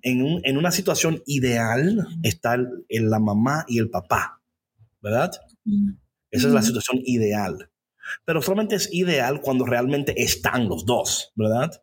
en, 0.00 0.40
en, 0.42 0.56
una 0.56 0.70
situación 0.70 1.22
ideal 1.26 2.06
está 2.22 2.56
la 2.88 3.18
mamá 3.18 3.66
y 3.68 3.78
el 3.78 3.90
papá, 3.90 4.40
¿verdad? 5.02 5.32
Esa 6.30 6.48
es 6.48 6.54
la 6.54 6.62
situación 6.62 7.02
ideal. 7.04 7.70
Pero 8.24 8.40
solamente 8.40 8.76
es 8.76 8.88
ideal 8.90 9.42
cuando 9.42 9.66
realmente 9.66 10.22
están 10.22 10.66
los 10.66 10.86
dos, 10.86 11.32
¿verdad? 11.36 11.82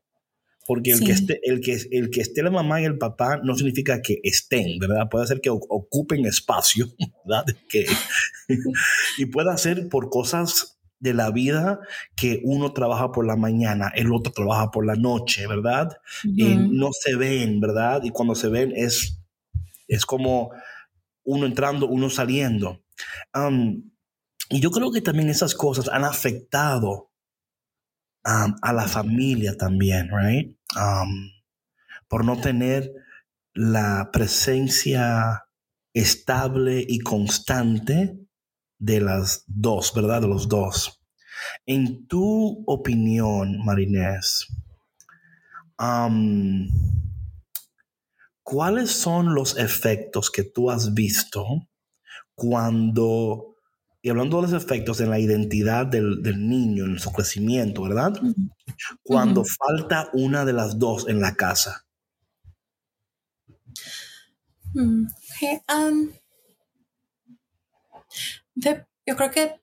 Porque 0.68 0.92
el, 0.92 1.00
que 1.00 1.14
esté, 1.14 1.40
el, 1.44 1.62
que, 1.62 1.80
el 1.92 2.10
que 2.10 2.20
esté 2.20 2.44
la 2.44 2.52
mamá 2.52 2.82
y 2.82 2.86
el 2.86 2.98
papá 2.98 3.40
no 3.42 3.56
significa 3.56 4.02
que 4.02 4.20
estén, 4.22 4.78
¿verdad? 4.80 5.08
Puede 5.10 5.26
ser 5.26 5.40
que 5.40 5.50
ocupen 5.50 6.26
espacio, 6.26 6.88
¿verdad? 7.26 7.46
Que, 7.70 7.86
y 9.18 9.26
puede 9.28 9.58
ser 9.58 9.88
por 9.88 10.10
cosas 10.10 10.78
de 11.00 11.14
la 11.14 11.32
vida 11.32 11.80
que 12.18 12.42
uno 12.44 12.74
trabaja 12.74 13.14
por 13.14 13.26
la 13.26 13.38
mañana, 13.38 13.92
el 13.96 14.12
otro 14.12 14.34
trabaja 14.34 14.70
por 14.70 14.86
la 14.86 14.96
noche, 14.96 15.48
¿verdad? 15.48 15.98
Y 16.24 16.56
no 16.56 16.90
se 16.92 17.16
ven, 17.16 17.62
¿verdad? 17.62 18.02
Y 18.04 18.10
cuando 18.10 18.36
se 18.36 18.50
ven 18.50 18.74
es, 18.76 19.22
es 19.88 20.06
como 20.06 20.52
uno 21.24 21.46
entrando, 21.46 21.88
uno 21.88 22.10
saliendo. 22.10 22.84
y 24.50 24.60
yo 24.60 24.72
creo 24.72 24.92
que 24.92 25.02
también 25.02 25.30
esas 25.30 25.56
cosas 25.56 25.88
han 25.88 26.04
afectado 26.04 27.07
a 28.28 28.74
la 28.74 28.88
familia 28.88 29.56
también, 29.56 30.10
right? 30.12 30.58
por 32.10 32.26
no 32.26 32.40
tener 32.40 32.94
la 33.54 34.10
presencia 34.12 35.46
estable 35.94 36.86
y 36.88 37.00
constante 37.00 38.20
de 38.78 39.02
las 39.02 39.44
dos, 39.48 39.94
¿verdad? 39.94 40.22
De 40.22 40.28
los 40.28 40.48
dos. 40.48 41.02
En 41.66 42.08
tu 42.08 42.64
opinión, 42.66 43.64
Marinés, 43.64 44.48
¿cuáles 48.44 48.92
son 48.92 49.34
los 49.34 49.58
efectos 49.58 50.32
que 50.32 50.44
tú 50.44 50.72
has 50.72 50.94
visto 50.94 51.46
cuando 52.36 53.57
y 54.02 54.10
hablando 54.10 54.38
de 54.38 54.44
los 54.44 54.64
efectos 54.64 55.02
en 55.02 55.10
la 55.10 55.20
identidad 55.20 55.86
del, 55.86 56.22
niño, 56.48 56.86
en 56.86 57.00
su 57.00 57.12
crecimiento, 57.12 57.84
¿verdad? 57.84 58.14
Cuando 59.04 59.44
falta 59.44 60.10
una 60.14 60.46
de 60.46 60.54
las 60.54 60.78
dos 60.78 61.08
en 61.08 61.20
la 61.20 61.36
casa. 61.36 61.86
Mm, 64.74 65.08
um, 65.70 66.12
yo 68.56 69.16
creo 69.16 69.32
que 69.32 69.62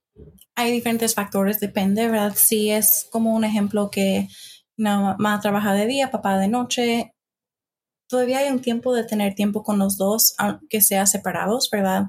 hay 0.56 0.72
diferentes 0.72 1.14
factores, 1.14 1.60
depende, 1.60 2.08
¿verdad? 2.08 2.34
Si 2.36 2.70
es 2.70 3.06
como 3.10 3.34
un 3.34 3.44
ejemplo 3.44 3.90
que 3.90 4.28
mamá 4.76 5.40
trabaja 5.40 5.72
de 5.72 5.86
día, 5.86 6.10
papá 6.10 6.38
de 6.38 6.48
noche, 6.48 7.13
todavía 8.14 8.38
hay 8.38 8.48
un 8.48 8.60
tiempo 8.60 8.94
de 8.94 9.02
tener 9.02 9.34
tiempo 9.34 9.64
con 9.64 9.76
los 9.80 9.98
dos, 9.98 10.36
aunque 10.38 10.80
sea 10.80 11.04
separados, 11.04 11.68
¿verdad? 11.68 12.04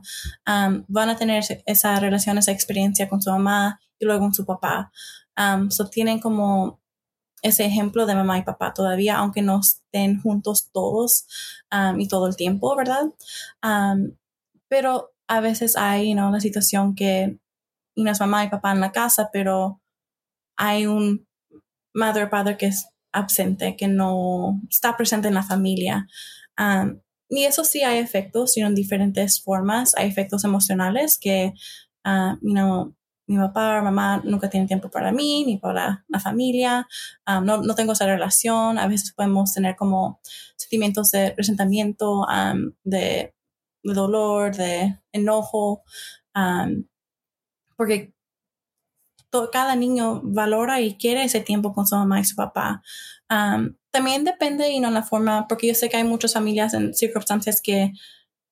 van 0.46 1.10
a 1.10 1.16
tener 1.16 1.44
esa 1.66 2.00
relación, 2.00 2.38
esa 2.38 2.52
experiencia 2.52 3.10
con 3.10 3.24
su 3.24 3.32
mamá 3.32 3.80
y 3.98 4.06
luego 4.06 4.22
con 4.22 4.34
su 4.36 4.46
papá. 4.46 4.92
Um, 5.36 5.70
tienen 5.90 6.20
como 6.20 6.80
ese 7.42 7.66
ejemplo 7.66 8.06
de 8.06 8.14
mamá 8.14 8.38
y 8.38 8.44
papá 8.44 8.72
todavía, 8.72 9.18
aunque 9.18 9.42
no 9.42 9.62
estén 9.62 10.22
juntos 10.22 10.70
todos 10.72 11.26
y 11.98 12.08
todo 12.08 12.28
el 12.28 12.36
tiempo, 12.36 12.76
¿verdad? 12.76 13.06
pero 14.68 15.12
a 15.28 15.40
veces 15.40 15.76
hay, 15.76 16.14
¿no? 16.14 16.40
Situación 16.40 16.94
que 16.94 17.40
y 17.96 18.04
no 18.04 18.12
es 18.12 18.20
mamá 18.20 18.44
y 18.44 18.50
papá 18.50 18.74
en 18.74 18.80
la 18.80 18.92
casa, 18.92 19.30
pero 19.34 19.82
hay 20.56 20.86
un 20.86 21.28
madre 21.96 22.26
o 22.26 22.30
padre 22.30 22.58
que 22.58 22.68
es 22.68 22.90
absente, 23.16 23.76
que 23.76 23.88
no 23.88 24.62
está 24.70 24.96
presente 24.98 25.28
en 25.28 25.34
la 25.34 25.44
familia. 25.44 26.08
y 27.30 27.44
eso 27.44 27.64
sí 27.64 27.84
hay 27.84 27.98
efectos, 28.00 28.54
sino 28.54 28.68
en 28.68 28.76
diferentes 28.76 29.42
formas. 29.42 29.96
Hay 29.98 30.08
efectos 30.08 30.44
emocionales 30.44 31.18
que, 31.20 31.54
uh, 32.06 32.94
mi 33.28 33.38
papá 33.38 33.80
o 33.80 33.84
mamá 33.84 34.22
nunca 34.24 34.50
tienen 34.50 34.68
tiempo 34.68 34.90
para 34.92 35.12
mí 35.12 35.44
ni 35.46 35.58
para 35.58 36.06
la 36.08 36.20
familia. 36.20 36.88
no, 37.28 37.58
no, 37.58 37.76
tengo 37.76 37.94
esa 37.94 38.06
relación. 38.06 38.78
A 38.78 38.88
veces 38.88 39.14
podemos 39.14 39.54
tener 39.54 39.76
como 39.76 40.20
sentimientos 40.56 41.12
de 41.12 41.34
resentimiento, 41.36 42.26
de, 42.84 43.34
dolor, 43.84 44.56
de 44.56 45.00
enojo, 45.12 45.84
porque 47.78 48.15
cada 49.52 49.76
niño 49.76 50.22
valora 50.24 50.82
y 50.82 50.96
quiere 50.96 51.24
ese 51.24 51.42
tiempo 51.42 51.74
con 51.74 51.88
su 51.88 51.96
mamá 51.96 52.20
y 52.20 52.26
su 52.26 52.36
papá. 52.36 52.82
también 53.92 54.24
depende 54.26 54.70
y 54.70 54.80
no 54.80 54.92
la 54.92 55.04
forma, 55.04 55.48
porque 55.48 55.68
yo 55.68 55.76
sé 55.76 55.90
que 55.90 55.98
hay 55.98 56.04
muchas 56.04 56.34
familias 56.34 56.74
en 56.74 56.94
circunstancias 56.94 57.62
que 57.62 57.92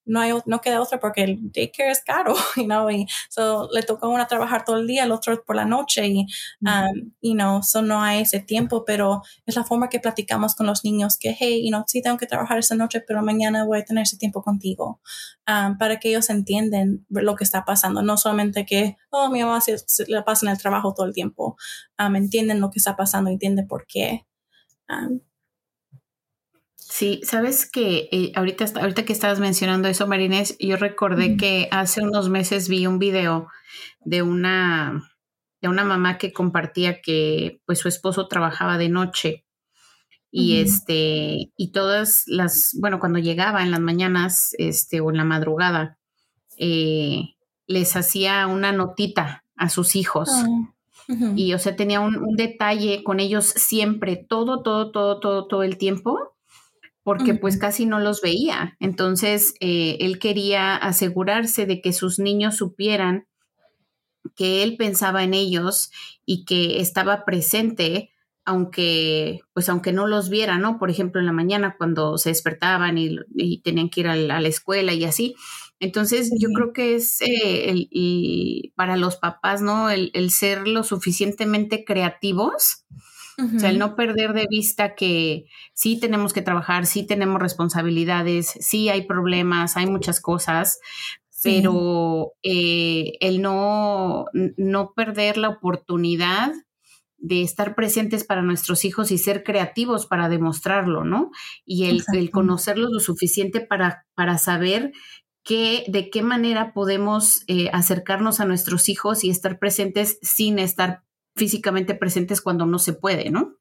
no, 0.06 0.20
hay, 0.20 0.34
no 0.46 0.62
queda 0.62 0.82
otra 0.82 1.00
porque 1.00 1.24
el 1.24 1.52
daycare 1.52 1.92
es 1.92 2.04
caro, 2.04 2.36
you 2.56 2.66
know, 2.66 2.90
y 2.90 3.08
so, 3.30 3.70
le 3.72 3.84
tocó 3.84 4.08
a 4.08 4.10
una 4.10 4.28
trabajar 4.28 4.66
todo 4.66 4.78
el 4.78 4.88
día, 4.88 5.04
el 5.04 5.12
otro 5.12 5.44
por 5.44 5.56
la 5.56 5.66
noche 5.66 6.06
y, 6.08 6.26
um, 6.62 7.12
you 7.22 7.34
know, 7.34 7.62
so 7.64 7.82
no 7.82 8.02
hay 8.02 8.22
ese 8.22 8.40
tiempo, 8.40 8.86
pero 8.86 9.22
es 9.46 9.56
la 9.56 9.64
forma 9.64 9.90
que 9.90 10.00
platicamos 10.00 10.56
con 10.56 10.68
los 10.68 10.84
niños 10.84 11.18
que, 11.18 11.36
hey, 11.38 11.64
you 11.64 11.70
know, 11.70 11.84
sí 11.88 12.02
tengo 12.02 12.18
que 12.18 12.28
trabajar 12.28 12.58
esa 12.58 12.76
noche, 12.76 13.02
pero 13.06 13.22
mañana 13.22 13.66
voy 13.66 13.80
a 13.80 13.86
tener 13.86 14.04
ese 14.04 14.18
tiempo 14.18 14.44
contigo, 14.44 15.02
um, 15.48 15.78
para 15.78 16.00
que 16.00 16.10
ellos 16.10 16.30
entiendan 16.30 17.06
lo 17.10 17.36
que 17.36 17.44
está 17.44 17.66
pasando, 17.66 18.02
no 18.02 18.18
solamente 18.18 18.66
que, 18.66 18.98
oh, 19.10 19.30
mi 19.30 19.42
mamá 19.44 19.62
se, 19.62 19.78
pasa 20.26 20.46
en 20.46 20.52
el 20.52 20.58
trabajo 20.58 20.94
todo 20.94 21.06
el 21.06 21.14
tiempo, 21.14 21.58
um, 22.00 22.16
entienden 22.16 22.62
lo 22.62 22.70
que 22.72 22.80
está 22.80 22.96
pasando, 22.96 23.30
entienden 23.30 23.68
por 23.68 23.86
qué. 23.88 24.26
Sí, 26.96 27.22
sabes 27.24 27.68
que 27.68 28.08
eh, 28.12 28.32
ahorita, 28.36 28.66
ahorita 28.80 29.04
que 29.04 29.14
estabas 29.14 29.40
mencionando 29.40 29.88
eso, 29.88 30.06
Marines, 30.06 30.56
yo 30.60 30.78
recordé 30.78 31.38
que 31.38 31.68
hace 31.72 32.04
unos 32.04 32.30
meses 32.30 32.70
vi 32.70 32.86
un 32.86 33.00
video 33.00 33.48
de 34.02 34.22
una, 34.22 35.02
de 35.60 35.70
una 35.70 35.86
mamá 35.86 36.20
que 36.20 36.32
compartía 36.32 37.02
que 37.02 37.60
pues 37.66 37.80
su 37.80 37.88
esposo 37.88 38.28
trabajaba 38.28 38.78
de 38.78 38.90
noche 38.90 39.44
y 40.30 40.58
este 40.58 41.52
y 41.58 41.72
todas 41.72 42.26
las 42.28 42.78
bueno 42.80 43.00
cuando 43.00 43.18
llegaba 43.18 43.64
en 43.64 43.72
las 43.72 43.80
mañanas 43.80 44.54
este 44.60 45.02
o 45.02 45.10
en 45.10 45.18
la 45.18 45.26
madrugada 45.26 45.98
eh, 46.60 47.34
les 47.66 47.96
hacía 47.96 48.46
una 48.46 48.72
notita 48.72 49.46
a 49.56 49.70
sus 49.70 49.96
hijos 49.96 50.30
oh, 50.30 50.68
ujú. 51.12 51.34
y 51.36 51.56
o 51.56 51.60
sea 51.60 51.76
tenía 51.76 52.02
un, 52.02 52.18
un 52.18 52.36
detalle 52.36 53.04
con 53.04 53.20
ellos 53.20 53.46
siempre 53.46 54.16
todo 54.16 54.62
todo 54.62 54.92
todo 54.92 55.20
todo 55.20 55.48
todo 55.48 55.64
el 55.64 55.80
tiempo 55.80 56.33
porque 57.04 57.34
pues 57.36 57.58
casi 57.58 57.86
no 57.86 58.00
los 58.00 58.22
veía. 58.22 58.76
Entonces, 58.80 59.56
eh, 59.60 59.98
él 60.02 60.20
quería 60.20 60.76
asegurarse 60.76 61.66
de 61.66 61.82
que 61.82 61.94
sus 61.94 62.20
niños 62.20 62.58
supieran 62.58 63.28
que 64.36 64.64
él 64.64 64.78
pensaba 64.78 65.24
en 65.24 65.34
ellos 65.34 65.92
y 66.26 66.46
que 66.46 66.80
estaba 66.80 67.26
presente, 67.26 68.12
aunque, 68.46 69.40
pues 69.54 69.70
aunque 69.70 69.92
no 69.94 70.08
los 70.08 70.30
viera, 70.30 70.58
¿no? 70.58 70.80
Por 70.80 70.90
ejemplo, 70.90 71.20
en 71.20 71.28
la 71.28 71.32
mañana 71.34 71.76
cuando 71.78 72.18
se 72.18 72.30
despertaban 72.30 72.98
y, 72.98 73.18
y 73.36 73.62
tenían 73.62 73.90
que 73.90 74.02
ir 74.02 74.08
a 74.08 74.16
la, 74.16 74.38
a 74.38 74.42
la 74.42 74.48
escuela 74.48 74.94
y 74.94 75.04
así. 75.06 75.36
Entonces, 75.80 76.32
yo 76.40 76.50
creo 76.54 76.74
que 76.74 76.96
es 76.96 77.22
eh, 77.22 77.70
el- 77.70 77.88
y 77.92 78.72
para 78.76 78.96
los 78.98 79.18
papás, 79.18 79.62
¿no? 79.62 79.90
El, 79.90 80.12
el 80.14 80.32
ser 80.32 80.68
lo 80.68 80.84
suficientemente 80.84 81.84
creativos 81.86 82.86
o 83.38 83.60
sea, 83.60 83.70
el 83.70 83.80
no 83.80 83.96
perder 83.96 84.34
de 84.34 84.48
vista 84.50 84.96
que 84.96 85.46
sí 85.74 86.00
tenemos 86.00 86.34
que 86.34 86.42
trabajar, 86.42 86.86
sí 86.86 87.06
tenemos 87.06 87.42
responsabilidades, 87.42 88.54
sí 88.60 88.90
hay 88.90 89.04
problemas, 89.08 89.78
hay 89.78 89.88
muchas 89.88 90.20
cosas, 90.22 90.80
Sí. 91.30 91.60
pero 91.60 92.34
eh, 92.44 93.14
el 93.20 93.42
no, 93.42 94.26
no 94.56 94.94
perder 94.96 95.38
la 95.38 95.50
oportunidad 95.50 96.54
de 97.18 97.42
estar 97.42 97.74
presentes 97.74 98.26
para 98.26 98.42
nuestros 98.42 98.84
hijos 98.84 99.10
y 99.10 99.18
ser 99.18 99.44
creativos 99.44 100.06
para 100.06 100.28
demostrarlo, 100.28 101.06
¿no? 101.06 101.32
Y 101.66 101.86
el, 101.86 102.32
conocerlos 102.32 102.92
lo 102.92 103.00
suficiente 103.00 103.62
para, 103.62 104.06
para 104.14 104.38
saber 104.38 104.92
que, 105.44 105.86
de 105.88 106.10
qué 106.10 106.22
manera 106.22 106.74
podemos 106.74 107.44
eh, 107.48 107.70
acercarnos 107.72 108.42
a 108.42 108.46
nuestros 108.46 108.90
hijos 108.90 109.24
y 109.24 109.30
estar 109.30 109.58
presentes 109.58 110.20
sin 110.22 110.60
estar 110.60 111.04
físicamente 111.36 111.96
presentes 111.96 112.42
cuando 112.42 112.66
no 112.66 112.80
se 112.80 112.94
puede, 112.94 113.30
¿no? 113.30 113.58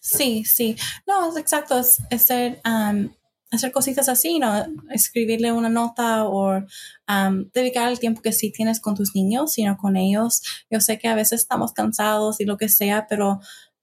Sí, 0.00 0.44
sí. 0.44 0.76
No, 1.06 1.30
es 1.30 1.36
exacto. 1.36 1.78
Es, 1.78 1.98
es 2.10 2.28
um, 2.64 3.10
hacer 3.50 3.72
cositas 3.72 4.08
así, 4.08 4.38
¿no? 4.38 4.66
Escribirle 4.90 5.52
una 5.52 5.68
nota 5.68 6.24
o 6.24 6.56
um, 6.56 7.50
dedicar 7.52 7.90
el 7.90 7.98
tiempo 7.98 8.22
que 8.22 8.32
sí 8.32 8.50
tienes 8.50 8.80
con 8.80 8.94
tus 8.94 9.14
niños, 9.14 9.52
sino 9.52 9.76
con 9.76 9.96
ellos. 9.96 10.42
Yo 10.70 10.80
sé 10.80 10.98
que 10.98 11.08
a 11.08 11.14
veces 11.14 11.42
estamos 11.42 11.72
cansados 11.72 12.40
y 12.40 12.44
lo 12.44 12.56
que 12.56 12.68
sea, 12.68 13.06
pero 13.08 13.40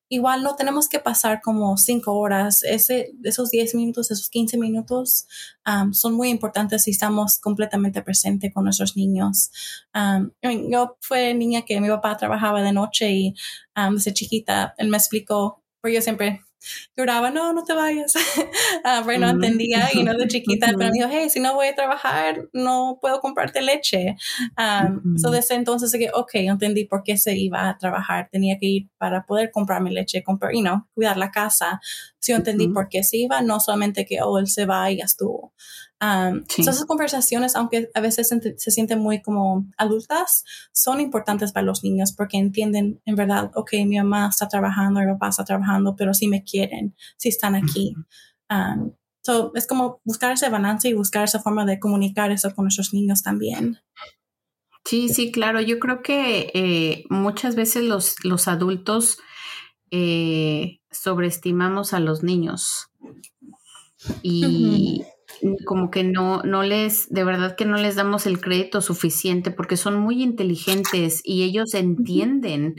igual 0.09 0.43
no 0.43 0.55
tenemos 0.55 0.89
que 0.89 0.99
pasar 0.99 1.39
como 1.41 1.77
cinco 1.77 2.13
horas. 2.13 2.63
Ese, 2.63 3.13
esos 3.23 3.51
10 3.51 3.75
minutos, 3.75 4.11
esos 4.11 4.29
15 4.29 4.57
minutos 4.57 5.27
son 5.91 6.13
muy 6.15 6.29
importantes 6.29 6.83
si 6.83 6.91
estamos 6.91 7.39
completamente 7.39 8.01
presentes 8.01 8.53
con 8.53 8.63
nuestros 8.63 8.97
niños. 8.97 9.51
Yo 10.69 10.97
fue 10.99 11.33
niña 11.33 11.61
que 11.61 11.79
mi 11.79 11.87
papá 11.87 12.17
trabajaba 12.17 12.61
de 12.61 12.73
noche 12.73 13.11
y 13.11 13.35
desde 13.93 14.13
chiquita 14.13 14.73
él 14.77 14.89
me 14.89 14.97
explicó, 14.97 15.63
porque 15.79 15.95
yo 15.95 16.01
siempre 16.01 16.41
lloraba, 16.95 17.31
no, 17.31 17.53
no 17.53 17.63
te 17.63 17.73
vayas. 17.73 18.13
Ah, 18.83 19.03
pero 19.05 19.19
no 19.19 19.27
Mm. 19.27 19.31
entendía 19.43 19.93
y 19.93 20.03
no 20.03 20.13
de 20.15 20.27
chiquita, 20.27 20.67
pero 20.77 20.89
me 20.91 20.97
dijo, 20.99 21.09
hey, 21.11 21.29
si 21.29 21.39
no 21.39 21.53
voy 21.53 21.67
a 21.67 21.75
trabajar, 21.75 22.47
no 22.53 22.97
puedo 23.01 23.19
comprarte 23.19 23.61
leche. 23.61 24.15
Um. 24.57 25.17
So 25.17 25.31
desde 25.31 25.55
entonces 25.55 25.91
que, 25.91 26.09
ok, 26.13 26.31
entendí 26.35 26.85
por 26.85 27.03
qué 27.03 27.17
se 27.17 27.35
iba 27.37 27.67
a 27.69 27.77
trabajar. 27.77 28.29
Tenía 28.31 28.57
que 28.59 28.65
ir 28.67 28.89
para 28.97 29.25
poder 29.25 29.51
comprarme 29.51 29.91
leche, 29.91 30.23
comprar, 30.23 30.53
you 30.53 30.61
know, 30.61 30.85
cuidar 30.93 31.17
la 31.17 31.31
casa. 31.31 31.79
Sí, 32.19 32.31
yo 32.31 32.37
entendí 32.37 32.67
por 32.69 32.89
qué 32.89 33.03
se 33.03 33.17
iba, 33.17 33.41
no 33.41 33.59
solamente 33.59 34.05
que, 34.05 34.21
oh, 34.21 34.37
él 34.39 34.47
se 34.47 34.65
va 34.65 34.89
y 34.91 34.97
ya 34.97 35.05
estuvo. 35.05 35.53
Um, 36.01 36.45
Sí. 36.47 36.63
so 36.63 36.71
esas 36.71 36.85
conversaciones, 36.85 37.57
aunque 37.57 37.89
a 37.93 37.99
veces 37.99 38.29
se, 38.29 38.57
se 38.57 38.71
sienten 38.71 38.99
muy 38.99 39.21
como 39.21 39.67
adultas, 39.77 40.45
son 40.71 41.01
importantes 41.01 41.51
para 41.51 41.65
los 41.65 41.83
niños 41.83 42.13
porque 42.13 42.38
entienden 42.38 43.01
en 43.05 43.15
verdad, 43.15 43.51
ok, 43.53 43.73
mi 43.85 43.97
mamá 43.97 44.29
está 44.29 44.47
trabajando, 44.47 45.01
mi 45.01 45.07
papá 45.07 45.27
está 45.29 45.43
trabajando, 45.43 45.95
pero 45.97 46.13
sí 46.13 46.27
me 46.29 46.43
quieren, 46.43 46.95
sí 47.17 47.27
están 47.29 47.55
aquí. 47.55 47.95
Um, 48.49 48.93
so 49.21 49.51
es 49.55 49.67
como 49.67 49.99
buscar 50.05 50.31
ese 50.31 50.49
balance 50.49 50.88
y 50.88 50.93
buscar 50.93 51.25
esa 51.25 51.39
forma 51.39 51.65
de 51.65 51.79
comunicar 51.79 52.31
eso 52.31 52.55
con 52.55 52.63
nuestros 52.65 52.93
niños 52.93 53.21
también. 53.21 53.79
Sí, 54.85 55.09
sí, 55.09 55.31
claro. 55.31 55.59
Yo 55.62 55.77
creo 55.79 56.01
que 56.01 56.49
eh, 56.53 57.03
muchas 57.09 57.55
veces 57.55 57.83
los, 57.83 58.15
los 58.23 58.47
adultos 58.47 59.19
eh, 59.91 60.79
sobreestimamos 60.89 61.93
a 61.93 61.99
los 61.99 62.23
niños 62.23 62.89
y 64.23 65.03
como 65.65 65.91
que 65.91 66.04
no, 66.04 66.41
no 66.43 66.63
les, 66.63 67.10
de 67.10 67.23
verdad 67.23 67.56
que 67.56 67.65
no 67.65 67.78
les 67.78 67.95
damos 67.95 68.25
el 68.25 68.41
crédito 68.41 68.82
suficiente 68.82 69.52
porque 69.52 69.78
son 69.78 69.97
muy 69.99 70.21
inteligentes 70.23 71.21
y 71.23 71.43
ellos 71.43 71.73
entienden. 71.73 72.75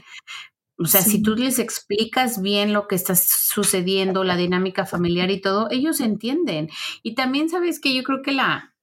O 0.78 0.86
sea, 0.86 1.02
Sí. 1.02 1.10
si 1.10 1.22
tú 1.22 1.36
les 1.36 1.58
explicas 1.58 2.40
bien 2.42 2.72
lo 2.72 2.88
que 2.88 2.94
está 2.96 3.14
sucediendo, 3.14 4.24
la 4.24 4.36
dinámica 4.36 4.86
familiar 4.86 5.30
y 5.30 5.40
todo, 5.40 5.68
ellos 5.70 6.00
entienden. 6.00 6.68
Y 7.02 7.14
también 7.14 7.48
sabes 7.50 7.80
que 7.80 7.94
yo 7.94 8.02
creo 8.02 8.22
que 8.22 8.32
la, 8.32 8.74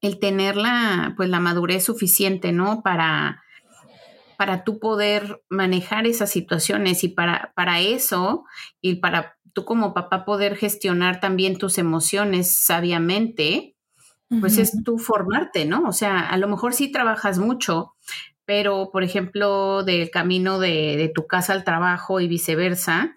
el 0.00 0.18
tener 0.20 0.56
la, 0.56 1.14
pues 1.16 1.28
la 1.28 1.40
madurez 1.40 1.84
suficiente, 1.84 2.52
¿no? 2.52 2.82
Para, 2.82 3.42
para 4.36 4.64
tú 4.64 4.78
poder 4.78 5.42
manejar 5.48 6.06
esas 6.06 6.30
situaciones 6.30 7.02
y 7.04 7.08
para, 7.08 7.52
para 7.56 7.80
eso 7.80 8.44
y 8.80 8.96
para 8.96 9.35
tú 9.56 9.64
como 9.64 9.94
papá 9.94 10.26
poder 10.26 10.54
gestionar 10.54 11.18
también 11.18 11.56
tus 11.56 11.78
emociones 11.78 12.52
sabiamente, 12.52 13.74
pues 14.38 14.58
es 14.58 14.84
tú 14.84 14.98
formarte, 14.98 15.64
¿no? 15.64 15.88
O 15.88 15.92
sea, 15.92 16.28
a 16.28 16.36
lo 16.36 16.46
mejor 16.46 16.74
sí 16.74 16.92
trabajas 16.92 17.38
mucho, 17.38 17.94
pero 18.44 18.90
por 18.92 19.02
ejemplo, 19.02 19.82
del 19.82 20.10
camino 20.10 20.58
de, 20.58 20.98
de 20.98 21.08
tu 21.08 21.26
casa 21.26 21.54
al 21.54 21.64
trabajo 21.64 22.20
y 22.20 22.28
viceversa, 22.28 23.16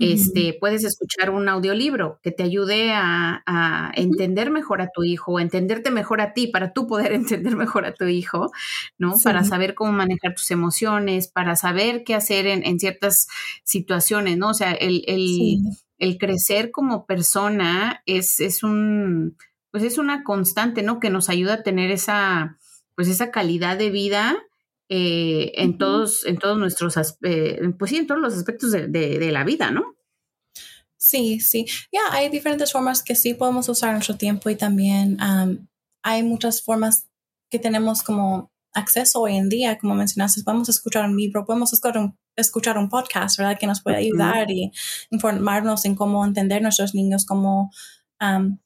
Este, 0.00 0.56
puedes 0.60 0.84
escuchar 0.84 1.30
un 1.30 1.48
audiolibro 1.48 2.20
que 2.22 2.30
te 2.30 2.44
ayude 2.44 2.92
a, 2.92 3.42
a 3.46 3.90
entender 3.96 4.50
mejor 4.50 4.80
a 4.80 4.90
tu 4.94 5.02
hijo, 5.04 5.32
o 5.32 5.40
entenderte 5.40 5.90
mejor 5.90 6.20
a 6.20 6.32
ti, 6.34 6.46
para 6.46 6.72
tú 6.72 6.86
poder 6.86 7.12
entender 7.14 7.56
mejor 7.56 7.84
a 7.84 7.94
tu 7.94 8.04
hijo, 8.06 8.50
¿no? 8.98 9.16
Sí. 9.16 9.24
Para 9.24 9.44
saber 9.44 9.74
cómo 9.74 9.92
manejar 9.92 10.34
tus 10.34 10.50
emociones, 10.52 11.28
para 11.28 11.56
saber 11.56 12.04
qué 12.04 12.14
hacer 12.14 12.46
en, 12.46 12.64
en 12.64 12.78
ciertas 12.78 13.28
situaciones, 13.64 14.38
¿no? 14.38 14.50
O 14.50 14.54
sea, 14.54 14.72
el, 14.72 15.02
el, 15.06 15.18
Sí. 15.18 15.62
el 15.98 16.18
crecer 16.18 16.70
como 16.70 17.06
persona 17.06 18.02
es, 18.06 18.40
es 18.40 18.62
un, 18.62 19.36
pues 19.70 19.82
es 19.82 19.98
una 19.98 20.22
constante, 20.24 20.82
¿no? 20.82 21.00
Que 21.00 21.10
nos 21.10 21.28
ayuda 21.28 21.54
a 21.54 21.62
tener 21.62 21.90
esa, 21.90 22.58
pues 22.94 23.08
esa 23.08 23.30
calidad 23.30 23.76
de 23.78 23.90
vida 23.90 24.36
eh, 24.88 25.52
en 25.56 25.78
todos, 25.78 26.24
en 26.26 26.38
todos 26.38 26.58
nuestros, 26.58 26.96
eh, 27.22 27.60
pues 27.78 27.90
sí, 27.90 27.98
en 27.98 28.06
todos 28.06 28.20
los 28.20 28.34
aspectos 28.34 28.72
de, 28.72 28.88
de- 28.88 29.18
de 29.18 29.32
la 29.32 29.44
vida, 29.44 29.70
¿no? 29.70 29.94
Sí, 30.96 31.40
sí. 31.40 31.66
Ya, 31.92 32.00
hay 32.10 32.28
diferentes 32.28 32.72
formas 32.72 33.02
que 33.02 33.14
sí 33.14 33.34
podemos 33.34 33.68
usar 33.68 33.92
nuestro 33.92 34.16
tiempo 34.16 34.50
y 34.50 34.56
también 34.56 35.18
um, 35.22 35.66
hay 36.02 36.22
muchas 36.22 36.62
formas 36.62 37.06
que 37.50 37.58
tenemos 37.58 38.02
como 38.02 38.50
acceso 38.74 39.20
hoy 39.20 39.36
en 39.36 39.48
día, 39.48 39.78
como 39.78 39.94
mencionaste, 39.94 40.42
podemos 40.42 40.68
escuchar 40.68 41.08
un 41.08 41.16
libro, 41.16 41.44
podemos 41.46 41.72
escuchar 41.72 41.98
un, 41.98 42.18
escuchar 42.36 42.78
un 42.78 42.88
podcast, 42.88 43.38
¿verdad? 43.38 43.58
Que 43.58 43.66
nos 43.66 43.80
puede 43.82 43.96
ayudar 43.98 44.50
y 44.50 44.70
informarnos 45.10 45.84
en 45.84 45.94
cómo 45.94 46.24
entender 46.24 46.62
nuestros 46.62 46.94
niños, 46.94 47.24
cómo 47.24 47.70
um, 48.20 48.58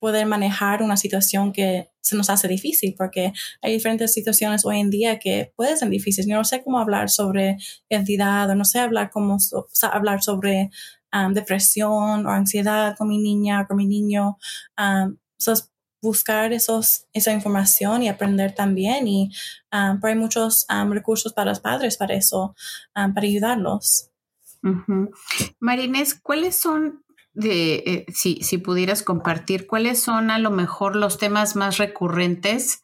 poder 0.00 0.26
manejar 0.26 0.82
una 0.82 0.96
situación 0.96 1.52
que 1.52 1.90
se 2.00 2.16
nos 2.16 2.30
hace 2.30 2.48
difícil, 2.48 2.94
porque 2.96 3.32
hay 3.62 3.72
diferentes 3.72 4.12
situaciones 4.12 4.64
hoy 4.64 4.80
en 4.80 4.90
día 4.90 5.18
que 5.18 5.52
pueden 5.54 5.76
ser 5.76 5.90
difíciles. 5.90 6.26
Yo 6.26 6.36
no 6.36 6.44
sé 6.44 6.64
cómo 6.64 6.80
hablar 6.80 7.10
sobre 7.10 7.58
identidad 7.88 8.50
o 8.50 8.54
no 8.56 8.64
sé 8.64 8.80
hablar 8.80 9.10
cómo 9.10 9.36
hablar 9.92 10.22
sobre 10.22 10.70
um, 11.12 11.34
depresión 11.34 12.26
o 12.26 12.30
ansiedad 12.30 12.96
con 12.96 13.08
mi 13.08 13.18
niña 13.18 13.60
o 13.60 13.66
con 13.68 13.76
mi 13.76 13.86
niño. 13.86 14.38
Um, 14.76 15.16
buscar 16.02 16.52
esos, 16.52 17.06
esa 17.12 17.32
información 17.32 18.02
y 18.02 18.08
aprender 18.08 18.54
también. 18.54 19.06
Y 19.06 19.30
pero 19.70 19.98
hay 20.02 20.14
muchos 20.14 20.66
recursos 20.90 21.32
para 21.32 21.50
los 21.50 21.60
padres 21.60 21.96
para 21.96 22.14
eso, 22.14 22.54
para 22.94 23.20
ayudarlos. 23.20 24.10
Marines, 25.58 26.14
¿cuáles 26.14 26.56
son 26.56 27.04
de, 27.32 27.74
eh, 27.86 28.06
si, 28.12 28.42
si 28.42 28.58
pudieras 28.58 29.02
compartir, 29.02 29.66
cuáles 29.66 30.00
son 30.02 30.30
a 30.30 30.38
lo 30.38 30.50
mejor 30.50 30.96
los 30.96 31.18
temas 31.18 31.56
más 31.56 31.78
recurrentes 31.78 32.82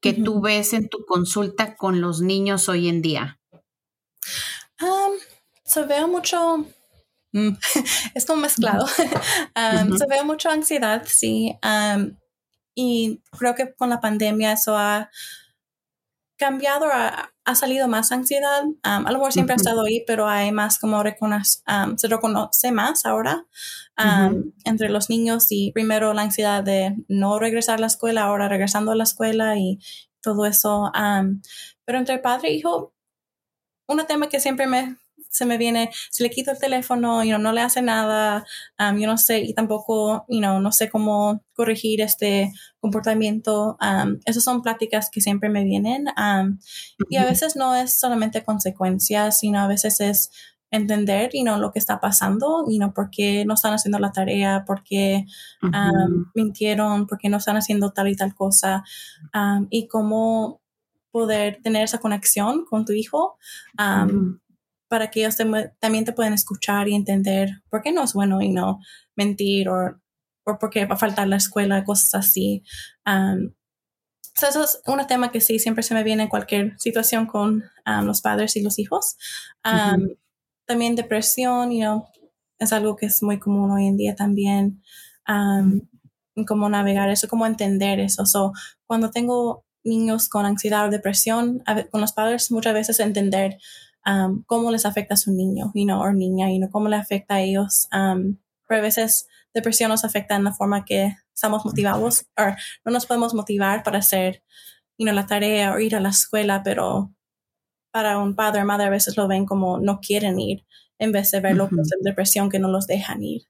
que 0.00 0.12
tú 0.12 0.40
ves 0.40 0.72
en 0.72 0.88
tu 0.88 1.04
consulta 1.06 1.76
con 1.76 2.00
los 2.00 2.20
niños 2.20 2.68
hoy 2.68 2.88
en 2.88 3.02
día? 3.02 3.38
se 5.64 5.84
veo 5.84 6.08
mucho, 6.08 6.66
mm, 7.32 7.50
es 8.14 8.26
como 8.26 8.42
mezclado, 8.42 8.86
se 8.96 10.06
veo 10.08 10.24
mucho 10.24 10.50
ansiedad, 10.50 11.04
sí, 11.06 11.56
y 12.74 13.22
creo 13.38 13.54
que 13.54 13.74
con 13.74 13.90
la 13.90 14.00
pandemia 14.00 14.52
eso 14.52 14.76
ha 14.76 15.10
cambiado, 16.42 16.86
ha, 16.92 17.32
ha 17.44 17.54
salido 17.54 17.88
más 17.88 18.10
ansiedad. 18.12 18.64
a 18.82 19.00
lo 19.00 19.18
mejor 19.18 19.32
siempre 19.32 19.54
ha 19.54 19.56
estado 19.56 19.84
ahí, 19.84 20.04
pero 20.06 20.28
hay 20.28 20.50
más 20.52 20.78
como 20.78 21.02
se 21.96 22.08
reconoce 22.08 22.72
más 22.72 23.06
ahora 23.06 23.46
entre 24.64 24.88
los 24.88 25.08
niños 25.08 25.46
y 25.50 25.70
primero 25.72 26.14
la 26.14 26.22
ansiedad 26.22 26.64
de 26.64 26.96
no 27.08 27.38
regresar 27.38 27.76
a 27.78 27.80
la 27.80 27.86
escuela, 27.86 28.24
ahora 28.24 28.48
regresando 28.48 28.90
a 28.90 28.96
la 28.96 29.04
escuela 29.04 29.56
y 29.56 29.78
todo 30.20 30.46
eso. 30.46 30.90
pero 31.84 31.98
entre 31.98 32.18
padre 32.18 32.48
e 32.48 32.54
hijo, 32.54 32.92
un 33.86 34.04
tema 34.06 34.28
que 34.28 34.40
siempre 34.40 34.66
me 34.66 34.96
se 35.32 35.46
me 35.46 35.56
viene, 35.58 35.90
si 36.10 36.22
le 36.22 36.30
quito 36.30 36.50
el 36.50 36.58
teléfono, 36.58 37.24
you 37.24 37.38
no 37.38 37.52
le 37.52 37.62
hace 37.62 37.80
nada, 37.80 38.44
um, 38.78 38.98
yo 38.98 39.06
no 39.06 39.16
sé, 39.16 39.40
y 39.40 39.54
tampoco, 39.54 40.26
you 40.28 40.38
know, 40.38 40.60
no 40.60 40.70
sé 40.72 40.90
cómo 40.90 41.42
corregir 41.54 42.02
este 42.02 42.52
comportamiento. 42.80 43.78
Um, 43.80 44.20
esas 44.26 44.44
son 44.44 44.60
pláticas 44.60 45.08
que 45.10 45.20
siempre 45.20 45.48
me 45.48 45.64
vienen. 45.64 46.06
Um, 46.18 46.58
y 47.08 47.16
a 47.16 47.24
veces 47.24 47.56
no 47.56 47.74
es 47.74 47.98
solamente 47.98 48.44
consecuencias, 48.44 49.38
sino 49.38 49.60
a 49.60 49.66
veces 49.66 50.00
es 50.00 50.30
entender 50.70 51.30
you 51.32 51.44
know, 51.44 51.58
lo 51.58 51.70
que 51.70 51.78
está 51.78 52.00
pasando, 52.00 52.64
y 52.68 52.78
no 52.78 52.92
por 52.92 53.10
qué 53.10 53.44
no 53.44 53.54
están 53.54 53.74
haciendo 53.74 53.98
la 53.98 54.12
tarea, 54.12 54.64
por 54.66 54.82
qué 54.82 55.26
mintieron, 56.34 57.06
por 57.06 57.18
qué 57.18 57.28
no 57.28 57.36
están 57.38 57.56
haciendo 57.56 57.92
tal 57.92 58.08
y 58.08 58.16
tal 58.16 58.34
cosa, 58.34 58.82
y 59.70 59.86
cómo 59.88 60.60
poder 61.10 61.60
tener 61.62 61.84
esa 61.84 61.98
conexión 61.98 62.64
con 62.64 62.84
tu 62.84 62.92
hijo 62.92 63.36
para 64.92 65.10
que 65.10 65.20
ellos 65.20 65.38
también 65.80 66.04
te 66.04 66.12
puedan 66.12 66.34
escuchar 66.34 66.86
y 66.86 66.94
entender 66.94 67.62
por 67.70 67.80
qué 67.80 67.92
no 67.92 68.04
es 68.04 68.12
bueno 68.12 68.42
y 68.42 68.50
no 68.50 68.78
mentir 69.16 69.70
o, 69.70 69.98
por 70.44 70.68
qué 70.68 70.84
va 70.84 70.96
a 70.96 70.98
faltar 70.98 71.26
la 71.28 71.36
escuela, 71.36 71.82
cosas 71.82 72.14
así. 72.14 72.62
eso 73.06 74.62
es 74.62 74.82
un 74.84 75.06
tema 75.06 75.32
que 75.32 75.40
sí 75.40 75.58
siempre 75.58 75.82
se 75.82 75.94
me 75.94 76.02
viene 76.02 76.24
en 76.24 76.28
cualquier 76.28 76.78
situación 76.78 77.24
con 77.24 77.64
los 78.04 78.20
padres 78.20 78.54
y 78.56 78.60
los 78.60 78.78
hijos. 78.78 79.16
También 80.66 80.94
depresión, 80.94 81.70
you 81.70 82.04
es 82.58 82.74
algo 82.74 82.94
que 82.94 83.06
es 83.06 83.22
muy 83.22 83.38
común 83.38 83.70
hoy 83.70 83.86
en 83.86 83.96
día 83.96 84.14
también. 84.14 84.82
cómo 86.46 86.68
navegar 86.68 87.08
eso, 87.08 87.28
cómo 87.28 87.46
entender 87.46 87.98
eso. 87.98 88.26
So, 88.26 88.52
cuando 88.86 89.10
tengo 89.10 89.64
niños 89.84 90.28
con 90.28 90.44
ansiedad 90.44 90.86
o 90.86 90.90
depresión, 90.90 91.64
con 91.90 92.02
los 92.02 92.12
padres 92.12 92.50
muchas 92.50 92.74
veces 92.74 93.00
entender 93.00 93.56
Um, 94.04 94.42
cómo 94.46 94.72
les 94.72 94.84
afecta 94.84 95.14
a 95.14 95.16
su 95.16 95.32
niño 95.32 95.70
you 95.74 95.84
know, 95.84 96.00
o 96.00 96.12
niña, 96.12 96.50
y 96.50 96.60
cómo 96.70 96.88
le 96.88 96.96
afecta 96.96 97.36
a 97.36 97.40
ellos. 97.40 97.88
Um, 97.92 98.38
pero 98.66 98.80
a 98.80 98.82
veces 98.82 99.28
depresión 99.54 99.90
nos 99.90 100.04
afecta 100.04 100.34
en 100.34 100.44
la 100.44 100.52
forma 100.52 100.84
que 100.84 101.14
estamos 101.32 101.64
motivados 101.64 102.26
o 102.36 102.42
no 102.84 102.92
nos 102.92 103.06
podemos 103.06 103.34
motivar 103.34 103.82
para 103.82 103.98
hacer 103.98 104.42
you 104.98 105.04
know, 105.06 105.14
la 105.14 105.26
tarea 105.26 105.72
o 105.72 105.78
ir 105.78 105.94
a 105.94 106.00
la 106.00 106.08
escuela, 106.08 106.62
pero 106.64 107.14
para 107.92 108.18
un 108.18 108.34
padre 108.34 108.62
o 108.62 108.64
madre 108.64 108.86
a 108.86 108.90
veces 108.90 109.16
lo 109.16 109.28
ven 109.28 109.46
como 109.46 109.78
no 109.78 110.00
quieren 110.00 110.40
ir 110.40 110.64
en 110.98 111.12
vez 111.12 111.30
de 111.30 111.40
verlo 111.40 111.68
como 111.68 111.82
depresión 112.00 112.48
que 112.48 112.58
no 112.58 112.68
los 112.68 112.86
dejan 112.86 113.22
ir. 113.22 113.42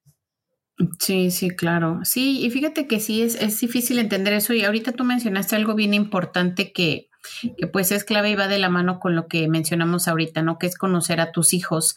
Sí, 0.99 1.31
sí, 1.31 1.51
claro. 1.51 2.01
Sí, 2.03 2.45
y 2.45 2.51
fíjate 2.51 2.87
que 2.87 2.99
sí, 2.99 3.23
es, 3.23 3.35
es 3.37 3.61
difícil 3.61 3.99
entender 3.99 4.33
eso. 4.33 4.55
Y 4.55 4.65
ahorita 4.65 4.93
tú 4.93 5.05
mencionaste 5.05 5.55
algo 5.55 5.75
bien 5.75 5.95
importante 5.95 6.73
que, 6.73 7.09
que 7.57 7.67
pues 7.67 7.93
es 7.93 8.05
clave 8.05 8.31
y 8.31 8.35
va 8.35 8.49
de 8.49 8.59
la 8.59 8.69
mano 8.69 9.01
con 9.01 9.15
lo 9.15 9.29
que 9.29 9.49
mencionamos 9.49 10.09
ahorita, 10.09 10.43
¿no? 10.43 10.59
Que 10.59 10.67
es 10.67 10.77
conocer 10.77 11.21
a 11.21 11.33
tus 11.33 11.55
hijos, 11.55 11.97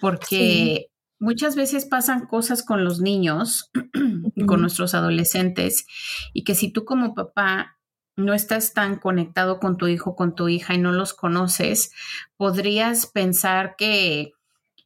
porque 0.00 0.90
muchas 1.18 1.54
veces 1.54 1.84
pasan 1.84 2.26
cosas 2.26 2.62
con 2.62 2.84
los 2.84 3.00
niños, 3.00 3.70
con 4.46 4.60
nuestros 4.60 4.94
adolescentes, 4.94 5.86
y 6.32 6.44
que 6.44 6.54
si 6.54 6.72
tú 6.72 6.84
como 6.84 7.14
papá 7.14 7.78
no 8.16 8.34
estás 8.34 8.74
tan 8.74 8.96
conectado 8.96 9.60
con 9.60 9.76
tu 9.76 9.86
hijo, 9.86 10.14
con 10.14 10.34
tu 10.34 10.48
hija 10.48 10.74
y 10.74 10.78
no 10.78 10.92
los 10.92 11.14
conoces, 11.14 11.92
podrías 12.36 13.06
pensar 13.06 13.76
que, 13.76 14.32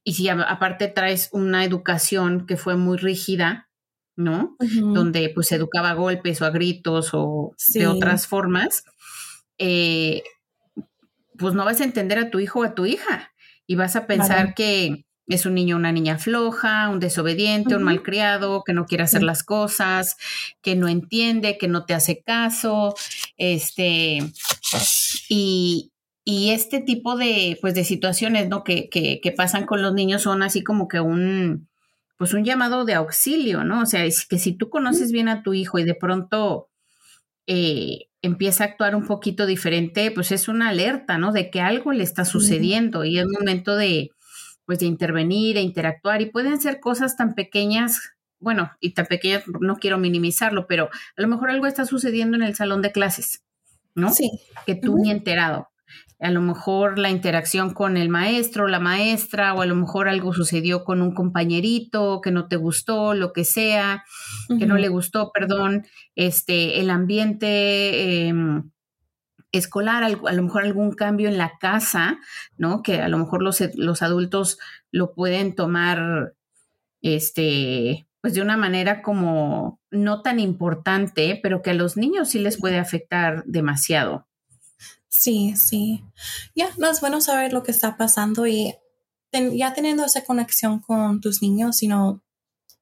y 0.05 0.15
si 0.15 0.29
aparte 0.29 0.89
traes 0.89 1.31
una 1.33 1.65
educación 1.65 2.47
que 2.47 2.57
fue 2.57 2.77
muy 2.77 2.99
rígida, 2.99 3.69
¿no? 4.17 4.57
Donde 4.59 5.31
pues 5.35 5.49
se 5.49 5.57
educaba 5.57 5.91
a 5.91 5.95
golpes 5.95 6.41
o 6.41 6.47
a 6.47 6.51
gritos 6.51 7.11
o 7.13 7.55
de 7.73 7.87
otras 7.87 8.27
formas, 8.27 8.85
eh, 9.59 10.23
pues 11.39 11.55
no 11.55 11.65
vas 11.65 11.81
a 11.81 11.85
entender 11.85 12.19
a 12.19 12.31
tu 12.31 12.41
hijo 12.41 12.61
o 12.61 12.65
a 12.65 12.75
tu 12.75 12.87
hija. 12.87 13.33
Y 13.67 13.77
vas 13.77 13.97
a 13.97 14.07
pensar 14.07 14.55
que 14.55 15.07
es 15.27 15.47
un 15.47 15.55
niño 15.55 15.77
o 15.77 15.79
una 15.79 15.93
niña 15.93 16.19
floja, 16.19 16.89
un 16.91 17.01
desobediente, 17.01 17.75
un 17.75 17.83
malcriado, 17.83 18.63
que 18.63 18.75
no 18.75 18.87
quiere 18.87 19.05
hacer 19.05 19.23
las 19.23 19.43
cosas, 19.43 20.17
que 20.61 20.77
no 20.77 20.87
entiende, 20.87 21.57
que 21.57 21.69
no 21.69 21.87
te 21.87 21.95
hace 21.95 22.23
caso, 22.23 22.95
este, 23.39 24.19
y, 25.29 25.91
este 26.27 26.81
tipo 26.81 27.17
de, 27.17 27.59
pues, 27.61 27.75
de 27.75 27.85
situaciones, 27.85 28.49
¿no? 28.49 28.65
Que, 28.65 28.89
que, 28.89 29.21
que, 29.23 29.33
pasan 29.33 29.67
con 29.67 29.83
los 29.83 29.95
niños 29.95 30.23
son 30.23 30.43
así 30.43 30.63
como 30.63 30.89
que 30.89 31.01
un, 31.01 31.69
pues, 32.19 32.35
un 32.35 32.45
llamado 32.45 32.85
de 32.85 32.95
auxilio, 32.95 33.65
¿no? 33.65 33.83
O 33.83 33.87
sea, 33.87 34.05
es 34.05 34.27
que 34.27 34.39
si 34.39 34.53
tú 34.53 34.69
conoces 34.71 35.11
bien 35.13 35.29
a 35.29 35.43
tu 35.43 35.55
hijo 35.55 35.79
y 35.79 35.85
de 35.85 35.95
pronto 35.95 36.69
eh, 37.47 38.09
empieza 38.27 38.65
a 38.65 38.67
actuar 38.69 38.95
un 38.97 39.07
poquito 39.07 39.47
diferente, 39.47 40.11
pues 40.11 40.33
es 40.33 40.49
una 40.49 40.71
alerta, 40.71 41.19
¿no? 41.19 41.33
De 41.33 41.51
que 41.51 41.61
algo 41.61 41.93
le 41.93 42.05
está 42.05 42.25
sucediendo 42.25 43.05
y 43.05 43.19
es 43.19 43.27
momento 43.27 43.77
de, 43.77 44.11
pues, 44.65 44.79
de 44.79 44.87
intervenir 44.87 45.57
e 45.57 45.63
interactuar 45.63 46.23
y 46.23 46.31
pueden 46.31 46.61
ser 46.61 46.81
cosas 46.81 47.17
tan 47.17 47.35
pequeñas, 47.35 48.15
bueno, 48.39 48.71
y 48.81 48.95
tan 48.95 49.07
pequeñas, 49.07 49.45
no 49.61 49.77
quiero 49.77 49.99
minimizarlo, 49.99 50.67
pero 50.67 50.91
a 51.17 51.23
lo 51.23 51.29
mejor 51.29 51.51
algo 51.51 51.67
está 51.67 51.85
sucediendo 51.85 52.37
en 52.37 52.43
el 52.43 52.55
salón 52.55 52.83
de 52.83 52.93
clases, 52.93 53.43
¿no? 53.95 54.11
Sí. 54.11 54.31
Que 54.67 54.75
tú 54.75 54.97
ni 54.97 55.11
enterado 55.11 55.69
a 56.21 56.31
lo 56.31 56.41
mejor 56.41 56.99
la 56.99 57.11
interacción 57.11 57.75
con 57.75 57.97
el 57.97 58.09
maestro, 58.09 58.69
la 58.69 58.81
maestra, 58.81 59.55
o 59.55 59.63
a 59.63 59.67
lo 59.67 59.75
mejor 59.75 60.09
algo 60.09 60.33
sucedió 60.33 60.85
con 60.85 61.03
un 61.03 61.15
compañerito 61.15 62.21
que 62.21 62.31
no 62.31 62.47
te 62.47 62.57
gustó, 62.57 63.15
lo 63.15 63.33
que 63.33 63.45
sea, 63.45 64.05
que 64.59 64.67
no 64.67 64.77
le 64.77 64.89
gustó, 64.89 65.33
perdón, 65.33 65.87
este, 66.15 66.81
el 66.81 66.91
ambiente 66.91 68.29
em, 68.29 68.71
escolar, 69.53 70.05
a 70.05 70.33
lo 70.33 70.43
mejor 70.43 70.65
algún 70.65 70.93
cambio 70.93 71.29
en 71.29 71.39
la 71.39 71.59
casa, 71.59 72.19
¿no? 72.57 72.83
Que 72.83 73.01
a 73.01 73.09
lo 73.09 73.19
mejor 73.19 73.43
los, 73.43 73.63
los 73.75 74.03
adultos 74.03 74.59
lo 74.91 75.15
pueden 75.15 75.55
tomar, 75.55 76.35
este, 77.03 78.07
pues 78.21 78.35
de 78.35 78.41
una 78.41 78.57
manera 78.57 79.03
como 79.03 79.81
no 79.91 80.23
tan 80.23 80.41
importante, 80.41 81.39
pero 81.43 81.61
que 81.61 81.71
a 81.71 81.75
los 81.75 81.97
niños 81.97 82.31
sí 82.31 82.39
les 82.39 82.59
puede 82.59 82.79
afectar 82.79 83.45
demasiado. 83.45 84.27
Sí, 85.17 85.55
sí. 85.57 86.03
Ya, 86.57 86.71
no 86.77 86.91
es 86.91 87.01
bueno 87.01 87.21
saber 87.21 87.53
lo 87.53 87.63
que 87.63 87.71
está 87.71 87.97
pasando 87.97 88.49
y 88.49 88.75
ya 89.33 89.73
teniendo 89.73 90.05
esa 90.05 90.25
conexión 90.25 90.81
con 90.81 91.21
tus 91.21 91.41
niños, 91.41 91.77
sino 91.77 92.23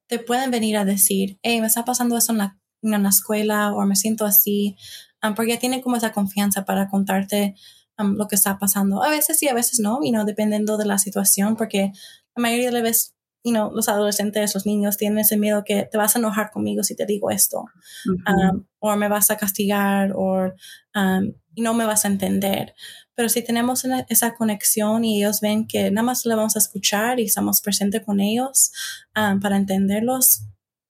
te 0.07 0.17
pueden 0.17 0.49
venir 0.49 0.77
a 0.77 0.83
decir, 0.83 1.39
hey, 1.43 1.61
me 1.61 1.67
está 1.67 1.85
pasando 1.85 2.17
eso 2.17 2.31
en 2.31 2.39
la, 2.39 2.59
en 2.81 3.03
la 3.03 3.09
escuela 3.09 3.71
o 3.73 3.85
me 3.85 3.95
siento 3.95 4.25
así, 4.25 4.75
um, 5.21 5.35
porque 5.35 5.51
ya 5.51 5.59
tienen 5.59 5.81
como 5.81 5.95
esa 5.95 6.11
confianza 6.11 6.65
para 6.65 6.89
contarte 6.89 7.53
um, 7.99 8.15
lo 8.15 8.27
que 8.27 8.35
está 8.35 8.57
pasando. 8.57 9.03
A 9.03 9.09
veces 9.09 9.37
sí, 9.37 9.47
a 9.47 9.53
veces 9.53 9.79
no, 9.79 9.99
y 10.01 10.11
no 10.11 10.25
dependiendo 10.25 10.77
de 10.77 10.85
la 10.85 10.97
situación, 10.97 11.55
porque 11.55 11.91
la 12.35 12.41
mayoría 12.41 12.67
de 12.67 12.73
las 12.73 12.83
veces 12.83 13.15
you 13.43 13.51
know, 13.51 13.71
los 13.73 13.89
adolescentes, 13.89 14.55
los 14.55 14.65
niños 14.65 14.97
tienen 14.97 15.19
ese 15.19 15.37
miedo 15.37 15.63
que 15.65 15.83
te 15.83 15.97
vas 15.97 16.15
a 16.15 16.19
enojar 16.19 16.49
conmigo 16.49 16.81
si 16.83 16.95
te 16.95 17.05
digo 17.05 17.29
esto, 17.29 17.65
um, 18.07 18.65
o 18.79 18.95
me 18.95 19.09
vas 19.09 19.29
a 19.31 19.37
castigar, 19.37 20.13
o 20.15 20.53
um, 20.95 21.33
y 21.55 21.61
no 21.61 21.73
me 21.73 21.85
vas 21.85 22.05
a 22.05 22.07
entender. 22.07 22.75
Pero 23.15 23.29
si 23.29 23.43
tenemos 23.43 23.85
esa 24.09 24.33
conexión 24.35 25.05
y 25.05 25.19
ellos 25.19 25.39
ven 25.41 25.67
que 25.67 25.91
nada 25.91 26.05
más 26.05 26.25
le 26.25 26.35
vamos 26.35 26.55
a 26.55 26.59
escuchar 26.59 27.19
y 27.19 27.23
estamos 27.23 27.61
presentes 27.61 28.03
con 28.03 28.19
ellos 28.19 28.71
um, 29.15 29.39
para 29.39 29.57
entenderlos, 29.57 30.43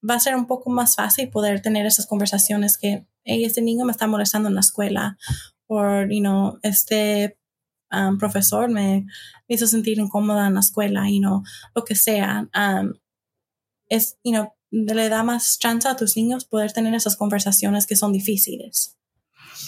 va 0.07 0.15
a 0.15 0.19
ser 0.19 0.35
un 0.35 0.47
poco 0.47 0.69
más 0.69 0.95
fácil 0.95 1.29
poder 1.29 1.61
tener 1.61 1.85
esas 1.85 2.07
conversaciones 2.07 2.77
que, 2.77 3.05
hey, 3.23 3.43
este 3.43 3.61
niño 3.61 3.85
me 3.85 3.91
está 3.91 4.07
molestando 4.07 4.49
en 4.49 4.55
la 4.55 4.61
escuela, 4.61 5.17
o, 5.67 6.03
you 6.09 6.19
know, 6.19 6.59
este 6.61 7.37
um, 7.91 8.17
profesor 8.17 8.69
me, 8.69 9.05
hizo 9.47 9.67
sentir 9.67 9.99
incómoda 9.99 10.47
en 10.47 10.55
la 10.55 10.59
escuela, 10.59 11.09
y 11.09 11.19
no 11.19 11.43
lo 11.75 11.83
que 11.83 11.95
sea. 11.95 12.49
Um, 12.55 12.93
es, 13.89 14.17
you 14.23 14.31
know, 14.31 14.53
le 14.71 15.09
da 15.09 15.23
más 15.23 15.59
chance 15.59 15.87
a 15.87 15.95
tus 15.95 16.17
niños 16.17 16.45
poder 16.45 16.73
tener 16.73 16.93
esas 16.93 17.15
conversaciones 17.15 17.85
que 17.85 17.95
son 17.95 18.11
difíciles. 18.11 18.97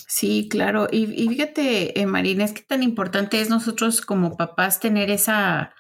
Sí, 0.08 0.48
claro. 0.50 0.88
Y, 0.92 1.06
fíjate, 1.28 2.00
eh, 2.00 2.06
Marina, 2.06 2.44
es 2.44 2.54
que 2.54 2.62
tan 2.62 2.84
importante 2.84 3.42
es 3.42 3.50
nosotros 3.50 4.02
como 4.02 4.38
papás 4.38 4.80
tener 4.80 5.10
esa, 5.10 5.74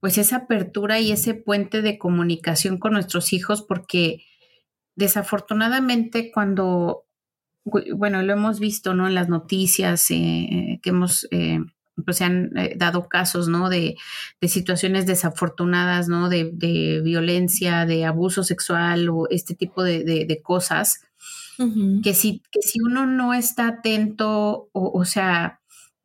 pues 0.00 0.18
esa 0.18 0.36
apertura 0.36 1.00
y 1.00 1.12
ese 1.12 1.34
puente 1.34 1.82
de 1.82 1.98
comunicación 1.98 2.78
con 2.78 2.92
nuestros 2.92 3.32
hijos, 3.32 3.62
porque 3.62 4.24
desafortunadamente 4.94 6.30
cuando, 6.32 7.04
bueno, 7.64 8.22
lo 8.22 8.32
hemos 8.32 8.60
visto, 8.60 8.94
¿no? 8.94 9.06
En 9.06 9.14
las 9.14 9.28
noticias 9.28 10.10
eh, 10.10 10.80
que 10.82 10.90
hemos, 10.90 11.26
eh, 11.30 11.60
pues 12.04 12.18
se 12.18 12.24
han 12.24 12.52
dado 12.76 13.08
casos, 13.08 13.48
¿no? 13.48 13.68
De, 13.68 13.96
situaciones 14.42 15.06
desafortunadas, 15.06 16.08
¿no? 16.08 16.28
De, 16.28 17.00
violencia, 17.02 17.86
de 17.86 18.04
abuso 18.04 18.44
sexual 18.44 19.08
o 19.08 19.28
este 19.30 19.54
tipo 19.54 19.82
de 19.82 20.40
cosas 20.42 21.06
que, 22.02 22.14
si, 22.14 22.42
que 22.50 22.62
si 22.62 22.80
uno 22.80 23.06
no 23.06 23.34
está 23.34 23.68
atento, 23.68 24.68
o, 24.72 24.90
o 24.98 25.04
sea, 25.04 25.60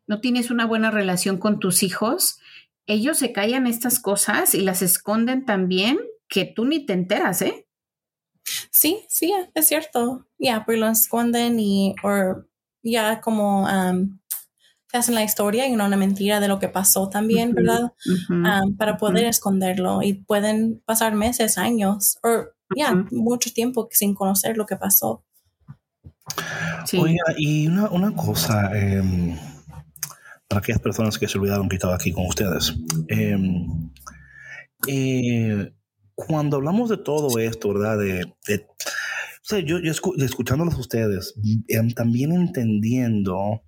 no 0.07 0.21
tienes 0.21 0.51
una 0.51 0.65
buena 0.65 0.91
relación 0.91 1.37
con 1.37 1.59
tus 1.59 1.83
hijos, 1.83 2.39
ellos 2.85 3.17
se 3.17 3.31
callan 3.31 3.67
estas 3.67 3.99
cosas 3.99 4.55
y 4.55 4.61
las 4.61 4.81
esconden 4.81 5.45
también 5.45 5.99
que 6.27 6.45
tú 6.45 6.65
ni 6.65 6.85
te 6.85 6.93
enteras, 6.93 7.41
¿eh? 7.41 7.67
Sí, 8.71 9.05
sí, 9.07 9.33
es 9.53 9.67
cierto. 9.67 10.25
Ya, 10.37 10.65
pues 10.65 10.79
lo 10.79 10.87
esconden 10.87 11.59
y 11.59 11.95
o 12.03 12.43
ya 12.83 13.21
como 13.21 13.67
te 14.91 14.97
hacen 14.97 15.15
la 15.15 15.23
historia 15.23 15.67
y 15.67 15.75
no 15.75 15.85
una 15.85 15.97
mentira 15.97 16.39
de 16.39 16.47
lo 16.47 16.59
que 16.59 16.67
pasó 16.67 17.09
también, 17.09 17.53
¿verdad? 17.53 17.93
para 18.77 18.97
poder 18.97 19.25
esconderlo 19.25 20.01
y 20.01 20.13
pueden 20.13 20.81
pasar 20.85 21.13
meses, 21.13 21.57
años 21.57 22.17
o 22.23 22.45
ya 22.75 22.93
mucho 23.11 23.51
tiempo 23.53 23.87
sin 23.91 24.15
conocer 24.15 24.57
lo 24.57 24.65
que 24.65 24.75
pasó. 24.75 25.23
Oiga, 26.93 27.23
y 27.37 27.67
una, 27.67 28.11
cosa, 28.15 28.71
em, 28.77 29.37
para 30.47 30.59
aquellas 30.59 30.81
personas 30.81 31.17
que 31.17 31.27
se 31.27 31.37
olvidaron 31.37 31.69
que 31.69 31.75
estaba 31.75 31.95
aquí 31.95 32.11
con 32.11 32.25
ustedes. 32.25 32.75
Em, 33.07 33.91
eh, 34.87 35.71
cuando 36.15 36.57
hablamos 36.57 36.89
de 36.89 36.97
todo 36.97 37.39
esto, 37.39 37.73
¿verdad? 37.73 37.97
De, 37.97 38.33
yo, 39.65 39.79
yo 39.79 39.91
escuchándolos 40.23 40.75
a 40.75 40.79
ustedes, 40.79 41.33
em, 41.67 41.91
también 41.91 42.31
entendiendo 42.31 43.61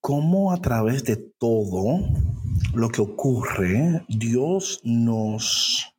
cómo 0.00 0.52
a 0.52 0.60
través 0.60 1.04
de 1.04 1.16
todo 1.16 2.00
lo 2.74 2.88
que 2.88 3.02
ocurre, 3.02 4.04
Dios 4.08 4.80
nos, 4.84 5.94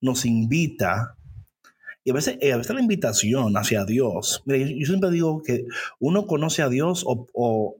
nos 0.00 0.24
invita 0.24 1.17
y 2.04 2.10
a 2.10 2.14
veces, 2.14 2.38
eh, 2.40 2.52
a 2.52 2.56
veces 2.56 2.74
la 2.74 2.80
invitación 2.80 3.56
hacia 3.56 3.84
Dios, 3.84 4.42
yo, 4.46 4.56
siempre 4.56 5.10
digo 5.10 5.42
que 5.42 5.64
uno 5.98 6.26
conoce 6.26 6.62
a 6.62 6.68
Dios 6.68 7.04
o, 7.06 7.26
o, 7.32 7.76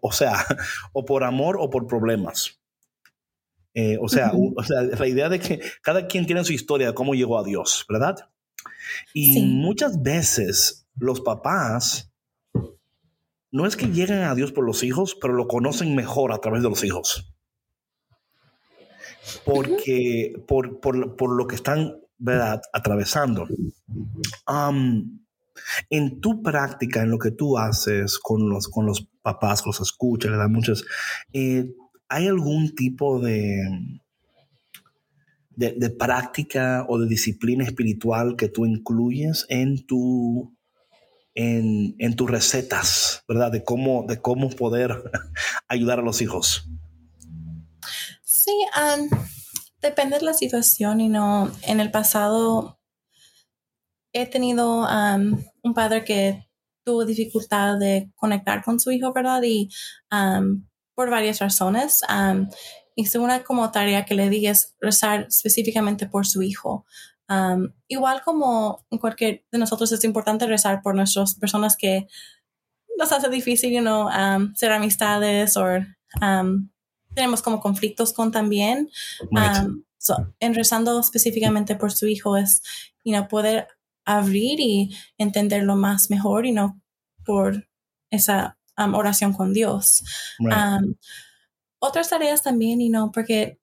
o, 0.00 0.12
sea, 0.12 0.34
o 0.92 1.04
por 1.04 1.24
amor 1.24 1.56
o 1.58 1.70
por 1.70 1.86
problemas. 1.86 2.60
Eh, 3.74 3.98
o, 4.00 4.08
sea, 4.08 4.30
o, 4.32 4.62
sea, 4.62 4.82
la 4.82 5.08
idea 5.08 5.28
de 5.28 5.40
que 5.40 5.60
cada 5.82 6.06
quien 6.06 6.26
tiene 6.26 6.44
su 6.44 6.52
historia 6.52 6.88
de 6.88 6.94
cómo 6.94 7.14
llegó 7.14 7.38
a 7.38 7.44
Dios, 7.44 7.84
¿verdad? 7.88 8.30
Y 9.12 9.40
muchas 9.42 10.00
veces 10.00 10.86
los 10.96 11.20
papás 11.20 12.12
no 13.50 13.66
es 13.66 13.76
que 13.76 13.86
lleguen 13.86 14.22
a 14.22 14.34
Dios 14.34 14.52
por 14.52 14.64
los 14.64 14.82
hijos, 14.84 15.16
pero 15.20 15.34
lo 15.34 15.48
conocen 15.48 15.94
mejor 15.94 16.32
a 16.32 16.38
través 16.38 16.62
de 16.62 16.68
los 16.68 16.84
hijos. 16.84 17.34
Porque 19.44 20.34
por, 20.46 20.80
por, 20.80 21.16
por, 21.16 21.36
lo 21.36 21.46
que 21.46 21.54
están 21.54 22.03
¿verdad? 22.18 22.62
Atravesando. 22.72 23.46
en 25.90 26.20
tu 26.20 26.42
práctica, 26.42 27.02
en 27.02 27.10
lo 27.10 27.18
que 27.18 27.30
tú 27.30 27.58
haces 27.58 28.18
con 28.18 28.48
los, 28.48 28.68
con 28.68 28.86
los 28.86 29.08
papás, 29.22 29.64
los 29.66 29.80
escuchas, 29.80 30.30
le 30.30 30.36
dan 30.36 30.52
muchas, 30.52 30.84
eh, 31.32 31.72
¿hay 32.08 32.26
algún 32.26 32.74
tipo 32.74 33.20
de, 33.20 34.00
de, 35.56 35.90
práctica 35.90 36.84
o 36.88 36.98
de 36.98 37.08
disciplina 37.08 37.64
espiritual 37.64 38.36
que 38.36 38.48
tú 38.48 38.66
incluyes 38.66 39.46
en 39.48 39.86
tu, 39.86 40.56
en, 41.34 41.94
en 41.98 42.16
tus 42.16 42.30
recetas, 42.30 43.24
¿verdad? 43.28 43.52
De 43.52 43.64
cómo, 43.64 44.04
de 44.08 44.20
cómo 44.20 44.50
poder 44.50 45.10
ayudar 45.68 46.00
a 46.00 46.02
los 46.02 46.20
hijos. 46.22 46.68
Sí, 48.22 48.52
Depende 49.84 50.18
de 50.18 50.24
la 50.24 50.32
situación 50.32 51.02
y 51.02 51.10
no. 51.10 51.52
En 51.60 51.78
el 51.78 51.90
pasado 51.90 52.80
he 54.14 54.24
tenido 54.24 54.84
um, 54.84 55.44
un 55.62 55.74
padre 55.74 56.04
que 56.06 56.48
tuvo 56.86 57.04
dificultad 57.04 57.76
de 57.78 58.10
conectar 58.14 58.64
con 58.64 58.80
su 58.80 58.92
hijo, 58.92 59.12
¿verdad? 59.12 59.42
Y 59.42 59.68
um, 60.10 60.66
por 60.94 61.10
varias 61.10 61.38
razones. 61.40 62.00
Um, 62.08 62.48
hice 62.96 63.18
una 63.18 63.44
como 63.44 63.70
tarea 63.72 64.06
que 64.06 64.14
le 64.14 64.30
di 64.30 64.46
es 64.46 64.74
rezar 64.80 65.26
específicamente 65.28 66.06
por 66.06 66.26
su 66.26 66.40
hijo. 66.40 66.86
igual 67.86 68.22
como 68.24 68.86
en 68.90 68.98
cualquier 68.98 69.44
de 69.52 69.58
nosotros 69.58 69.92
es 69.92 70.02
importante 70.04 70.46
rezar 70.46 70.80
por 70.82 70.94
nuestras 70.94 71.34
personas 71.34 71.76
que 71.76 72.06
nos 72.96 73.12
hace 73.12 73.28
difícil, 73.28 73.70
you 73.70 73.80
know, 73.80 74.08
ser 74.54 74.72
amistades 74.72 75.58
o 75.58 75.66
tenemos 77.14 77.42
como 77.42 77.60
conflictos 77.60 78.12
con 78.12 78.30
también. 78.32 78.90
Um, 79.30 79.84
en 80.38 80.54
rezando 80.54 81.00
específicamente 81.00 81.76
por 81.76 81.90
su 81.92 82.06
hijo 82.06 82.36
es 82.36 82.62
you 83.04 83.12
know, 83.12 83.26
poder 83.26 83.68
abrir 84.04 84.60
y 84.60 84.94
entenderlo 85.16 85.76
más 85.76 86.10
mejor 86.10 86.44
y 86.44 86.52
no 86.52 86.80
por 87.24 87.66
esa 88.10 88.58
um, 88.76 88.94
oración 88.94 89.32
con 89.32 89.52
Dios. 89.52 90.02
Um, 90.40 90.94
otras 91.78 92.10
tareas 92.10 92.42
también, 92.42 92.80
y 92.80 92.88
no, 92.88 93.12
porque 93.12 93.60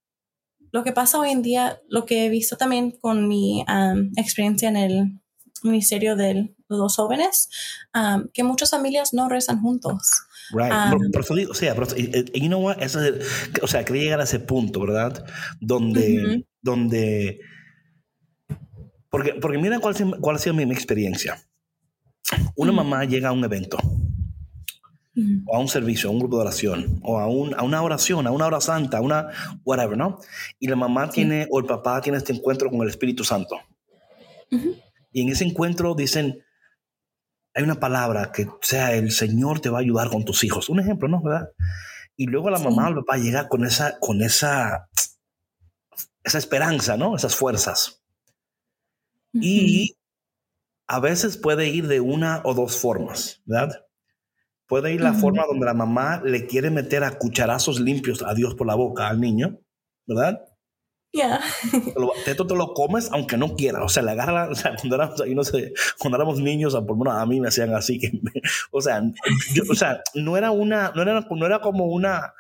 lo 0.71 0.83
que 0.83 0.91
pasa 0.91 1.19
hoy 1.19 1.31
en 1.31 1.41
día, 1.41 1.79
lo 1.89 2.05
que 2.05 2.25
he 2.25 2.29
visto 2.29 2.55
también 2.55 2.91
con 2.91 3.27
mi 3.27 3.65
experiencia 4.15 4.69
en 4.69 4.77
el 4.77 5.21
ministerio 5.63 6.15
de 6.15 6.55
los 6.77 6.95
jóvenes, 6.95 7.49
que 8.33 8.43
muchas 8.43 8.71
familias 8.71 9.13
no 9.13 9.29
rezan 9.29 9.61
juntos. 9.61 10.07
Right. 10.53 10.71
Um, 10.71 11.11
por, 11.11 11.21
eso 11.21 11.33
o 11.49 11.53
sea, 11.53 11.75
pero, 11.75 11.87
you 11.95 12.47
know 12.47 12.61
what? 12.61 12.81
Eso 12.81 13.01
es, 13.01 13.25
o 13.61 13.67
sea, 13.67 13.85
quería 13.85 14.03
llegar 14.03 14.21
a 14.21 14.25
ese 14.25 14.39
punto, 14.39 14.81
¿verdad? 14.81 15.25
Donde, 15.59 16.45
donde, 16.61 17.39
porque, 19.09 19.35
porque 19.35 19.57
mira 19.57 19.79
cuál, 19.79 19.95
cuál 20.19 20.35
ha 20.35 20.39
sido 20.39 20.55
mi, 20.55 20.63
experiencia. 20.63 21.41
Una 22.55 22.71
mamá 22.71 23.05
llega 23.05 23.29
a 23.29 23.31
un 23.31 23.43
evento, 23.43 23.77
o 25.45 25.55
a 25.55 25.59
un 25.59 25.67
servicio, 25.67 26.09
a 26.09 26.13
un 26.13 26.19
grupo 26.19 26.37
de 26.37 26.43
oración, 26.43 26.99
o 27.03 27.19
a, 27.19 27.27
un, 27.27 27.53
a 27.53 27.63
una 27.63 27.81
oración, 27.81 28.27
a 28.27 28.31
una 28.31 28.47
hora 28.47 28.61
santa, 28.61 28.97
a 28.97 29.01
una 29.01 29.27
whatever, 29.63 29.97
¿no? 29.97 30.19
Y 30.59 30.67
la 30.67 30.75
mamá 30.75 31.09
tiene, 31.09 31.47
o 31.51 31.59
el 31.59 31.65
papá 31.65 32.01
tiene 32.01 32.17
este 32.17 32.33
encuentro 32.33 32.69
con 32.69 32.81
el 32.81 32.89
Espíritu 32.89 33.23
Santo. 33.23 33.57
Y 35.13 35.21
en 35.21 35.29
ese 35.29 35.45
encuentro 35.45 35.95
dicen, 35.95 36.41
hay 37.53 37.63
una 37.63 37.79
palabra 37.79 38.31
que 38.31 38.47
sea 38.61 38.93
el 38.93 39.11
Señor 39.11 39.59
te 39.59 39.69
va 39.69 39.79
a 39.79 39.81
ayudar 39.81 40.09
con 40.09 40.23
tus 40.25 40.43
hijos. 40.43 40.69
Un 40.69 40.79
ejemplo, 40.79 41.07
¿no? 41.07 41.21
¿Verdad? 41.21 41.49
Y 42.15 42.27
luego 42.27 42.49
la 42.49 42.59
mamá 42.59 42.87
o 42.87 42.89
el 42.89 42.95
papá 42.95 43.17
llega 43.17 43.47
con 43.49 43.65
esa, 43.65 43.99
con 43.99 44.21
esa, 44.21 44.89
esa 46.23 46.37
esperanza, 46.37 46.97
¿no? 46.97 47.15
Esas 47.15 47.35
fuerzas. 47.35 48.03
Y 49.33 49.97
a 50.87 50.99
veces 50.99 51.37
puede 51.37 51.69
ir 51.69 51.87
de 51.87 52.01
una 52.01 52.41
o 52.43 52.53
dos 52.53 52.77
formas, 52.77 53.41
¿verdad? 53.45 53.85
Puede 54.67 54.93
ir 54.93 55.01
la 55.01 55.13
forma 55.13 55.45
donde 55.45 55.65
la 55.65 55.73
mamá 55.73 56.21
le 56.23 56.47
quiere 56.47 56.69
meter 56.69 57.03
a 57.03 57.17
cucharazos 57.17 57.79
limpios 57.79 58.23
a 58.23 58.33
Dios 58.33 58.55
por 58.55 58.67
la 58.67 58.75
boca 58.75 59.07
al 59.07 59.19
niño, 59.19 59.59
¿verdad? 60.05 60.45
Ya. 61.13 61.41
Esto 62.25 62.47
te 62.47 62.55
lo 62.55 62.73
comes 62.73 63.09
aunque 63.11 63.37
no 63.37 63.55
quieras. 63.55 63.81
O 63.83 63.89
sea, 63.89 64.03
le 64.03 64.11
agarra, 64.11 64.49
o 64.49 64.55
sea, 64.55 64.75
cuando 64.75 64.95
éramos, 64.95 65.21
no 65.27 65.43
sé, 65.43 65.73
cuando 65.99 66.17
éramos 66.17 66.39
niños, 66.39 66.73
por 66.73 66.97
menos 66.97 67.15
a 67.15 67.25
mí 67.25 67.39
me 67.41 67.49
hacían 67.49 67.73
así. 67.75 67.99
Que, 67.99 68.11
o, 68.71 68.81
sea, 68.81 69.01
o 69.69 69.75
sea, 69.75 70.01
no 70.13 70.37
era 70.37 70.51
una, 70.51 70.91
no 70.95 71.01
era, 71.01 71.27
no 71.29 71.45
era 71.45 71.59
como 71.59 71.85
una, 71.85 72.33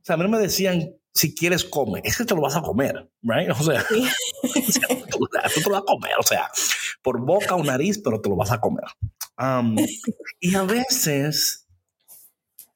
o 0.00 0.04
sea, 0.04 0.14
a 0.14 0.16
mí 0.16 0.24
no 0.24 0.30
me 0.30 0.38
decían, 0.38 0.94
si 1.12 1.34
quieres 1.34 1.64
come, 1.64 2.00
es 2.04 2.16
que 2.16 2.24
te 2.24 2.34
lo 2.34 2.40
vas 2.40 2.56
a 2.56 2.62
comer, 2.62 3.08
right? 3.22 3.50
O 3.50 3.62
sea, 3.62 3.84
tú, 5.10 5.28
te 5.30 5.60
lo 5.62 5.70
vas 5.70 5.82
a 5.82 5.84
comer, 5.84 6.12
o 6.18 6.22
sea, 6.22 6.50
por 7.02 7.20
boca 7.20 7.54
o 7.54 7.64
nariz, 7.64 7.98
pero 7.98 8.20
te 8.20 8.28
lo 8.28 8.36
vas 8.36 8.52
a 8.52 8.60
comer. 8.60 8.84
Um, 9.38 9.76
y 10.40 10.54
a 10.54 10.64
veces, 10.64 11.66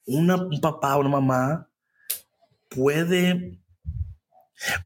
una, 0.07 0.37
un 0.37 0.61
papá 0.61 0.97
o 0.97 1.01
una 1.01 1.09
mamá 1.09 1.69
puede 2.69 3.62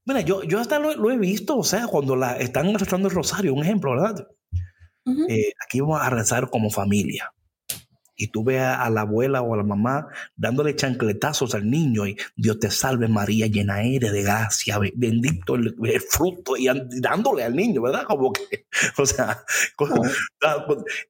Mira, 0.05 0.21
yo, 0.21 0.43
yo 0.43 0.61
hasta 0.61 0.79
lo, 0.79 1.11
he 1.11 1.19
visto, 1.19 1.57
o 1.57 1.65
sea, 1.65 1.87
cuando 1.87 2.17
la, 2.17 2.37
están 2.37 2.73
rezando 2.79 3.09
el 3.09 3.15
rosario, 3.15 3.55
un 3.55 3.63
ejemplo, 3.63 3.93
¿verdad? 3.93 4.27
Eh, 5.29 5.53
aquí 5.65 5.81
vamos 5.81 6.01
a 6.01 6.11
rezar 6.11 6.51
como 6.51 6.71
familia. 6.71 7.33
y 8.19 8.29
tú 8.29 8.43
ves 8.43 8.63
a, 8.63 8.89
la 8.89 9.03
abuela 9.03 9.43
o 9.43 9.53
a 9.53 9.59
la 9.59 9.63
mamá 9.63 10.09
dándole 10.35 10.75
chancletazos 10.75 11.55
al 11.55 11.71
niño 11.71 12.07
y 12.07 12.17
Dios 12.35 12.59
te 12.59 12.71
salve 12.71 13.09
María, 13.09 13.47
llena 13.47 13.83
eres 13.83 14.11
de 14.11 14.23
gracia, 14.23 14.79
bendito 14.95 15.55
el, 15.55 15.75
fruto 16.09 16.57
y 16.57 16.67
dándole 16.99 17.45
al 17.45 17.55
niño, 17.55 17.83
¿verdad? 17.83 18.05
Como 18.05 18.33
que, 18.33 18.67
o 18.99 19.07
sea, 19.07 19.45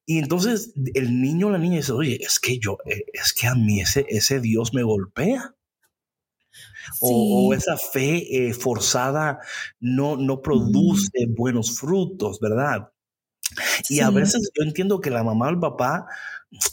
y 0.05 0.19
entonces 0.19 0.73
el 0.93 1.21
niño 1.21 1.47
o 1.47 1.51
la 1.51 1.57
niña 1.57 1.77
dice, 1.77 1.93
oye, 1.93 2.19
es 2.21 2.39
que 2.39 2.59
yo, 2.59 2.77
eh, 2.85 3.05
es 3.13 3.33
que 3.33 3.47
a 3.47 3.55
mí 3.55 3.79
ese, 3.79 4.05
ese 4.09 4.39
Dios 4.39 4.73
me 4.73 4.83
golpea. 4.83 5.56
O, 7.01 7.53
esa 7.53 7.77
fe 7.77 8.47
eh, 8.47 8.53
forzada 8.53 9.39
no, 9.79 10.15
no 10.15 10.41
produce 10.41 11.27
buenos 11.35 11.77
frutos, 11.77 12.39
¿verdad? 12.39 12.91
Y 13.89 13.99
a 14.01 14.09
veces 14.09 14.49
yo 14.57 14.63
entiendo 14.63 14.99
que 14.99 15.09
la 15.09 15.23
mamá 15.23 15.47
o 15.47 15.49
el 15.49 15.59
papá 15.59 16.07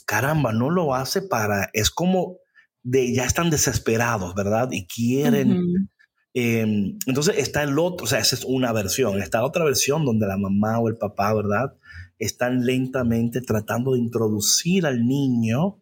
caramba, 0.06 0.52
no 0.52 0.70
lo 0.70 0.94
hace 0.94 1.22
para, 1.22 1.70
es 1.72 1.90
como 1.90 2.38
de, 2.82 3.12
ya 3.14 3.24
están 3.24 3.50
desesperados, 3.50 4.34
¿verdad? 4.34 4.68
Y 4.72 4.86
quieren... 4.86 5.88
Em, 6.36 6.98
entonces 7.06 7.38
está 7.38 7.62
el 7.62 7.78
otro, 7.78 8.06
o 8.06 8.08
sea, 8.08 8.18
esa 8.18 8.34
es 8.34 8.44
una 8.44 8.72
versión, 8.72 9.22
está 9.22 9.44
otra 9.44 9.64
versión 9.64 10.04
donde 10.04 10.26
la 10.26 10.36
mamá 10.36 10.80
o 10.80 10.88
el 10.88 10.96
papá, 10.96 11.32
¿verdad? 11.32 11.76
Están 12.18 12.66
lentamente 12.66 13.40
tratando 13.40 13.92
de 13.92 14.00
introducir 14.00 14.84
al 14.84 15.06
niño 15.06 15.80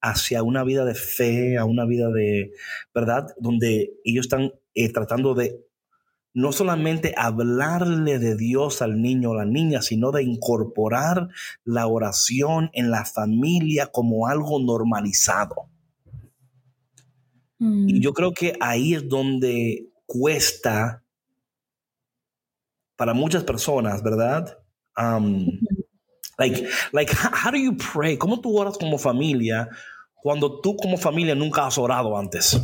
hacia 0.00 0.42
una 0.42 0.64
vida 0.64 0.84
de 0.84 0.94
fe, 0.94 1.58
a 1.58 1.64
una 1.64 1.84
vida 1.84 2.10
de, 2.10 2.52
¿verdad? 2.94 3.34
Donde 3.38 3.92
ellos 4.04 4.26
están 4.26 4.52
eh, 4.74 4.92
tratando 4.92 5.34
de 5.34 5.64
no 6.32 6.52
solamente 6.52 7.12
hablarle 7.16 8.18
de 8.18 8.36
Dios 8.36 8.82
al 8.82 9.02
niño 9.02 9.30
o 9.30 9.34
la 9.34 9.44
niña, 9.44 9.82
sino 9.82 10.12
de 10.12 10.22
incorporar 10.22 11.28
la 11.64 11.86
oración 11.86 12.70
en 12.72 12.90
la 12.90 13.04
familia 13.04 13.88
como 13.88 14.28
algo 14.28 14.60
normalizado. 14.60 15.68
Y 17.58 17.64
mm. 17.64 18.00
yo 18.00 18.14
creo 18.14 18.32
que 18.32 18.54
ahí 18.60 18.94
es 18.94 19.08
donde 19.08 19.88
cuesta 20.06 21.02
para 22.96 23.12
muchas 23.12 23.44
personas, 23.44 24.02
¿verdad? 24.02 24.58
Um, 24.96 25.46
like, 26.40 26.56
like, 26.92 27.10
how 27.12 27.50
do 27.50 27.58
you 27.58 27.76
pray? 27.76 28.16
¿Cómo 28.16 28.40
tú 28.40 28.56
oras 28.58 28.78
como 28.78 28.98
familia 28.98 29.68
cuando 30.22 30.60
tú 30.60 30.76
como 30.76 30.96
familia 30.96 31.34
nunca 31.34 31.66
has 31.66 31.76
orado 31.76 32.16
antes? 32.16 32.58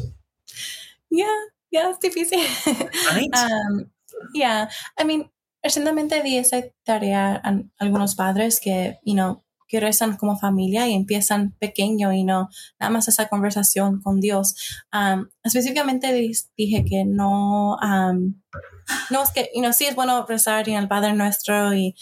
Yeah, 1.11 1.27
ya 1.71 1.91
es 1.91 2.01
difícil. 2.01 2.41
um, 2.67 3.91
yeah, 4.33 4.69
I 4.99 5.05
mean, 5.05 5.31
recientemente 5.63 6.23
di 6.23 6.39
esa 6.39 6.63
tarea 6.85 7.41
a 7.45 7.61
algunos 7.79 8.15
padres 8.15 8.61
que, 8.61 8.99
you 9.05 9.15
know, 9.15 9.43
que 9.69 9.81
rezan 9.81 10.17
como 10.17 10.39
familia 10.39 10.87
y 10.87 10.95
empiezan 10.95 11.53
pequeño 11.59 12.13
y 12.13 12.23
no 12.23 12.49
nada 12.79 12.91
más 12.91 13.09
esa 13.09 13.29
conversación 13.29 14.01
con 14.01 14.21
Dios. 14.21 14.55
Um, 14.93 15.29
específicamente 15.43 16.13
dije 16.57 16.85
que 16.85 17.05
no, 17.05 17.77
um, 17.83 18.41
no 19.11 19.23
es 19.23 19.31
que, 19.31 19.51
you 19.55 19.61
know, 19.61 19.73
sí 19.73 19.87
es 19.87 19.95
bueno 19.95 20.25
rezar 20.27 20.69
en 20.69 20.77
el 20.77 20.89
Padre 20.89 21.15
Nuestro 21.15 21.75
y 21.75 21.97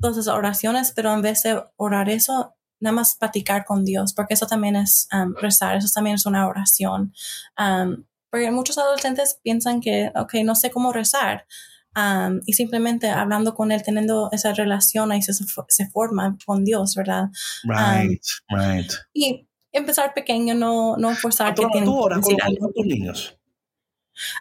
todas 0.00 0.16
esas 0.16 0.34
oraciones, 0.34 0.92
pero 0.94 1.12
en 1.12 1.22
vez 1.22 1.42
de 1.42 1.62
orar 1.76 2.08
eso, 2.08 2.54
nada 2.80 2.94
más 2.94 3.14
platicar 3.14 3.64
con 3.64 3.84
Dios, 3.84 4.12
porque 4.12 4.34
eso 4.34 4.46
también 4.46 4.76
es 4.76 5.08
um, 5.12 5.34
rezar, 5.36 5.76
eso 5.76 5.88
también 5.94 6.16
es 6.16 6.26
una 6.26 6.48
oración. 6.48 7.12
Um, 7.58 8.04
porque 8.30 8.50
muchos 8.50 8.78
adolescentes 8.78 9.38
piensan 9.42 9.80
que, 9.80 10.10
ok, 10.14 10.34
no 10.44 10.54
sé 10.54 10.70
cómo 10.70 10.92
rezar. 10.92 11.46
Um, 11.94 12.40
y 12.46 12.54
simplemente 12.54 13.10
hablando 13.10 13.54
con 13.54 13.70
él, 13.70 13.82
teniendo 13.82 14.30
esa 14.32 14.54
relación, 14.54 15.12
ahí 15.12 15.20
se, 15.20 15.34
se 15.34 15.88
forma 15.90 16.38
con 16.46 16.64
Dios, 16.64 16.94
¿verdad? 16.94 17.28
Right, 17.64 18.22
um, 18.50 18.58
right. 18.58 18.90
Y 19.12 19.46
empezar 19.72 20.14
pequeño, 20.14 20.54
no, 20.54 20.96
no 20.96 21.14
forzar 21.14 21.54
que 21.54 21.66
tienen 21.66 21.84
¿Tú 21.84 21.98
oras 21.98 22.20
con, 22.20 22.36
con, 22.36 22.72
tus 22.72 22.86
niños? 22.86 23.38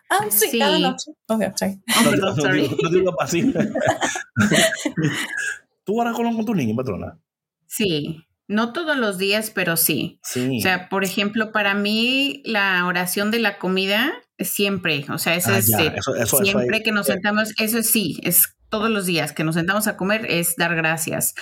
Ah, 0.10 0.26
sí, 0.30 0.48
sí, 0.52 0.60
cada 0.60 0.80
noche. 0.80 1.12
Ok, 1.28 1.44
sorry. 1.56 1.82
No, 2.04 2.16
no, 2.16 2.36
sorry. 2.36 2.70
no, 2.82 2.90
digo 2.90 3.22
así. 3.22 3.54
¿Tú 5.84 6.00
oras 6.00 6.16
con, 6.16 6.34
con 6.36 6.46
tus 6.46 6.56
niños, 6.56 6.78
patrona? 6.78 7.20
Sí. 7.68 8.26
No 8.48 8.74
todos 8.74 8.98
los 8.98 9.18
días, 9.18 9.52
pero 9.54 9.78
sí. 9.78 10.20
sí. 10.24 10.60
O 10.60 10.62
sea, 10.62 10.90
por 10.90 11.06
ejemplo, 11.06 11.52
para 11.52 11.74
mí 11.74 12.42
la 12.46 12.86
oración 12.86 13.32
de 13.32 13.40
la 13.40 13.58
comida 13.58 14.12
es 14.38 14.50
siempre, 14.50 15.06
o 15.10 15.18
sea, 15.18 15.36
eso 15.36 15.52
ah, 15.52 15.60
es 15.60 16.30
siempre 16.30 16.84
que 16.84 16.92
nos 16.92 17.06
sentamos, 17.06 17.54
eso 17.60 17.78
es 17.78 17.90
sí, 17.90 18.20
es 18.24 18.56
todos 18.72 18.90
los 18.90 19.06
días 19.06 19.34
que 19.34 19.44
nos 19.44 19.56
sentamos 19.56 19.86
a 19.88 19.98
comer 19.98 20.26
es 20.30 20.56
dar 20.56 20.76
gracias. 20.76 21.36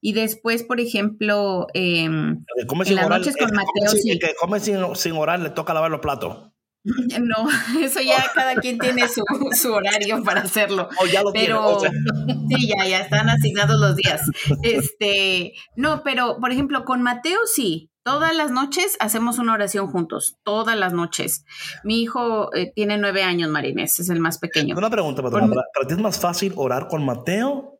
Y 0.00 0.14
después, 0.14 0.62
por 0.62 0.80
ejemplo, 0.80 1.66
eh, 1.74 2.04
en 2.04 2.46
las 2.56 3.08
noches 3.08 3.36
con 3.36 3.50
Mateo, 3.52 3.90
sí. 3.90 4.18
que 4.18 4.34
come 4.40 4.60
sin, 4.60 4.78
sin 4.94 5.12
orar 5.12 5.40
le 5.40 5.50
toca 5.50 5.74
lavar 5.74 5.90
los 5.90 6.00
platos. 6.00 6.52
No, 7.20 7.48
eso 7.82 8.00
ya 8.00 8.24
cada 8.34 8.56
quien 8.56 8.78
tiene 8.78 9.06
su, 9.08 9.72
horario 9.72 10.22
para 10.22 10.42
hacerlo. 10.42 10.88
Oh, 11.00 11.06
ya 11.06 11.22
lo 11.22 11.32
pero 11.32 11.80
sí, 11.80 12.68
ya, 12.68 12.86
ya 12.86 13.00
están 13.00 13.28
asignados 13.28 13.78
los 13.78 13.96
días. 13.96 14.22
Este, 14.62 15.52
no, 15.76 16.02
pero 16.02 16.38
por 16.40 16.52
ejemplo, 16.52 16.84
con 16.84 17.02
Mateo 17.02 17.40
sí. 17.46 17.90
Todas 18.04 18.34
las 18.34 18.50
noches 18.50 18.96
hacemos 19.00 19.38
una 19.38 19.52
oración 19.52 19.88
juntos, 19.88 20.36
todas 20.42 20.78
las 20.78 20.94
noches. 20.94 21.44
Mi 21.84 22.00
hijo 22.00 22.54
eh, 22.54 22.72
tiene 22.74 22.96
nueve 22.96 23.22
años, 23.22 23.50
Marines, 23.50 24.00
es 24.00 24.08
el 24.08 24.18
más 24.18 24.38
pequeño. 24.38 24.74
Una 24.78 24.88
pregunta, 24.88 25.22
patrona. 25.22 25.54
¿Para 25.74 25.86
ti 25.86 25.92
es 25.92 26.00
más 26.00 26.18
fácil 26.18 26.54
orar 26.56 26.88
con 26.88 27.04
Mateo 27.04 27.77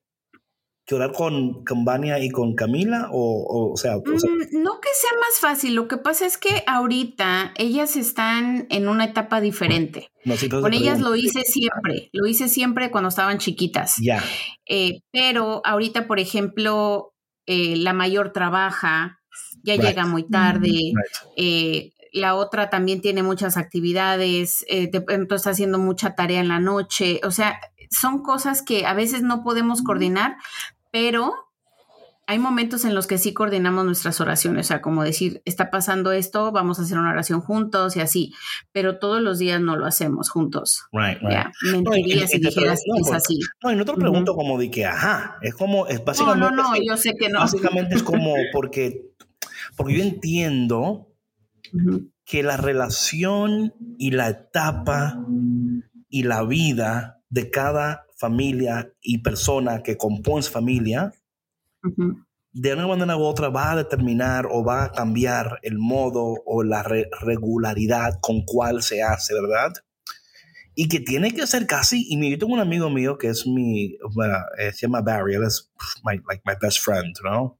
que 0.88 0.94
orar 0.94 1.12
con, 1.12 1.64
Vania 1.84 2.18
y 2.18 2.30
con 2.30 2.54
Camila? 2.54 3.10
O, 3.12 3.72
o, 3.72 3.76
sea, 3.76 3.98
mm, 3.98 4.62
no 4.62 4.80
que 4.80 4.88
sea 4.94 5.12
más 5.20 5.38
fácil, 5.38 5.74
lo 5.74 5.86
que 5.86 5.98
pasa 5.98 6.24
es 6.24 6.38
que 6.38 6.64
ahorita 6.66 7.52
ellas 7.56 7.94
están 7.96 8.66
en 8.70 8.88
una 8.88 9.04
etapa 9.04 9.42
diferente. 9.42 10.10
con 10.50 10.72
ellas 10.72 11.00
lo 11.00 11.14
hice 11.14 11.42
siempre, 11.42 12.08
lo 12.12 12.26
hice 12.26 12.48
siempre 12.48 12.90
cuando 12.90 13.08
estaban 13.08 13.36
chiquitas. 13.36 13.96
Ya. 14.00 14.24
Eh, 14.66 15.02
pero 15.12 15.60
ahorita, 15.64 16.06
por 16.06 16.20
ejemplo, 16.20 17.12
eh, 17.46 17.76
la 17.76 17.92
mayor 17.92 18.32
trabaja, 18.32 19.20
ya 19.62 19.76
llega 19.76 20.06
muy 20.06 20.26
tarde. 20.26 20.92
Eh, 21.36 21.92
la 22.12 22.34
otra 22.34 22.70
también 22.70 23.02
tiene 23.02 23.22
muchas 23.22 23.58
actividades, 23.58 24.64
eh, 24.68 24.90
entonces 24.92 25.36
está 25.36 25.50
haciendo 25.50 25.78
mucha 25.78 26.14
tarea 26.14 26.40
en 26.40 26.48
la 26.48 26.60
noche, 26.60 27.20
o 27.24 27.30
sea, 27.30 27.60
son 27.90 28.22
cosas 28.22 28.62
que 28.62 28.86
a 28.86 28.94
veces 28.94 29.22
no 29.22 29.42
podemos 29.42 29.82
coordinar, 29.82 30.36
pero 30.90 31.34
hay 32.28 32.38
momentos 32.38 32.84
en 32.84 32.94
los 32.94 33.06
que 33.06 33.16
sí 33.16 33.32
coordinamos 33.32 33.86
nuestras 33.86 34.20
oraciones, 34.20 34.66
o 34.66 34.68
sea, 34.68 34.82
como 34.82 35.02
decir, 35.02 35.40
está 35.46 35.70
pasando 35.70 36.12
esto, 36.12 36.52
vamos 36.52 36.78
a 36.78 36.82
hacer 36.82 36.98
una 36.98 37.10
oración 37.10 37.40
juntos 37.40 37.96
y 37.96 38.00
así, 38.00 38.34
pero 38.70 38.98
todos 38.98 39.22
los 39.22 39.38
días 39.38 39.62
no 39.62 39.76
lo 39.76 39.86
hacemos 39.86 40.28
juntos. 40.28 40.84
Right, 40.92 41.18
right. 41.22 41.46
mentiría 41.72 42.28
si 42.28 42.38
dijeras 42.38 42.82
que 42.84 43.00
es 43.00 43.12
así. 43.12 43.38
No, 43.64 43.72
y 43.72 43.76
no 43.76 43.86
te 43.86 43.92
lo 43.92 43.98
pregunto 43.98 44.34
como 44.34 44.58
de 44.58 44.70
que, 44.70 44.84
ajá, 44.84 45.38
es 45.40 45.54
como, 45.54 45.86
es 45.86 46.04
básicamente. 46.04 46.40
No, 46.40 46.50
no, 46.50 46.74
no, 46.74 46.76
yo 46.76 46.98
sé 46.98 47.14
que 47.18 47.30
no. 47.30 47.38
Básicamente 47.38 47.94
es 47.94 48.02
como 48.02 48.34
porque, 48.52 49.06
porque 49.74 49.96
yo 49.96 50.02
entiendo 50.02 51.08
que 52.26 52.42
la 52.42 52.58
relación 52.58 53.72
y 53.96 54.10
la 54.10 54.28
etapa 54.28 55.18
y 56.10 56.24
la 56.24 56.42
vida 56.44 57.22
de 57.30 57.50
cada 57.50 58.04
familia 58.18 58.92
y 59.00 59.18
persona 59.18 59.82
que 59.82 59.96
compone 59.96 60.42
familia, 60.42 61.12
de 62.52 62.72
una 62.72 62.86
manera 62.86 63.16
u 63.16 63.22
otra 63.22 63.48
va 63.48 63.72
a 63.72 63.76
determinar 63.76 64.46
o 64.50 64.64
va 64.64 64.84
a 64.84 64.92
cambiar 64.92 65.60
el 65.62 65.78
modo 65.78 66.34
o 66.44 66.62
la 66.62 66.82
regularidad 66.82 68.18
con 68.20 68.42
cual 68.42 68.82
se 68.82 69.02
hace, 69.02 69.34
¿verdad? 69.34 69.72
Y 70.74 70.88
que 70.88 71.00
tiene 71.00 71.32
que 71.32 71.46
ser 71.46 71.66
casi, 71.66 72.06
y 72.08 72.30
yo 72.30 72.38
tengo 72.38 72.54
un 72.54 72.60
amigo 72.60 72.90
mío 72.90 73.18
que 73.18 73.28
es 73.28 73.46
mi, 73.46 73.96
bueno, 74.14 74.36
eh, 74.58 74.72
se 74.72 74.86
llama 74.86 75.00
Barry, 75.00 75.34
él 75.34 75.44
es 75.44 75.70
my, 76.04 76.16
like 76.28 76.42
my 76.44 76.54
best 76.60 76.78
friend, 76.80 77.16
¿no? 77.24 77.58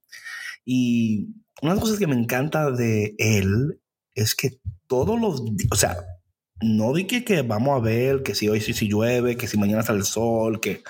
Y 0.65 1.29
una 1.63 1.73
de 1.73 1.77
las 1.77 1.85
cosas 1.85 1.99
que 1.99 2.07
me 2.07 2.17
encanta 2.17 2.71
de 2.71 3.15
él 3.19 3.81
es 4.15 4.35
que 4.35 4.61
todos 4.87 5.21
los, 5.21 5.43
o 5.71 5.75
sea, 5.77 5.97
no 6.61 6.93
dije 6.93 7.25
que 7.25 7.43
vamos 7.43 7.77
a 7.77 7.85
ver 7.85 8.23
que 8.23 8.35
si 8.35 8.49
hoy 8.49 8.61
sí 8.61 8.73
si 8.73 8.89
llueve, 8.89 9.37
que 9.37 9.47
si 9.47 9.59
mañana 9.59 9.83
sale 9.83 9.99
el 9.99 10.05
sol, 10.05 10.61
que 10.61 10.83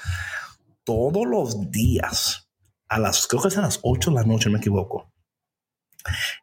todos 0.84 1.26
los 1.26 1.70
días, 1.70 2.48
a 2.88 2.98
las, 2.98 3.26
creo 3.26 3.42
que 3.42 3.48
es 3.48 3.58
a 3.58 3.62
las 3.62 3.80
8 3.82 4.10
de 4.10 4.16
la 4.16 4.24
noche, 4.24 4.48
no 4.48 4.54
me 4.54 4.58
equivoco, 4.58 5.12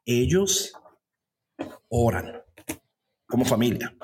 ellos 0.06 0.74
oran 1.90 2.42
como 3.26 3.46
familia. 3.46 3.96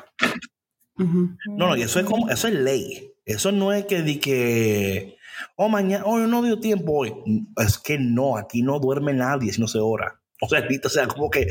No, 0.98 1.36
no, 1.48 1.76
y 1.76 1.82
eso 1.82 2.00
es 2.00 2.06
como, 2.06 2.30
eso 2.30 2.48
es 2.48 2.54
ley. 2.54 3.14
Eso 3.26 3.52
no 3.52 3.72
es 3.72 3.86
que 3.86 4.02
di 4.02 4.20
que, 4.20 5.18
oh, 5.56 5.70
mañana, 5.70 6.04
oh, 6.06 6.20
no 6.20 6.42
dio 6.42 6.60
tiempo 6.60 6.94
hoy. 6.94 7.14
Es 7.58 7.78
que 7.78 7.98
no, 7.98 8.38
aquí 8.38 8.62
no 8.62 8.80
duerme 8.80 9.14
nadie 9.14 9.54
si 9.54 9.62
no 9.62 9.68
se 9.68 9.80
ora. 9.80 10.21
O 10.44 10.50
sea, 10.50 10.68
o 10.84 10.90
sea, 10.90 11.08
como 11.08 11.30
que... 11.30 11.46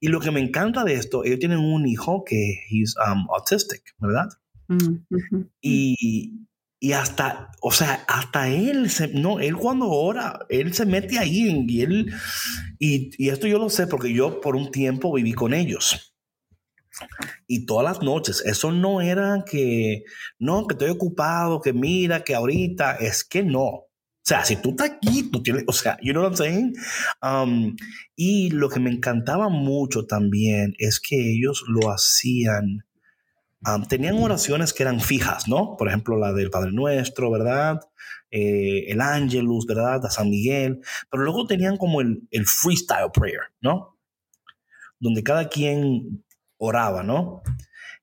Y 0.00 0.08
lo 0.08 0.18
que 0.18 0.32
me 0.32 0.40
encanta 0.40 0.82
de 0.82 0.94
esto, 0.94 1.24
ellos 1.24 1.38
tienen 1.38 1.58
un 1.58 1.86
hijo 1.86 2.24
que 2.24 2.58
es 2.70 2.96
um, 2.96 3.28
autistic, 3.30 3.94
¿verdad? 3.98 4.28
Mm, 4.66 4.96
y, 5.60 6.46
y 6.80 6.92
hasta, 6.92 7.52
o 7.60 7.70
sea, 7.70 8.04
hasta 8.08 8.48
él, 8.48 8.90
se, 8.90 9.06
no, 9.06 9.38
él 9.38 9.54
cuando 9.54 9.88
ora, 9.88 10.40
él 10.48 10.74
se 10.74 10.84
mete 10.84 11.20
ahí 11.20 11.64
y 11.68 11.82
él, 11.82 12.12
y, 12.80 13.10
y, 13.24 13.28
esto 13.28 13.46
yo 13.46 13.60
lo 13.60 13.70
sé 13.70 13.86
porque 13.86 14.12
yo 14.12 14.40
por 14.40 14.56
un 14.56 14.72
tiempo 14.72 15.14
viví 15.14 15.32
con 15.32 15.54
ellos. 15.54 16.16
Y 17.46 17.66
todas 17.66 17.84
las 17.84 18.02
noches, 18.02 18.42
eso 18.44 18.72
no 18.72 19.00
era 19.00 19.44
que, 19.48 20.02
no, 20.40 20.66
que 20.66 20.74
estoy 20.74 20.90
ocupado, 20.90 21.60
que 21.60 21.72
mira, 21.72 22.24
que 22.24 22.34
ahorita, 22.34 22.96
es 22.96 23.22
que 23.22 23.44
no. 23.44 23.86
O 24.24 24.24
sea, 24.24 24.44
si 24.44 24.56
tú 24.56 24.70
estás 24.70 24.90
aquí, 24.90 25.30
tú 25.32 25.42
tienes, 25.42 25.64
o 25.66 25.72
sea, 25.72 25.98
you 26.00 26.12
know 26.12 26.22
what 26.22 26.30
I'm 26.30 26.36
saying? 26.36 26.74
Um, 27.22 27.76
y 28.14 28.50
lo 28.50 28.68
que 28.68 28.78
me 28.78 28.90
encantaba 28.90 29.48
mucho 29.48 30.06
también 30.06 30.74
es 30.78 31.00
que 31.00 31.32
ellos 31.32 31.64
lo 31.66 31.90
hacían 31.90 32.84
tenían 33.88 34.18
oraciones 34.18 34.72
que 34.72 34.82
eran 34.82 35.00
fijas, 35.00 35.46
¿no? 35.46 35.76
Por 35.76 35.88
ejemplo, 35.88 36.18
la 36.18 36.32
del 36.32 36.50
Padre 36.50 36.72
Nuestro, 36.72 37.30
¿verdad? 37.30 37.80
Eh, 38.30 38.86
el 38.88 39.00
Angelus, 39.00 39.66
¿verdad? 39.66 40.04
A 40.04 40.10
San 40.10 40.30
Miguel. 40.30 40.80
Pero 41.10 41.22
luego 41.22 41.46
tenían 41.46 41.76
como 41.76 42.00
el, 42.00 42.26
el 42.30 42.46
freestyle 42.46 43.10
prayer, 43.12 43.52
¿no? 43.60 43.96
Donde 44.98 45.22
cada 45.22 45.48
quien 45.48 46.24
oraba, 46.58 47.02
¿no? 47.02 47.42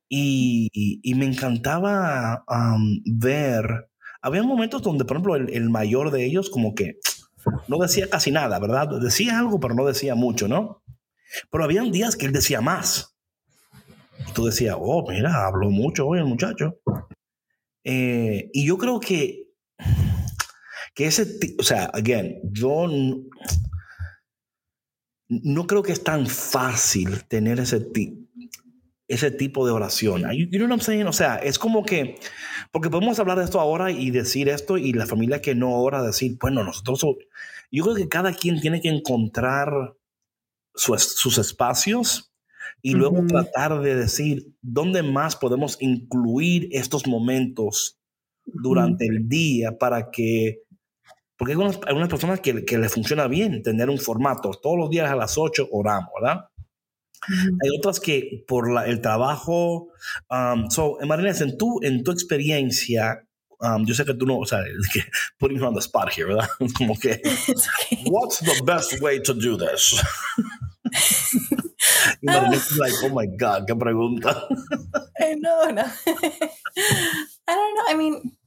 Y, 0.08 0.70
y, 0.74 1.14
me 1.14 1.26
encantaba 1.26 2.44
ver, 3.06 3.89
había 4.22 4.44
momentos 4.44 4.82
donde, 4.82 5.06
por 5.06 5.18
ejemplo, 5.18 5.36
el, 5.36 5.70
mayor 5.70 6.12
de 6.12 6.26
ellos 6.26 6.50
como 6.50 6.76
que 6.76 7.00
no 7.68 7.78
decía 7.78 8.10
casi 8.10 8.32
nada, 8.32 8.60
¿verdad? 8.60 9.00
Decía 9.02 9.40
algo, 9.40 9.60
pero 9.60 9.74
no 9.76 9.86
decía 9.86 10.16
mucho, 10.16 10.48
¿no? 10.48 10.84
Pero 11.52 11.64
habían 11.64 11.92
días 11.92 12.16
que 12.16 12.26
él 12.26 12.34
decía 12.34 12.62
más 12.62 13.16
tú 14.34 14.46
decías, 14.46 14.76
oh, 14.80 15.06
mira, 15.10 15.46
habló 15.46 15.70
mucho 15.70 16.08
hoy 16.08 16.20
el 16.20 16.26
muchacho. 16.26 16.80
Eh, 17.84 18.50
y 18.54 18.66
yo 18.66 18.78
creo 18.78 19.00
que, 19.00 19.48
que 20.94 21.06
ese, 21.06 21.40
o 21.58 21.64
sea, 21.64 21.86
again, 21.86 22.40
yo 22.52 22.88
no, 25.30 25.68
creo 25.68 25.84
que 25.84 25.94
es 25.94 26.04
tan 26.04 26.28
fácil 26.28 27.24
tener 27.26 27.60
ese, 27.60 27.80
ese 29.10 29.32
tipo 29.32 29.66
de 29.66 29.74
oración. 29.74 30.22
You, 30.32 30.47
know 30.51 30.68
what 30.68 30.72
I'm 30.72 30.82
saying? 30.82 31.07
O 31.07 31.14
sea, 31.14 31.38
es 31.38 31.57
como 31.57 31.84
que, 31.84 32.20
porque 32.72 32.91
podemos 32.91 33.20
hablar 33.20 33.39
de 33.39 33.43
esto 33.43 33.60
ahora 33.60 33.91
y 33.91 34.12
decir 34.12 34.47
esto 34.47 34.78
y 34.78 34.93
la 34.93 35.07
familia 35.07 35.41
que 35.41 35.55
no 35.55 35.74
ora 35.82 36.03
decir, 36.03 36.38
bueno, 36.39 36.64
nosotros, 36.64 37.18
yo 37.72 37.84
creo 37.84 37.95
que 37.95 38.07
cada 38.07 38.34
quien 38.34 38.62
tiene 38.62 38.82
que 38.82 38.89
encontrar 38.89 39.95
sus 40.76 41.38
espacios 41.39 42.32
y 42.82 42.93
luego 42.93 43.26
tratar 43.26 43.82
de 43.82 43.95
decir 43.95 44.53
dónde 44.62 45.01
más 45.01 45.36
podemos 45.36 45.78
incluir 45.82 46.70
estos 46.72 47.07
momentos 47.07 47.99
durante 48.45 49.07
el 49.07 49.28
día 49.28 49.78
para 49.80 50.12
que, 50.12 50.62
porque 51.36 51.53
hay 51.53 51.57
unas, 51.57 52.10
personas 52.10 52.41
que, 52.41 52.64
que 52.64 52.78
le 52.78 52.89
funciona 52.89 53.28
bien 53.28 53.64
tener 53.64 53.89
un 53.89 53.97
formato, 53.97 54.51
todos 54.51 54.78
los 54.78 54.89
días 54.91 55.10
a 55.10 55.16
las 55.16 55.36
8 55.36 55.68
oramos, 55.72 56.12
¿verdad? 56.22 56.49
Hay 57.28 57.70
otras 57.78 58.00
que 58.00 58.44
por 58.48 58.70
el 58.86 59.02
trabajo, 59.02 59.90
um, 60.30 60.70
so, 60.70 60.98
Marina, 61.06 61.32
en 61.32 61.58
tu, 61.58 61.80
en 61.84 62.04
tu 62.04 62.12
experiencia, 62.12 63.26
um, 63.60 63.86
yo 63.86 63.94
sé 63.94 64.06
que 64.06 64.14
tú 64.14 64.26
no, 64.26 64.40
o 64.40 64.46
sea, 64.46 64.64
que 64.94 65.02
putting 65.40 65.60
you 65.60 65.66
on 65.66 65.74
the 65.74 65.82
spot 65.82 66.10
here, 66.16 66.28
¿verdad? 66.28 66.48
Como 66.78 66.96
que, 66.96 67.22
what's 68.06 68.40
the 68.40 68.62
best 68.66 69.02
way 69.02 69.22
to 69.22 69.34
do 69.34 69.58
this? 69.58 70.02
Y 72.22 72.28
like, 72.28 72.96
oh 73.04 73.10
my 73.10 73.28
God, 73.38 73.66
qué 73.66 73.76
pregunta. 73.76 74.48
no, 75.38 75.72
no. 75.72 75.84
I 77.48 77.56
don't 77.56 77.76
know. 77.76 77.86
I 77.88 77.96
mean, 77.96 78.38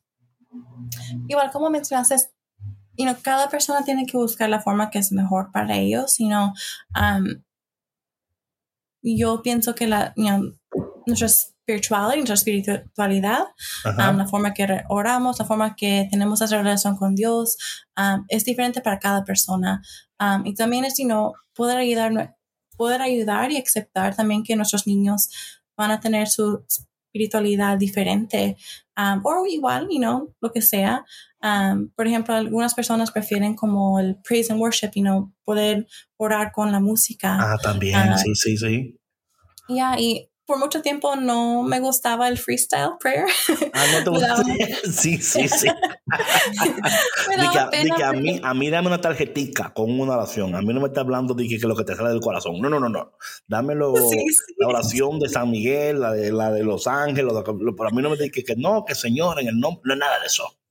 igual 1.29 1.51
como 1.51 1.71
mencionaste, 1.71 2.17
you 2.97 3.07
know, 3.07 3.17
cada 3.23 3.49
persona 3.49 3.85
tiene 3.85 4.07
que 4.07 4.17
buscar 4.17 4.49
la 4.49 4.61
forma 4.61 4.91
que 4.91 4.99
es 4.99 5.13
mejor 5.13 5.51
para 5.53 5.77
ellos. 5.77 6.19
You 6.19 6.29
know, 6.29 6.53
um, 6.95 7.43
yo 9.03 9.43
pienso 9.43 9.75
que 9.75 9.87
la, 9.87 10.13
you 10.17 10.27
know, 10.27 10.53
nuestra 11.07 11.27
espiritualidad, 11.27 12.17
nuestra 12.17 12.35
espiritualidad, 12.35 13.45
um, 13.85 14.17
la 14.17 14.27
forma 14.27 14.55
que 14.55 14.67
oramos, 14.89 15.39
la 15.39 15.45
forma 15.45 15.75
que 15.77 16.09
tenemos 16.11 16.41
esa 16.41 16.57
relación 16.57 16.97
con 16.97 17.15
Dios, 17.15 17.57
um, 17.97 18.25
es 18.29 18.45
diferente 18.45 18.81
para 18.81 18.99
cada 18.99 19.25
persona. 19.25 19.83
Um, 20.21 20.47
y 20.47 20.55
también 20.55 20.85
es, 20.85 20.99
you 20.99 21.07
know, 21.07 21.33
poder 21.55 21.79
ayudar 21.79 22.35
poder 22.77 23.03
ayudar 23.03 23.53
y 23.53 23.59
aceptar 23.59 24.17
también 24.17 24.43
que 24.43 24.57
nuestros 24.57 24.87
niños 24.87 25.29
van 25.77 25.91
a 25.91 26.01
tener 26.01 26.29
su 26.29 26.65
espiritualidad 27.13 27.79
diferente 27.79 28.57
um, 28.97 29.21
o 29.25 29.47
igual, 29.47 29.89
you 29.91 29.99
know, 29.99 30.35
lo 30.41 30.51
que 30.51 30.63
sea. 30.63 31.05
Um, 31.43 31.91
por 31.97 32.07
ejemplo, 32.07 32.35
algunas 32.35 32.73
personas 32.75 33.11
prefieren 33.11 33.57
como 33.57 33.99
el 33.99 34.17
praise 34.23 34.53
and 34.53 34.61
worship, 34.61 34.91
you 34.95 35.03
know, 35.03 35.33
poder 35.45 35.89
orar 36.17 36.53
con 36.53 36.71
la 36.71 36.79
música. 36.79 37.37
Ah, 37.41 37.59
también, 37.61 38.13
uh, 38.13 38.19
sí, 38.19 38.35
sí, 38.37 38.57
sí. 38.57 38.97
Ya, 39.69 39.99
y 39.99 40.31
por 40.47 40.59
mucho 40.59 40.83
tiempo 40.83 41.17
no 41.17 41.63
me 41.63 41.81
gustaba 41.81 42.29
el 42.29 42.39
freestyle 42.39 42.91
prayer. 43.01 43.27
Ah, 43.73 43.87
no 43.93 44.05
te 44.05 44.11
gusta. 44.11 44.37
sí, 44.93 45.19
sí, 45.19 45.49
sí. 45.49 45.67
de 47.29 47.91
que, 47.97 48.05
a, 48.05 48.13
mí, 48.13 48.41
a 48.43 48.55
mí 48.55 48.71
dame 48.71 48.89
una 48.89 49.01
tarjetita 49.01 49.73
con 49.73 49.99
una 49.99 50.15
oración. 50.15 50.55
A 50.55 50.61
mí 50.61 50.73
no 50.73 50.81
me 50.81 50.89
está 50.89 51.01
hablando 51.01 51.35
de 51.35 51.49
que, 51.49 51.59
que 51.59 51.67
lo 51.67 51.75
que 51.75 51.85
te 51.85 51.97
sale 51.97 52.11
del 52.11 52.21
corazón. 52.21 52.61
No, 52.61 52.69
no, 52.69 52.79
no, 52.79 52.89
no. 52.89 53.13
Dámelo 53.49 53.95
la 54.59 54.69
oración 54.69 55.19
de 55.19 55.29
San 55.29 55.51
Miguel, 55.51 56.01
la 56.01 56.13
de, 56.13 56.33
la 56.33 56.53
de 56.53 56.63
Los 56.63 56.87
Ángeles. 56.87 57.33
pero 57.45 57.89
a 57.89 57.93
mí 57.93 58.03
no 58.03 58.11
me 58.11 58.17
dice 58.17 58.31
que, 58.31 58.45
que 58.45 58.57
no, 58.57 58.85
que 58.85 58.95
Señor, 58.95 59.41
en 59.41 59.49
el 59.49 59.59
nombre, 59.59 59.81
no 59.85 59.95
es 59.95 60.01
nada 60.01 60.21
de 60.21 60.27
eso. 60.27 60.62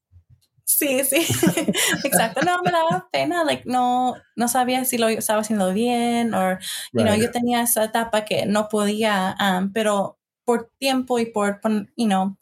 Sí, 0.65 1.03
sí, 1.03 1.17
exacto. 2.03 2.41
No, 2.41 2.61
me 2.63 2.71
daba 2.71 3.07
pena, 3.11 3.43
like, 3.43 3.63
no, 3.65 4.15
no 4.35 4.47
sabía 4.47 4.85
si 4.85 4.97
lo 4.97 5.07
estaba 5.09 5.41
haciendo 5.41 5.73
bien 5.73 6.33
o, 6.33 6.57
you 6.93 7.03
know, 7.03 7.15
yo 7.15 7.31
tenía 7.31 7.61
esa 7.61 7.85
etapa 7.85 8.25
que 8.25 8.45
no 8.45 8.69
podía, 8.69 9.35
um, 9.39 9.71
pero 9.73 10.19
por 10.45 10.71
tiempo 10.77 11.19
y 11.19 11.25
por, 11.25 11.59
you 11.95 12.05
know, 12.05 12.37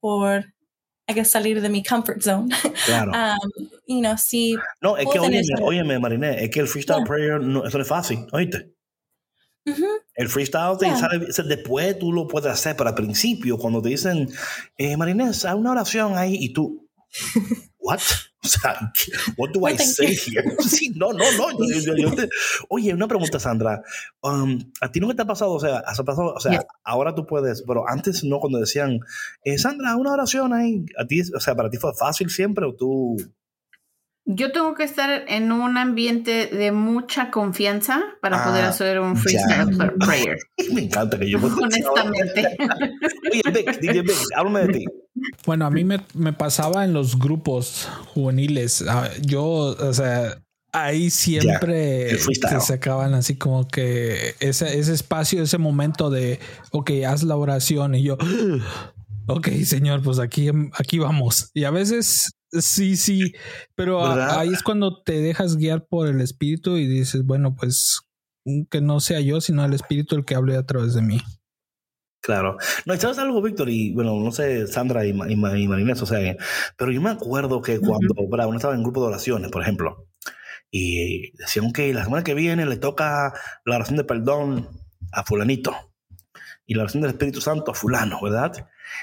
por, 0.00 0.52
hay 1.06 1.14
que 1.14 1.24
salir 1.24 1.60
de 1.60 1.68
mi 1.68 1.82
comfort 1.82 2.20
zone. 2.22 2.54
Claro. 2.86 3.12
Um, 3.12 3.68
you 3.86 4.00
know, 4.00 4.16
sí. 4.16 4.56
No, 4.80 4.96
es 4.96 5.06
que, 5.10 5.18
óyeme, 5.18 5.42
óyeme, 5.62 5.98
Mariné, 5.98 6.44
es 6.44 6.50
que 6.50 6.60
el 6.60 6.68
freestyle 6.68 7.04
prayer, 7.04 7.40
no, 7.40 7.66
eso 7.66 7.78
no 7.78 7.82
es 7.82 7.88
fácil, 7.88 8.26
oíste. 8.32 8.72
El 10.14 10.28
freestyle 10.28 10.76
te 10.78 10.94
sale, 10.96 11.26
después 11.46 11.98
tú 11.98 12.12
lo 12.12 12.26
puedes 12.26 12.50
hacer, 12.50 12.76
pero 12.76 12.88
al 12.88 12.94
principio, 12.94 13.58
cuando 13.58 13.80
te 13.80 13.90
dicen, 13.90 14.28
eh, 14.76 14.96
Marinés, 14.96 15.44
haz 15.44 15.54
una 15.54 15.72
oración 15.72 16.16
ahí 16.16 16.36
y 16.40 16.52
tú, 16.52 16.87
what? 17.78 18.00
O 18.44 18.46
sea, 18.46 18.92
what 19.36 19.50
do 19.52 19.66
I 19.66 19.76
say 19.76 20.14
here? 20.14 20.44
Sí, 20.62 20.92
no, 20.94 21.12
no, 21.12 21.24
no. 21.32 21.48
oye, 22.68 22.94
una 22.94 23.08
pregunta, 23.08 23.40
Sandra. 23.40 23.82
Um, 24.22 24.60
¿A 24.80 24.92
ti 24.92 25.00
no 25.00 25.14
te 25.14 25.22
ha 25.22 25.26
pasado? 25.26 25.54
O 25.54 25.60
sea, 25.60 25.78
has 25.78 26.00
pasado, 26.02 26.34
o 26.34 26.40
sea, 26.40 26.64
ahora 26.84 27.16
tú 27.16 27.26
puedes, 27.26 27.62
pero 27.66 27.88
antes 27.88 28.22
no, 28.22 28.38
cuando 28.38 28.60
decían, 28.60 29.00
eh, 29.42 29.58
Sandra, 29.58 29.96
una 29.96 30.12
oración 30.12 30.52
ahí. 30.52 30.86
¿A 30.96 31.04
ti, 31.04 31.20
o 31.20 31.40
sea, 31.40 31.56
para 31.56 31.68
ti 31.68 31.78
fue 31.78 31.92
fácil 31.94 32.30
siempre 32.30 32.64
o 32.64 32.74
tú 32.76 33.16
yo 34.30 34.52
tengo 34.52 34.74
que 34.74 34.84
estar 34.84 35.24
en 35.26 35.50
un 35.52 35.78
ambiente 35.78 36.48
de 36.48 36.70
mucha 36.70 37.30
confianza 37.30 38.02
para 38.20 38.44
poder 38.44 38.64
ah, 38.66 38.68
hacer 38.68 39.00
un 39.00 39.16
freestyle 39.16 39.74
prayer. 39.98 40.36
Me 40.74 40.82
encanta 40.82 41.18
que 41.18 41.30
yo 41.30 41.38
Honestamente. 41.38 42.58
Oye, 43.32 43.64
DJ 43.80 44.04
háblame 44.36 44.66
de 44.66 44.72
ti. 44.74 44.84
Bueno, 45.46 45.64
a 45.64 45.70
mí 45.70 45.82
me, 45.82 46.00
me, 46.12 46.34
pasaba 46.34 46.84
en 46.84 46.92
los 46.92 47.18
grupos 47.18 47.88
juveniles. 48.12 48.84
Ah, 48.86 49.08
yo, 49.22 49.44
o 49.44 49.92
sea, 49.94 50.38
ahí 50.72 51.08
siempre 51.08 52.18
se 52.18 52.60
sacaban 52.60 53.14
así 53.14 53.36
como 53.36 53.66
que 53.66 54.34
ese, 54.40 54.78
ese 54.78 54.92
espacio, 54.92 55.42
ese 55.42 55.56
momento 55.56 56.10
de, 56.10 56.38
ok, 56.70 56.90
haz 57.08 57.22
la 57.22 57.36
oración 57.36 57.94
y 57.94 58.02
yo, 58.02 58.18
ok, 59.26 59.48
señor, 59.64 60.02
pues 60.02 60.18
aquí, 60.18 60.50
aquí 60.74 60.98
vamos. 60.98 61.50
Y 61.54 61.64
a 61.64 61.70
veces 61.70 62.30
Sí, 62.50 62.96
sí, 62.96 63.34
pero 63.74 64.04
ahí 64.06 64.48
es 64.48 64.62
cuando 64.62 65.02
te 65.02 65.20
dejas 65.20 65.56
guiar 65.56 65.86
por 65.86 66.08
el 66.08 66.20
espíritu 66.20 66.78
y 66.78 66.86
dices, 66.86 67.24
bueno, 67.24 67.54
pues 67.54 68.00
mm, 68.44 68.62
que 68.70 68.80
no 68.80 69.00
sea 69.00 69.20
yo, 69.20 69.40
sino 69.40 69.64
el 69.64 69.74
espíritu 69.74 70.16
el 70.16 70.24
que 70.24 70.34
hable 70.34 70.56
a 70.56 70.64
través 70.64 70.94
de 70.94 71.02
mí. 71.02 71.20
Claro. 72.20 72.56
No, 72.84 72.96
¿sabes 72.96 73.18
algo, 73.18 73.40
Víctor? 73.42 73.68
Y 73.70 73.92
bueno, 73.92 74.18
no 74.18 74.32
sé, 74.32 74.66
Sandra 74.66 75.04
y, 75.04 75.10
y, 75.10 75.36
Marinés, 75.36 76.02
o 76.02 76.06
sea, 76.06 76.36
pero 76.76 76.90
yo 76.90 77.00
me 77.00 77.10
acuerdo 77.10 77.62
que 77.62 77.80
cuando 77.80 78.14
uno 78.16 78.56
estaba 78.56 78.74
en 78.74 78.82
grupo 78.82 79.00
de 79.02 79.08
oraciones, 79.08 79.50
por 79.50 79.62
ejemplo, 79.62 80.08
y 80.70 81.32
decían 81.38 81.72
que 81.72 81.92
la 81.94 82.04
semana 82.04 82.24
que 82.24 82.34
viene 82.34 82.66
le 82.66 82.76
toca 82.76 83.32
la 83.64 83.76
oración 83.76 83.96
de 83.96 84.04
perdón 84.04 84.68
a 85.12 85.24
fulanito 85.24 85.74
y 86.66 86.74
la 86.74 86.82
oración 86.82 87.02
del 87.02 87.12
Espíritu 87.12 87.40
Santo 87.40 87.70
a 87.70 87.74
fulano, 87.74 88.20
¿verdad? 88.22 88.52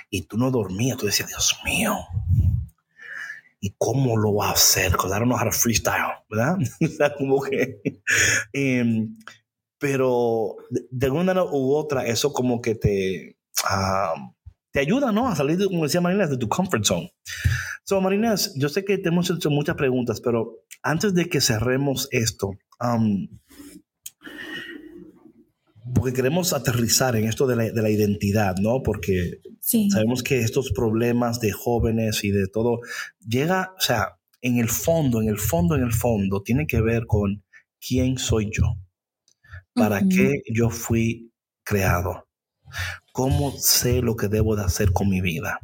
Y 0.09 0.23
tú 0.23 0.37
no 0.37 0.51
dormías, 0.51 0.97
tú 0.97 1.07
decías, 1.07 1.29
Dios 1.29 1.59
mío, 1.65 1.97
¿y 3.65 3.73
cómo 3.79 4.15
lo 4.15 4.35
va 4.35 4.49
a 4.49 4.51
hacer? 4.51 4.91
Because 4.91 5.09
I 5.09 5.17
don't 5.17 5.25
know 5.25 5.37
how 5.37 5.45
to 5.45 5.51
freestyle, 5.51 6.13
¿verdad? 6.29 6.57
como 7.17 7.41
que... 7.41 7.81
Em, 8.53 9.17
pero 9.79 10.55
de, 10.69 11.05
alguna 11.07 11.33
manera 11.33 11.45
u 11.45 11.73
otra, 11.73 12.05
eso 12.05 12.31
como 12.31 12.61
que 12.61 12.75
te, 12.75 13.37
te 14.71 14.79
ayuda, 14.79 15.11
¿no? 15.11 15.27
A 15.27 15.35
salir, 15.35 15.63
como 15.65 15.83
decía 15.83 15.99
Marina, 15.99 16.27
de 16.27 16.37
tu 16.37 16.47
comfort 16.47 16.85
zone. 16.85 17.11
So, 17.83 17.99
Marina, 18.01 18.35
yo 18.55 18.69
sé 18.69 18.85
que 18.85 18.99
te 18.99 19.09
hemos 19.09 19.29
hecho 19.31 19.49
muchas 19.49 19.75
preguntas, 19.75 20.21
pero 20.21 20.63
antes 20.83 21.15
de 21.15 21.27
que 21.27 21.41
cerremos 21.41 22.07
esto, 22.11 22.51
um, 22.79 23.27
porque 25.93 26.13
queremos 26.13 26.53
aterrizar 26.53 27.15
en 27.15 27.25
esto 27.25 27.45
de 27.45 27.55
la, 27.55 27.63
de 27.65 27.81
la 27.81 27.89
identidad, 27.89 28.55
¿no? 28.57 28.81
Porque 28.81 29.39
sabemos 29.61 30.23
que 30.23 30.39
estos 30.39 30.71
problemas 30.71 31.39
de 31.39 31.51
jóvenes 31.51 32.23
y 32.23 32.31
de 32.31 32.47
todo 32.47 32.79
llega, 33.19 33.73
o 33.77 33.81
sea, 33.81 34.17
en 34.41 34.57
el 34.57 34.69
fondo, 34.69 35.21
en 35.21 35.29
el 35.29 35.39
fondo, 35.39 35.75
en 35.75 35.83
el 35.83 35.93
fondo, 35.93 36.41
tiene 36.41 36.65
que 36.65 36.81
ver 36.81 37.05
con 37.05 37.43
quién 37.79 38.17
soy 38.17 38.49
yo, 38.51 38.77
para 39.73 40.01
qué 40.01 40.41
yo 40.51 40.69
fui 40.69 41.31
creado, 41.63 42.27
cómo 43.11 43.51
sé 43.57 44.01
lo 44.01 44.15
que 44.15 44.27
debo 44.27 44.55
de 44.55 44.63
hacer 44.63 44.91
con 44.91 45.09
mi 45.09 45.21
vida. 45.21 45.59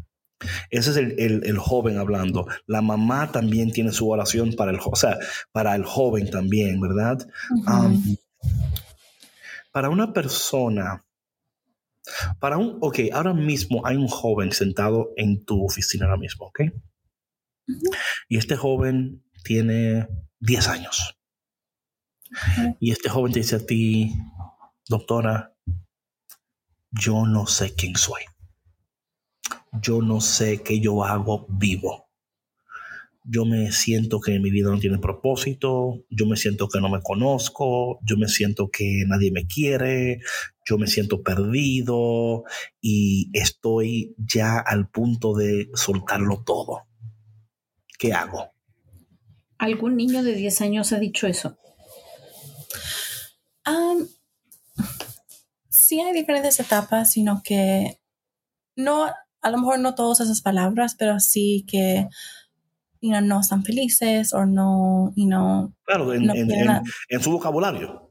Ese 0.71 0.89
es 0.91 0.97
el, 0.97 1.57
joven 1.59 1.97
hablando. 1.97 2.47
La 2.65 2.81
mamá 2.81 3.31
también 3.31 3.71
tiene 3.71 3.91
su 3.91 4.09
oración 4.09 4.53
para 4.53 4.71
el, 4.71 4.79
o 4.83 4.95
sea, 4.95 5.17
para 5.51 5.75
el 5.75 5.85
joven 5.85 6.29
también, 6.31 6.81
¿verdad? 6.81 7.19
Para 9.71 9.89
una 9.89 10.13
persona, 10.13 11.05
para 12.39 12.57
un, 12.57 12.77
ok, 12.81 12.99
ahora 13.13 13.33
mismo 13.33 13.85
hay 13.85 13.97
un 13.97 14.07
joven 14.07 14.51
sentado 14.51 15.11
en 15.15 15.45
tu 15.45 15.63
oficina 15.63 16.05
ahora 16.05 16.17
mismo, 16.17 16.47
¿ok? 16.47 16.61
Y 18.27 18.37
este 18.37 18.55
joven 18.55 19.23
tiene 19.43 20.07
10 20.39 20.67
años. 20.67 21.17
Y 22.79 22.91
este 22.91 23.09
joven 23.09 23.33
te 23.33 23.39
dice 23.39 23.57
a 23.57 23.65
ti, 23.65 24.13
doctora, 24.87 25.55
yo 26.91 27.25
no 27.25 27.47
sé 27.47 27.73
quién 27.75 27.95
soy. 27.95 28.23
Yo 29.81 30.01
no 30.01 30.19
sé 30.21 30.61
qué 30.63 30.79
yo 30.79 31.03
hago 31.03 31.47
vivo 31.49 32.10
yo 33.23 33.45
me 33.45 33.71
siento 33.71 34.19
que 34.19 34.39
mi 34.39 34.49
vida 34.49 34.69
no 34.69 34.79
tiene 34.79 34.97
propósito, 34.97 36.03
yo 36.09 36.25
me 36.25 36.37
siento 36.37 36.67
que 36.67 36.79
no 36.79 36.89
me 36.89 37.01
conozco, 37.01 37.99
yo 38.03 38.17
me 38.17 38.27
siento 38.27 38.69
que 38.69 39.03
nadie 39.07 39.31
me 39.31 39.45
quiere, 39.45 40.21
yo 40.65 40.77
me 40.77 40.87
siento 40.87 41.21
perdido 41.21 42.43
y 42.81 43.29
estoy 43.33 44.15
ya 44.17 44.57
al 44.59 44.89
punto 44.89 45.35
de 45.35 45.69
soltarlo 45.73 46.43
todo. 46.43 46.87
¿Qué 47.99 48.13
hago? 48.13 48.51
¿Algún 49.57 49.95
niño 49.95 50.23
de 50.23 50.33
10 50.33 50.61
años 50.61 50.91
ha 50.91 50.99
dicho 50.99 51.27
eso? 51.27 51.57
sí 55.91 55.99
hay 55.99 56.13
diferentes 56.13 56.57
etapas, 56.61 57.11
sino 57.11 57.41
que 57.43 57.99
no, 58.77 59.07
a 59.41 59.49
lo 59.49 59.57
mejor 59.57 59.79
no 59.79 59.93
todas 59.93 60.21
esas 60.21 60.41
palabras, 60.41 60.95
pero 60.97 61.19
sí 61.19 61.65
que 61.67 62.07
you 63.01 63.11
know, 63.11 63.21
no 63.21 63.41
están 63.41 63.63
felices 63.63 64.33
o 64.33 64.45
no, 64.45 65.11
you 65.15 65.25
know, 65.25 65.73
claro, 65.83 66.13
en, 66.13 66.29
en, 66.29 66.51
en, 67.09 67.21
su 67.21 67.31
vocabulario. 67.31 68.09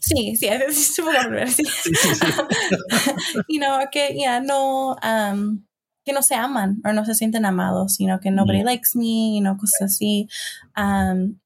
Sí, 0.00 0.36
sí, 0.36 0.46
es 0.48 0.94
su 0.94 1.04
vocabulario, 1.04 1.46
sí. 1.46 1.62
sí, 1.82 1.94
sí, 1.94 2.26
you 3.48 3.60
know, 3.60 3.78
que 3.90 4.16
ya 4.18 4.40
no, 4.40 4.96
um, 4.96 5.64
que 6.04 6.12
no 6.12 6.22
se 6.22 6.34
aman 6.34 6.80
o 6.84 6.92
no 6.92 7.04
se 7.04 7.14
sienten 7.14 7.44
amados, 7.44 7.94
sino 7.94 8.18
que 8.20 8.30
nobody 8.30 8.62
likes 8.62 8.90
me, 8.94 9.36
you 9.36 9.40
know, 9.40 9.56
cosas 9.56 9.82
así. 9.82 10.28
Um, 10.76 11.38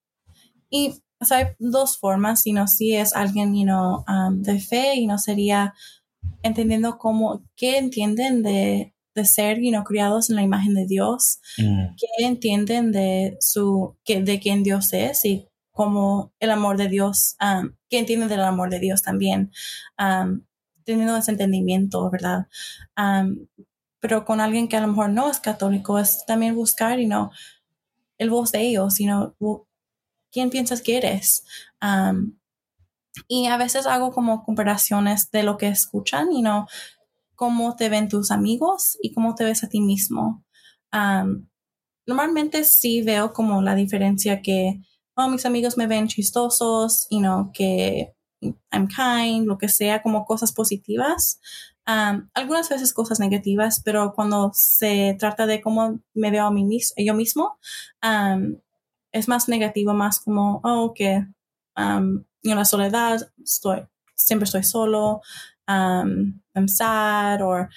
y 0.70 0.94
o 1.20 1.24
sea, 1.26 1.38
hay 1.38 1.46
dos 1.58 1.98
formas, 1.98 2.42
sino 2.42 2.66
si 2.66 2.94
es 2.94 3.14
alguien, 3.14 3.54
you 3.54 3.64
know, 3.64 4.04
um, 4.08 4.42
de 4.42 4.60
fe 4.60 4.94
y 4.96 5.06
no 5.06 5.18
sería 5.18 5.74
entendiendo 6.42 6.98
cómo, 6.98 7.42
qué 7.56 7.78
entienden 7.78 8.42
de 8.42 8.93
de 9.14 9.24
ser 9.24 9.60
you 9.60 9.70
know, 9.70 9.84
criados 9.84 10.30
en 10.30 10.36
la 10.36 10.42
imagen 10.42 10.74
de 10.74 10.86
Dios, 10.86 11.40
mm. 11.58 11.94
que 11.96 12.24
entienden 12.24 12.92
de, 12.92 13.36
su, 13.40 13.96
que, 14.04 14.22
de 14.22 14.40
quién 14.40 14.62
Dios 14.62 14.92
es 14.92 15.24
y 15.24 15.48
cómo 15.70 16.32
el 16.38 16.50
amor 16.50 16.76
de 16.76 16.88
Dios, 16.88 17.36
um, 17.40 17.74
que 17.88 17.98
entienden 17.98 18.28
del 18.28 18.42
amor 18.42 18.70
de 18.70 18.78
Dios 18.78 19.02
también, 19.02 19.52
um, 19.98 20.42
teniendo 20.84 21.16
ese 21.16 21.32
entendimiento, 21.32 22.10
¿verdad? 22.10 22.46
Um, 22.96 23.46
pero 24.00 24.24
con 24.24 24.40
alguien 24.40 24.68
que 24.68 24.76
a 24.76 24.80
lo 24.80 24.88
mejor 24.88 25.10
no 25.10 25.30
es 25.30 25.40
católico, 25.40 25.98
es 25.98 26.24
también 26.26 26.54
buscar, 26.54 26.98
you 26.98 27.06
know, 27.06 27.30
el 28.18 28.30
voz 28.30 28.52
de 28.52 28.60
ellos, 28.60 28.94
sino 28.94 29.34
¿quién 30.30 30.50
piensas 30.50 30.82
que 30.82 30.96
eres? 30.96 31.44
y 33.28 33.46
a 33.46 33.56
veces 33.56 33.86
hago 33.86 34.12
como 34.12 34.44
comparaciones 34.44 35.30
de 35.30 35.44
lo 35.44 35.56
que 35.56 35.68
escuchan, 35.68 36.32
y 36.32 36.42
no 36.42 36.66
cómo 37.34 37.76
te 37.76 37.88
ven 37.88 38.08
tus 38.08 38.30
amigos 38.30 38.96
y 39.02 39.12
cómo 39.12 39.34
te 39.34 39.44
ves 39.44 39.64
a 39.64 39.68
ti 39.68 39.80
mismo. 39.80 40.44
normalmente 42.06 42.64
sí 42.64 43.02
veo 43.02 43.32
como 43.32 43.62
la 43.62 43.74
diferencia 43.74 44.42
que, 44.42 44.80
oh, 45.16 45.28
mis 45.28 45.46
amigos 45.46 45.76
me 45.76 45.86
ven 45.86 46.06
chistosos, 46.08 47.06
you 47.10 47.20
know, 47.20 47.50
que 47.52 48.14
I'm 48.70 48.88
kind, 48.88 49.46
lo 49.46 49.56
que 49.58 49.68
sea, 49.68 50.02
como 50.02 50.24
cosas 50.24 50.52
positivas. 50.52 51.40
algunas 51.86 52.68
veces 52.68 52.92
cosas 52.92 53.20
negativas, 53.20 53.82
pero 53.84 54.12
cuando 54.14 54.50
se 54.54 55.16
trata 55.18 55.46
de 55.46 55.60
cómo 55.60 56.00
me 56.14 56.30
veo 56.30 56.46
a 56.46 56.50
mí 56.50 56.64
mis 56.64 56.94
yo 56.96 57.14
mismo, 57.14 57.58
es 59.12 59.28
más 59.28 59.48
negativo, 59.48 59.94
más 59.94 60.20
como, 60.20 60.60
oh, 60.64 60.92
que 60.94 61.26
en 61.76 62.26
la 62.42 62.64
soledad, 62.64 63.32
estoy, 63.42 63.86
siempre 64.14 64.44
estoy 64.44 64.62
solo, 64.62 65.20
um, 65.68 66.40
I'm 66.54 66.68
sad 66.68 67.42
o 67.42 67.68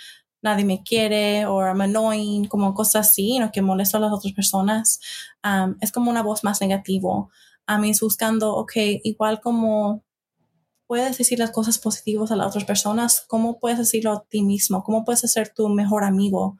nadie 0.41 0.65
me 0.65 0.83
quiere 0.83 1.45
o 1.45 1.61
I'm 1.61 1.81
annoying, 1.81 2.47
como 2.47 2.73
cosas 2.73 3.07
así, 3.07 3.39
¿no? 3.39 3.51
que 3.51 3.61
molesto 3.61 3.97
a 3.97 3.99
las 3.99 4.11
otras 4.11 4.33
personas. 4.33 4.99
Um, 5.43 5.75
es 5.81 5.91
como 5.91 6.11
una 6.11 6.23
voz 6.23 6.43
más 6.43 6.61
negativo. 6.61 7.29
A 7.65 7.77
mí 7.77 7.89
es 7.89 7.99
buscando, 7.99 8.55
ok, 8.55 8.73
igual 9.03 9.41
como 9.41 10.03
puedes 10.87 11.17
decir 11.17 11.37
las 11.37 11.51
cosas 11.51 11.77
positivas 11.77 12.31
a 12.31 12.35
las 12.35 12.47
otras 12.47 12.63
personas, 12.63 13.25
¿cómo 13.27 13.59
puedes 13.59 13.77
decirlo 13.77 14.13
a 14.13 14.23
ti 14.29 14.41
mismo? 14.41 14.83
¿Cómo 14.83 15.03
puedes 15.03 15.19
ser 15.19 15.53
tu 15.53 15.67
mejor 15.67 16.03
amigo 16.03 16.57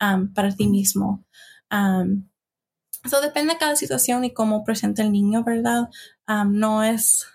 um, 0.00 0.32
para 0.32 0.54
ti 0.54 0.66
mismo? 0.66 1.24
Um, 1.70 2.28
eso 3.04 3.20
depende 3.20 3.52
de 3.52 3.58
cada 3.58 3.76
situación 3.76 4.24
y 4.24 4.32
cómo 4.32 4.64
presenta 4.64 5.02
el 5.02 5.12
niño, 5.12 5.44
¿verdad? 5.44 5.90
No 6.26 6.82
es 6.82 7.26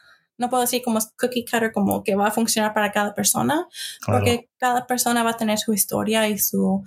no 0.42 0.50
puedo 0.50 0.62
decir 0.62 0.82
como 0.82 1.00
cookie 1.20 1.46
cutter, 1.46 1.72
como 1.72 2.04
que 2.04 2.16
va 2.16 2.28
a 2.28 2.32
funcionar 2.32 2.74
para 2.74 2.92
cada 2.92 3.14
persona, 3.14 3.68
porque 4.04 4.50
cada 4.58 4.88
persona 4.88 5.22
va 5.22 5.30
a 5.30 5.38
tener 5.38 5.60
su 5.60 5.72
historia 5.72 6.28
y 6.28 6.40
su, 6.40 6.84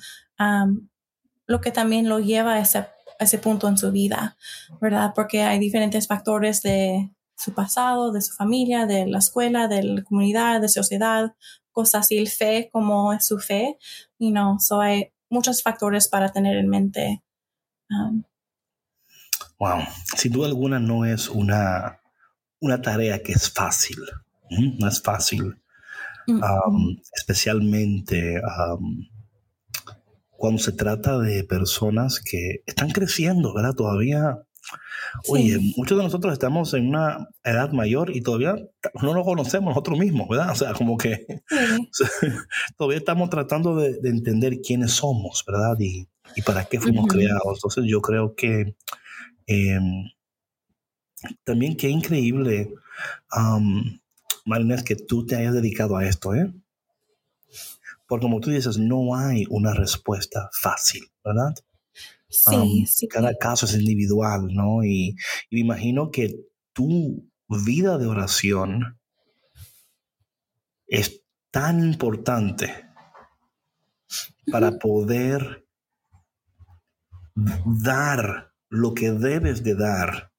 lo 1.46 1.60
que 1.60 1.70
también 1.70 2.08
lo 2.08 2.18
lleva 2.18 2.54
a 2.54 2.58
ese, 2.58 2.88
ese 3.20 3.38
punto 3.38 3.68
en 3.68 3.78
su 3.78 3.92
vida, 3.92 4.36
¿verdad? 4.80 5.12
Porque 5.14 5.44
hay 5.44 5.60
diferentes 5.60 6.08
factores 6.08 6.62
de 6.62 7.10
su 7.36 7.54
pasado, 7.54 8.10
de 8.10 8.22
su 8.22 8.34
familia, 8.34 8.86
de 8.86 9.06
la 9.06 9.18
escuela, 9.18 9.68
de 9.68 9.84
la 9.84 10.02
comunidad, 10.02 10.60
de 10.60 10.68
sociedad, 10.68 11.36
cosas 11.70 12.02
así, 12.02 12.18
el 12.18 12.28
fe, 12.28 12.68
como 12.72 13.12
es 13.12 13.24
su 13.24 13.38
fe, 13.38 13.78
y 14.18 14.32
no, 14.32 14.58
so 14.58 14.80
hay 14.80 15.12
muchos 15.30 15.62
factores 15.62 16.08
para 16.08 16.32
tener 16.32 16.56
en 16.56 16.68
mente. 16.68 17.22
wow, 19.58 19.78
sin 20.16 20.32
duda 20.32 20.48
alguna 20.48 20.80
no 20.80 21.04
es 21.04 21.28
una 21.28 22.00
una 22.64 22.80
tarea 22.80 23.22
que 23.22 23.32
es 23.32 23.50
fácil, 23.50 23.98
no 24.78 24.88
es 24.88 25.02
fácil, 25.02 25.56
mm, 26.26 26.40
especialmente 27.14 28.40
um, 28.40 29.06
cuando 30.30 30.62
se 30.62 30.72
trata 30.72 31.18
de 31.18 31.44
personas 31.44 32.20
que 32.20 32.62
están 32.66 32.90
creciendo, 32.90 33.52
¿verdad? 33.54 33.74
Todavía, 33.74 34.38
oye, 35.28 35.58
muchos 35.76 35.98
de 35.98 36.04
nosotros 36.04 36.32
estamos 36.32 36.72
en 36.72 36.88
una 36.88 37.28
edad 37.44 37.70
mayor 37.72 38.16
y 38.16 38.22
todavía 38.22 38.56
no 39.02 39.12
nos 39.12 39.24
conocemos 39.24 39.70
nosotros 39.70 39.98
mismos, 39.98 40.26
¿verdad? 40.28 40.50
O 40.52 40.54
sea, 40.54 40.72
como 40.72 40.96
que 40.96 41.26
todavía 42.78 42.98
estamos 42.98 43.28
tratando 43.28 43.76
de, 43.76 43.98
entender 44.04 44.60
quiénes 44.62 44.92
somos, 44.92 45.44
¿verdad? 45.46 45.76
Y, 45.78 46.08
para 46.46 46.64
qué 46.64 46.80
fuimos 46.80 47.06
creados. 47.08 47.58
Entonces 47.58 47.84
yo 47.86 48.00
creo 48.00 48.34
que... 48.34 48.74
Em, 49.46 50.13
también 51.44 51.76
qué 51.76 51.88
increíble, 51.88 52.74
um, 53.36 53.98
Marina, 54.44 54.82
que 54.82 54.96
tú 54.96 55.26
te 55.26 55.36
hayas 55.36 55.54
dedicado 55.54 55.96
a 55.96 56.06
esto, 56.06 56.34
¿eh? 56.34 56.52
Porque 58.06 58.24
como 58.24 58.40
tú 58.40 58.50
dices, 58.50 58.78
no 58.78 59.16
hay 59.16 59.44
una 59.48 59.72
respuesta 59.72 60.50
fácil, 60.52 61.10
¿verdad? 61.24 61.54
Sí, 62.28 62.86
sí. 62.86 63.08
Cada 63.08 63.34
caso 63.36 63.66
es 63.66 63.74
individual, 63.74 64.48
¿no? 64.52 64.84
Y, 64.84 65.16
me 65.50 65.60
imagino 65.60 66.10
que 66.10 66.34
tu 66.72 67.30
vida 67.48 67.98
de 67.98 68.06
oración 68.06 68.98
es 70.86 71.22
tan 71.50 71.84
importante 71.84 72.72
para 74.50 74.72
poder 74.78 75.66
dar 77.34 78.52
lo 78.68 78.94
que 78.94 79.12
debes 79.12 79.62
de 79.62 79.74
dar 79.74 80.33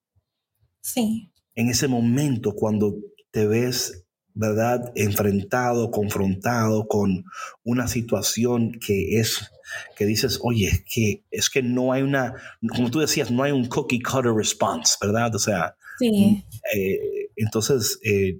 Sí. 0.85 1.31
En 1.55 1.69
ese 1.69 1.87
momento 1.87 2.53
cuando 2.53 2.95
te 3.31 3.47
ves 3.47 4.05
¿verdad? 4.35 4.91
Enfrentado, 4.95 5.89
confrontado 5.91 6.87
con 6.87 7.23
una 7.63 7.87
situación 7.87 8.73
que 8.85 9.17
es, 9.17 9.49
que 9.95 10.05
dices, 10.05 10.39
oye, 10.43 10.83
que 10.93 11.23
es 11.31 11.49
que 11.49 11.63
no 11.63 11.93
hay 11.93 12.01
una, 12.01 12.35
como 12.75 12.91
tú 12.91 12.99
decías, 12.99 13.31
no 13.31 13.43
hay 13.43 13.53
un 13.53 13.65
cookie 13.67 14.01
cutter 14.01 14.33
response, 14.33 14.97
¿verdad? 15.01 15.33
O 15.33 15.39
sea, 15.39 15.75
Sí. 15.99 16.43
eh, 16.75 17.29
entonces, 17.37 17.97
eh, 18.03 18.39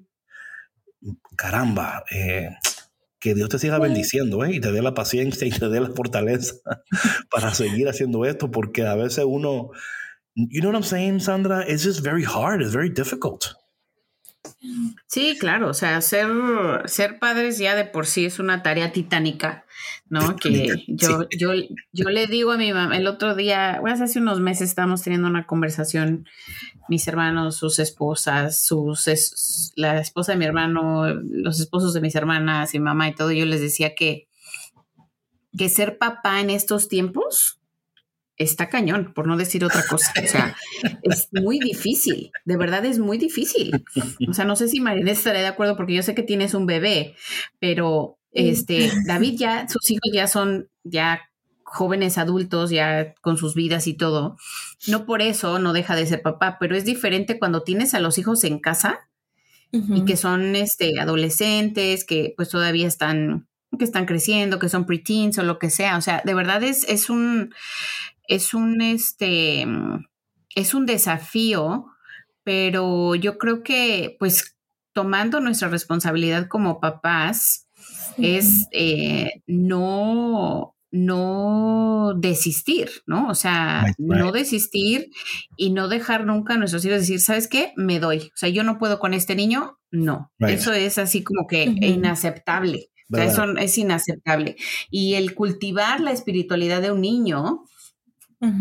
caramba, 1.37 2.03
eh, 2.11 2.49
que 3.19 3.33
Dios 3.33 3.47
te 3.47 3.57
siga 3.57 3.79
bendiciendo 3.79 4.43
¿eh? 4.43 4.55
y 4.55 4.59
te 4.59 4.73
dé 4.73 4.81
la 4.81 4.93
paciencia 4.93 5.47
y 5.47 5.51
te 5.51 5.69
dé 5.69 5.79
la 5.79 5.91
fortaleza 5.91 6.55
para 7.31 7.53
seguir 7.53 7.87
haciendo 7.87 8.25
esto, 8.25 8.51
porque 8.51 8.85
a 8.85 8.95
veces 8.95 9.23
uno, 9.25 9.69
you 10.36 10.61
know 10.61 10.69
what 10.69 10.75
I'm 10.75 10.83
saying, 10.83 11.19
Sandra? 11.21 11.63
It's 11.67 11.83
just 11.83 12.01
very 12.03 12.23
hard, 12.23 12.61
it's 12.61 12.73
very 12.73 12.89
difficult. 12.89 13.55
Sí, 15.07 15.38
claro, 15.39 15.69
o 15.69 15.73
sea, 15.73 16.01
ser, 16.01 16.27
ser 16.86 17.19
padres 17.19 17.57
ya 17.57 17.75
de 17.75 17.86
por 17.86 18.05
sí 18.05 18.25
es 18.25 18.39
una 18.39 18.61
tarea 18.61 18.91
titánica, 18.91 19.65
¿no? 20.09 20.36
Que 20.36 20.83
yo, 20.88 21.27
yo, 21.38 21.51
yo 21.93 22.09
le 22.09 22.27
digo 22.27 22.51
a 22.51 22.57
mi 22.57 22.71
mamá, 22.73 22.95
el 22.97 23.07
otro 23.07 23.33
día, 23.36 23.77
bueno, 23.81 24.03
hace 24.03 24.19
unos 24.19 24.39
meses 24.41 24.69
estábamos 24.69 25.01
teniendo 25.01 25.27
una 25.27 25.47
conversación, 25.47 26.27
mis 26.89 27.07
hermanos, 27.07 27.55
sus 27.57 27.79
esposas, 27.79 28.57
sus 28.63 29.07
es- 29.07 29.71
la 29.75 29.99
esposa 29.99 30.33
de 30.33 30.38
mi 30.39 30.45
hermano, 30.45 31.07
los 31.07 31.59
esposos 31.59 31.93
de 31.93 32.01
mis 32.01 32.15
hermanas, 32.15 32.73
mi 32.73 32.79
mamá 32.79 33.07
y 33.09 33.15
todo, 33.15 33.31
yo 33.31 33.45
les 33.45 33.61
decía 33.61 33.95
que, 33.95 34.27
que 35.57 35.69
ser 35.69 35.97
papá 35.97 36.39
en 36.41 36.49
estos 36.49 36.88
tiempos 36.88 37.55
está 38.38 38.69
cañón, 38.69 39.13
por 39.13 39.27
no 39.27 39.38
decir 39.38 39.63
otra 39.63 39.83
cosa. 39.89 40.11
O 40.23 40.27
sea, 40.27 40.55
es 41.03 41.29
muy 41.31 41.59
difícil, 41.59 42.31
de 42.43 42.57
verdad 42.57 42.86
es 42.86 42.99
muy 42.99 43.17
difícil. 43.17 43.83
O 44.27 44.33
sea, 44.33 44.45
no 44.45 44.55
sé 44.55 44.67
si 44.67 44.79
Marinés 44.79 45.19
estará 45.19 45.39
de 45.39 45.47
acuerdo 45.47 45.77
porque 45.77 45.93
yo 45.93 46.03
sé 46.03 46.15
que 46.15 46.23
tienes 46.23 46.53
un 46.53 46.65
bebé, 46.65 47.15
pero 47.59 48.17
este, 48.31 48.91
David 49.07 49.36
ya, 49.38 49.67
sus 49.69 49.89
hijos 49.89 50.11
ya 50.13 50.27
son 50.27 50.69
ya 50.83 51.21
jóvenes 51.63 52.17
adultos, 52.17 52.69
ya 52.69 53.15
con 53.21 53.38
sus 53.38 53.55
vidas 53.55 53.88
y 53.88 53.93
todo. 53.93 54.38
No 54.88 55.05
por 55.05 55.21
eso 55.21 55.59
no 55.59 55.73
deja 55.73 55.95
de 55.95 56.05
ser 56.05 56.21
papá, 56.21 56.57
pero 56.59 56.75
es 56.75 56.86
diferente 56.86 57.39
cuando 57.39 57.63
tienes 57.63 57.93
a 57.93 57.99
los 57.99 58.17
hijos 58.17 58.43
en 58.43 58.59
casa 58.59 59.09
y 59.71 60.05
que 60.05 60.15
son 60.15 60.55
este, 60.55 61.01
adolescentes, 61.01 62.05
que 62.05 62.33
pues 62.38 62.47
todavía 62.47 62.88
están, 62.88 63.47
que 63.77 63.83
están 63.83 64.05
creciendo, 64.05 64.57
que 64.57 64.69
son 64.69 64.86
preteens 64.86 65.38
o 65.38 65.43
lo 65.43 65.59
que 65.59 65.69
sea. 65.69 65.97
O 65.97 66.01
sea, 66.01 66.21
de 66.23 66.33
verdad 66.33 66.63
es, 66.63 66.86
es 66.88 67.09
un, 67.09 67.53
es 68.28 68.53
un, 68.53 68.82
este, 68.82 69.65
es 70.55 70.73
un 70.73 70.86
desafío, 70.86 71.86
pero 72.43 73.15
yo 73.15 73.38
creo 73.38 73.63
que 73.63 74.15
pues 74.19 74.55
tomando 74.93 75.39
nuestra 75.41 75.67
responsabilidad 75.67 76.47
como 76.47 76.80
papás 76.80 77.67
es 78.17 78.67
eh, 78.71 79.41
no 79.47 80.71
no 80.91 82.13
desistir, 82.15 82.89
¿no? 83.05 83.28
O 83.28 83.36
sea, 83.36 83.84
Right, 83.86 83.95
right. 83.97 84.19
no 84.21 84.32
desistir 84.32 85.09
y 85.57 85.71
no 85.71 85.89
dejar 85.89 86.26
nunca 86.26 86.53
a 86.53 86.57
nuestros 86.57 86.86
hijos 86.86 86.99
decir, 87.01 87.19
¿sabes 87.19 87.49
qué? 87.49 87.73
Me 87.76 87.99
doy. 87.99 88.32
O 88.34 88.38
sea, 88.38 88.47
yo 88.47 88.63
no 88.63 88.78
puedo 88.78 88.97
con 88.99 89.13
este 89.13 89.36
niño. 89.36 89.78
No, 89.91 90.32
Right. 90.39 90.55
eso 90.57 90.71
es 90.71 90.97
así 90.97 91.21
como 91.21 91.47
que 91.47 91.63
inaceptable. 91.63 92.88
O 93.11 93.15
sea, 93.17 93.26
eso 93.26 93.43
es 93.57 93.78
inaceptable. 93.78 94.55
Y 94.89 95.15
el 95.15 95.36
cultivar 95.36 95.99
la 95.99 96.11
espiritualidad 96.11 96.82
de 96.82 96.91
un 96.91 97.01
niño 97.01 97.63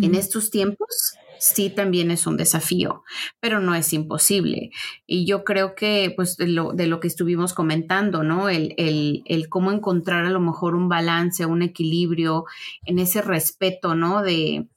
en 0.02 0.14
estos 0.14 0.50
tiempos 0.50 1.14
sí 1.38 1.68
también 1.68 2.10
es 2.10 2.26
un 2.26 2.36
desafío, 2.38 3.02
pero 3.40 3.60
no 3.60 3.74
es 3.74 3.92
imposible. 3.92 4.70
Y 5.06 5.26
yo 5.26 5.44
creo 5.44 5.74
que, 5.74 6.12
pues, 6.16 6.36
de 6.36 6.46
lo, 6.48 6.72
de 6.72 6.86
lo 6.86 7.00
que 7.00 7.08
estuvimos 7.08 7.52
comentando, 7.52 8.22
¿no? 8.22 8.48
El, 8.48 8.74
el, 8.78 9.22
el 9.26 9.48
cómo 9.50 9.70
encontrar 9.70 10.24
a 10.24 10.30
lo 10.30 10.40
mejor 10.40 10.74
un 10.74 10.88
balance, 10.88 11.44
un 11.44 11.60
equilibrio 11.62 12.44
en 12.86 12.98
ese 12.98 13.20
respeto, 13.20 13.94
¿no? 13.94 14.22
De, 14.22 14.68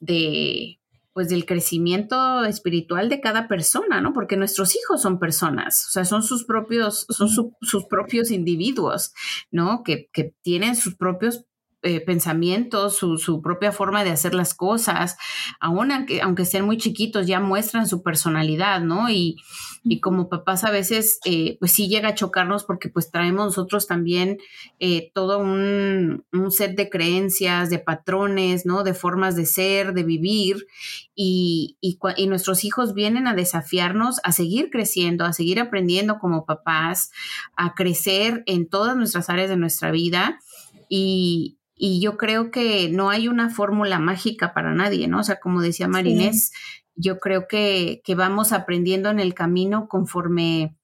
de 0.00 0.78
pues 1.14 1.28
del 1.28 1.46
crecimiento 1.46 2.44
espiritual 2.44 3.08
de 3.08 3.20
cada 3.20 3.46
persona, 3.46 4.00
¿no? 4.00 4.12
Porque 4.12 4.36
nuestros 4.36 4.74
hijos 4.74 5.00
son 5.00 5.20
personas, 5.20 5.86
o 5.86 5.90
sea, 5.92 6.04
son 6.04 6.24
sus 6.24 6.44
propios, 6.44 7.06
son 7.08 7.28
su- 7.28 7.54
sus 7.62 7.84
propios 7.84 8.32
individuos, 8.32 9.12
¿no? 9.52 9.84
Que, 9.84 10.08
que 10.12 10.34
tienen 10.42 10.74
sus 10.74 10.96
propios 10.96 11.44
eh, 11.84 12.00
pensamientos, 12.00 12.96
su, 12.96 13.18
su 13.18 13.42
propia 13.42 13.70
forma 13.70 14.04
de 14.04 14.10
hacer 14.10 14.34
las 14.34 14.54
cosas, 14.54 15.16
aún 15.60 15.92
aunque, 15.92 16.22
aunque 16.22 16.46
sean 16.46 16.64
muy 16.64 16.78
chiquitos, 16.78 17.26
ya 17.26 17.40
muestran 17.40 17.86
su 17.86 18.02
personalidad, 18.02 18.80
¿no? 18.80 19.10
Y, 19.10 19.36
y 19.84 20.00
como 20.00 20.30
papás 20.30 20.64
a 20.64 20.70
veces, 20.70 21.20
eh, 21.26 21.58
pues 21.60 21.72
sí 21.72 21.88
llega 21.88 22.08
a 22.08 22.14
chocarnos 22.14 22.64
porque 22.64 22.88
pues 22.88 23.10
traemos 23.10 23.44
nosotros 23.44 23.86
también 23.86 24.38
eh, 24.80 25.10
todo 25.14 25.38
un, 25.38 26.24
un 26.32 26.50
set 26.50 26.74
de 26.74 26.88
creencias, 26.88 27.68
de 27.68 27.78
patrones, 27.78 28.64
¿no? 28.64 28.82
De 28.82 28.94
formas 28.94 29.36
de 29.36 29.44
ser, 29.44 29.92
de 29.92 30.04
vivir, 30.04 30.66
y, 31.14 31.76
y, 31.82 31.98
y 32.16 32.26
nuestros 32.26 32.64
hijos 32.64 32.94
vienen 32.94 33.26
a 33.26 33.34
desafiarnos 33.34 34.20
a 34.24 34.32
seguir 34.32 34.70
creciendo, 34.70 35.24
a 35.24 35.32
seguir 35.32 35.60
aprendiendo 35.60 36.18
como 36.18 36.46
papás, 36.46 37.12
a 37.56 37.74
crecer 37.74 38.42
en 38.46 38.68
todas 38.68 38.96
nuestras 38.96 39.28
áreas 39.28 39.50
de 39.50 39.56
nuestra 39.56 39.90
vida 39.90 40.40
y, 40.88 41.58
y 41.76 42.00
yo 42.00 42.16
creo 42.16 42.50
que 42.50 42.88
no 42.88 43.10
hay 43.10 43.28
una 43.28 43.50
fórmula 43.50 43.98
mágica 43.98 44.54
para 44.54 44.74
nadie, 44.74 45.08
¿no? 45.08 45.20
O 45.20 45.24
sea, 45.24 45.40
como 45.40 45.60
decía 45.60 45.88
Marinés, 45.88 46.52
yo 46.94 47.18
creo 47.18 47.48
que, 47.48 48.00
que 48.04 48.14
vamos 48.14 48.52
aprendiendo 48.52 49.10
en 49.10 49.18
el 49.18 49.34
camino 49.34 49.88
conforme 49.88 50.76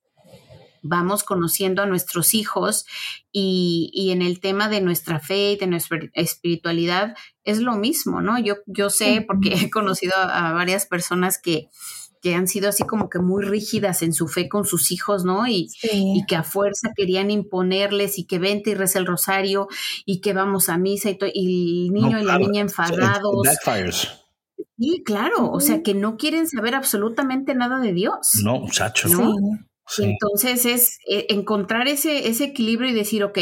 vamos 0.83 1.25
conociendo 1.25 1.83
a 1.83 1.87
nuestros 1.87 2.35
hijos 2.35 2.87
y, 3.31 3.91
y 3.93 4.13
en 4.13 4.23
el 4.23 4.41
tema 4.41 4.69
de 4.69 4.81
nuestra 4.81 5.21
fe 5.21 5.53
y 5.53 5.57
de 5.57 5.67
nuestra 5.67 5.99
espiritualidad 6.15 7.15
es 7.45 7.61
lo 7.61 7.77
mismo, 7.77 8.23
¿no? 8.23 8.39
Yo, 8.39 8.57
yo 8.67 8.91
sé, 8.91 9.23
porque 9.27 9.55
he 9.55 9.71
conocido 9.71 10.15
a, 10.17 10.49
a 10.49 10.53
varias 10.53 10.87
personas 10.87 11.41
que, 11.41 11.69
que 12.21 12.35
han 12.35 12.47
sido 12.49 12.69
así 12.69 12.85
como 12.85 13.09
que 13.09 13.19
muy 13.19 13.43
rígidas 13.45 14.03
en 14.03 14.13
su 14.13 14.29
fe 14.29 14.49
con 14.49 14.65
sus 14.67 14.91
hijos, 14.93 15.25
¿no? 15.25 15.47
Y, 15.47 15.69
Sí. 15.71 16.15
y 16.17 16.27
que 16.27 16.37
a 16.37 16.43
fuerza 16.43 16.91
querían 16.95 17.31
imponerles 17.31 18.19
y 18.19 18.25
que 18.27 18.39
vente 18.39 18.71
y 18.71 18.75
reza 18.75 18.99
el 18.99 19.07
rosario 19.07 19.69
y 20.05 20.21
que 20.21 20.33
vamos 20.33 20.69
a 20.69 20.77
misa 20.79 21.11
y, 21.11 21.19
y 21.35 21.87
el 21.89 21.93
niño 21.95 22.11
No, 22.13 22.21
y 22.21 22.25
la 22.25 22.39
niña 22.39 22.61
enfadados. 22.61 23.47
Sí, 24.79 25.03
claro, 25.05 25.51
o 25.51 25.61
sea 25.61 25.83
que 25.83 25.95
no 25.95 26.17
quieren 26.17 26.47
saber 26.49 26.75
absolutamente 26.75 27.55
nada 27.55 27.81
de 27.81 27.93
Dios. 27.93 28.31
No, 28.43 28.61
muchacho. 28.61 29.09
¿No? 29.09 29.35
Sí. 29.87 30.05
Entonces 30.05 30.65
es 30.67 30.99
eh, 31.09 31.27
encontrar 31.31 31.89
ese, 31.89 32.29
ese 32.29 32.45
equilibrio 32.45 32.91
y 32.91 32.95
decir, 32.95 33.25
ok, 33.25 33.39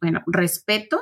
bueno, 0.00 0.22
respeto, 0.26 0.98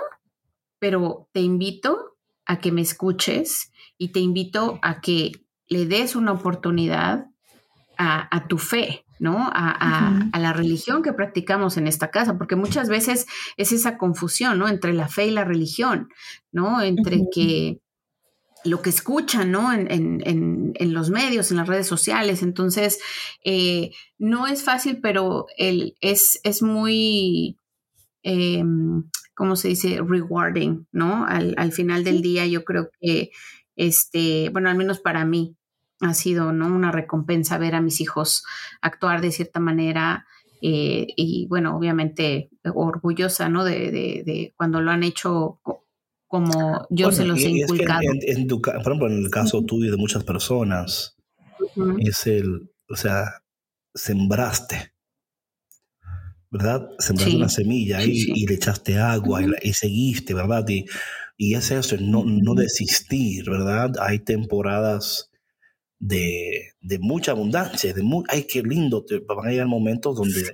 pero 0.79 1.29
te 1.33 1.41
invito 1.41 2.17
a 2.47 2.59
que 2.61 2.73
me 2.73 2.81
escuches 2.83 3.71
y 3.99 4.09
te 4.13 4.21
invito 4.21 4.79
a 4.83 5.01
que 5.01 5.33
le 5.69 5.87
des 5.87 6.17
una 6.17 6.33
oportunidad 6.33 7.27
a, 7.99 8.35
a 8.37 8.47
tu 8.49 8.59
fe, 8.59 9.05
¿no? 9.19 9.39
A, 9.39 9.71
a- 9.81 10.11
Ujú. 10.11 10.31
a 10.33 10.39
la 10.39 10.53
religión 10.53 11.03
que 11.03 11.13
practicamos 11.15 11.77
en 11.77 11.87
esta 11.87 12.11
casa, 12.11 12.37
porque 12.39 12.57
muchas 12.57 12.89
veces 12.89 13.27
es 13.57 13.73
esa 13.73 13.97
confusión, 13.99 14.59
¿no? 14.59 14.69
Entre 14.69 14.93
la 14.93 15.09
fe 15.09 15.27
y 15.27 15.31
la 15.31 15.45
religión, 15.45 16.09
¿no? 16.53 16.83
Entre 16.83 17.23
que 17.33 17.81
lo 18.65 18.83
que 18.83 18.91
escuchan, 18.91 19.51
¿no? 19.53 19.73
En, 19.73 19.91
en- 19.91 20.23
en- 20.27 20.73
en 20.75 20.93
los 20.93 21.11
medios, 21.11 21.51
en 21.51 21.57
las 21.59 21.69
redes 21.69 21.87
sociales. 21.87 22.43
Entonces, 22.43 22.99
eh, 23.45 23.93
no 24.19 24.47
es 24.47 24.63
fácil, 24.65 24.99
pero 25.01 25.47
el, 25.57 25.97
es, 26.01 26.41
es 26.43 26.63
muy, 26.63 27.59
eh, 28.25 28.63
¿cómo 29.35 29.57
se 29.57 29.69
dice? 29.69 30.01
Rewarding, 30.07 30.87
¿no? 30.93 31.25
Al, 31.27 31.55
al 31.59 31.73
final 31.73 32.05
del 32.05 32.23
día 32.23 32.47
yo 32.47 32.65
creo 32.65 32.91
que, 33.01 33.31
este, 33.77 34.49
bueno, 34.51 34.69
al 34.71 34.77
menos 34.77 35.01
para 35.01 35.25
mí 35.25 35.56
ha 36.01 36.15
sido, 36.15 36.53
¿no? 36.53 36.67
Una 36.67 36.93
recompensa 36.93 37.59
ver 37.59 37.75
a 37.75 37.81
mis 37.81 38.01
hijos 38.01 38.45
actuar 38.81 39.21
de 39.21 39.33
cierta 39.33 39.61
manera. 39.61 40.27
eh, 40.63 41.07
y 41.17 41.47
bueno, 41.49 41.77
obviamente 41.77 42.49
orgullosa, 42.75 43.49
¿no? 43.51 43.63
De, 43.65 43.91
de- 43.91 44.23
de 44.25 44.55
cuando 44.57 44.81
lo 44.81 44.91
han 44.91 45.03
hecho 45.03 45.61
co- 45.63 45.87
como 46.29 46.87
yo 46.91 47.13
se 47.13 47.25
los 47.27 47.39
he 47.39 47.51
y- 47.51 47.59
y 47.59 47.63
es 47.63 47.73
que 47.73 47.75
inculcado. 47.75 48.01
en, 48.03 48.39
en 48.39 48.47
tu 48.49 48.61
por 48.63 48.75
ejemplo, 48.81 49.07
en 49.09 49.19
el 49.25 49.31
caso 49.31 49.63
tuyo 49.65 49.87
y 49.89 49.91
de 49.91 49.97
muchas 49.99 50.25
personas, 50.25 51.17
es 51.99 52.27
el, 52.27 52.71
o 52.89 52.97
sea, 52.97 53.43
sembraste, 53.95 54.95
¿verdad? 56.51 56.89
Sembraste 56.99 57.31
Sí. 57.33 57.37
una 57.37 57.49
semilla 57.49 58.01
Sí, 58.03 58.33
y, 58.35 58.43
y 58.43 58.47
le 58.47 58.55
echaste 58.55 58.99
agua 58.99 59.43
y, 59.43 59.47
la- 59.47 59.59
y 59.63 59.73
seguiste, 59.73 60.35
¿verdad? 60.35 60.65
Y, 60.69 60.85
y 61.37 61.55
es 61.55 61.71
eso, 61.71 61.97
no, 62.01 62.25
no 62.25 62.55
desistir, 62.55 63.51
¿verdad? 63.51 63.93
Hay 64.01 64.21
temporadas 64.21 65.31
de, 65.99 66.73
de 66.81 66.99
mucha 66.99 67.31
abundancia, 67.33 67.95
de 67.95 68.03
mu- 68.03 68.23
ay, 68.29 68.45
qué 68.45 68.63
lindo, 68.63 69.05
te, 69.05 69.19
van 69.21 69.47
a 69.47 69.51
llegar 69.51 69.67
momentos 69.67 70.15
donde... 70.17 70.45
Sí, 70.45 70.51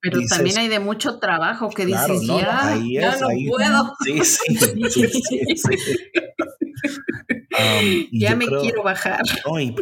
pero 0.00 0.18
dices- 0.18 0.36
también 0.36 0.58
hay 0.58 0.68
de 0.68 0.80
mucho 0.80 1.18
trabajo 1.18 1.68
que 1.70 1.84
Claro, 1.84 2.14
dices, 2.14 2.26
no, 2.26 2.34
no, 2.34 2.40
ya, 2.40 2.72
ahí 2.72 2.94
ya 2.94 3.16
no 3.18 3.28
ahí- 3.28 3.46
puedo. 3.48 3.94
Sí, 4.04 4.20
sí, 4.24 5.22
ya 8.12 8.36
me 8.36 8.46
quiero 8.46 8.82
bajar. 8.82 9.22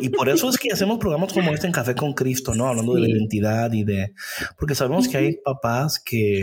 y, 0.01 0.09
por 0.11 0.29
eso 0.29 0.49
es 0.51 0.57
que 0.59 0.73
hacemos 0.73 0.99
programas 0.99 1.33
como 1.33 1.51
este 1.53 1.67
en 1.67 1.73
Café 1.73 1.95
con 1.95 2.13
Cristo, 2.15 2.55
¿no? 2.55 2.67
Hablando 2.67 2.95
de 2.95 3.01
la 3.03 3.09
identidad 3.09 3.73
y 3.73 3.85
de... 3.85 4.13
Porque 4.59 4.75
sabemos 4.75 5.09
que 5.09 5.17
hay 5.19 5.37
papás 5.45 6.01
que... 6.05 6.43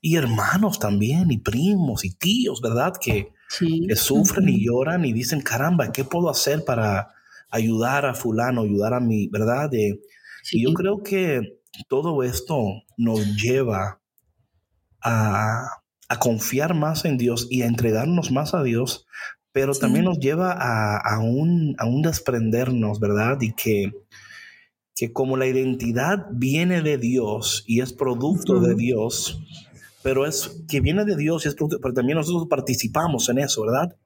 Y 0.00 0.16
hermanos 0.16 0.78
también, 0.78 1.30
y 1.30 1.38
primos, 1.38 2.04
y 2.04 2.14
tíos, 2.14 2.60
¿verdad? 2.60 2.92
Que, 3.00 3.32
que 3.58 3.96
sufren 3.96 4.48
y 4.50 4.62
lloran 4.66 5.04
y 5.06 5.14
dicen, 5.14 5.40
caramba, 5.40 5.92
¿qué 5.92 6.04
puedo 6.04 6.28
hacer 6.28 6.62
para 6.64 7.08
ayudar 7.50 8.06
a 8.06 8.14
fulano, 8.14 8.62
ayudar 8.62 8.94
a 8.94 9.00
mi, 9.00 9.28
¿verdad? 9.28 9.70
Y 9.72 10.62
yo 10.62 10.72
creo 10.74 11.02
que 11.02 11.60
todo 11.88 12.22
esto 12.22 12.82
nos 12.96 13.36
lleva 13.36 14.00
a, 15.02 15.66
a, 16.08 16.18
confiar 16.18 16.74
más 16.74 17.04
en 17.04 17.18
Dios 17.18 17.48
y 17.50 17.62
a 17.62 17.66
entregarnos 17.66 18.30
más 18.30 18.54
a 18.54 18.62
Dios 18.62 19.06
pero 19.54 19.72
también 19.72 20.06
nos 20.06 20.18
lleva 20.18 20.50
a, 20.50 21.20
un, 21.20 21.76
a 21.78 21.86
un 21.86 22.02
desprendernos, 22.02 22.98
¿verdad? 22.98 23.40
Y 23.40 23.52
que, 23.52 23.92
que 24.96 25.12
como 25.12 25.36
la 25.36 25.46
identidad 25.46 26.26
viene 26.32 26.82
de 26.82 26.98
Dios 26.98 27.62
y 27.68 27.80
es 27.80 27.92
producto 27.92 28.58
de 28.58 28.74
Dios, 28.74 29.40
pero 30.02 30.26
es 30.26 30.64
que 30.68 30.80
viene 30.80 31.04
de 31.04 31.16
Dios 31.16 31.44
y 31.44 31.48
es 31.50 31.54
producto, 31.54 31.78
pero 31.80 31.94
también 31.94 32.18
nosotros 32.18 32.48
participamos 32.50 33.28
en 33.28 33.38
eso, 33.38 33.62
¿verdad? 33.62 33.96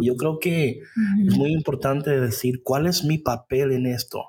Yo 0.00 0.16
creo 0.16 0.38
que 0.38 0.80
es 1.26 1.36
muy 1.36 1.52
importante 1.52 2.20
decir 2.20 2.62
cuál 2.62 2.86
es 2.86 3.04
mi 3.04 3.18
papel 3.18 3.72
en 3.72 3.86
esto 3.86 4.24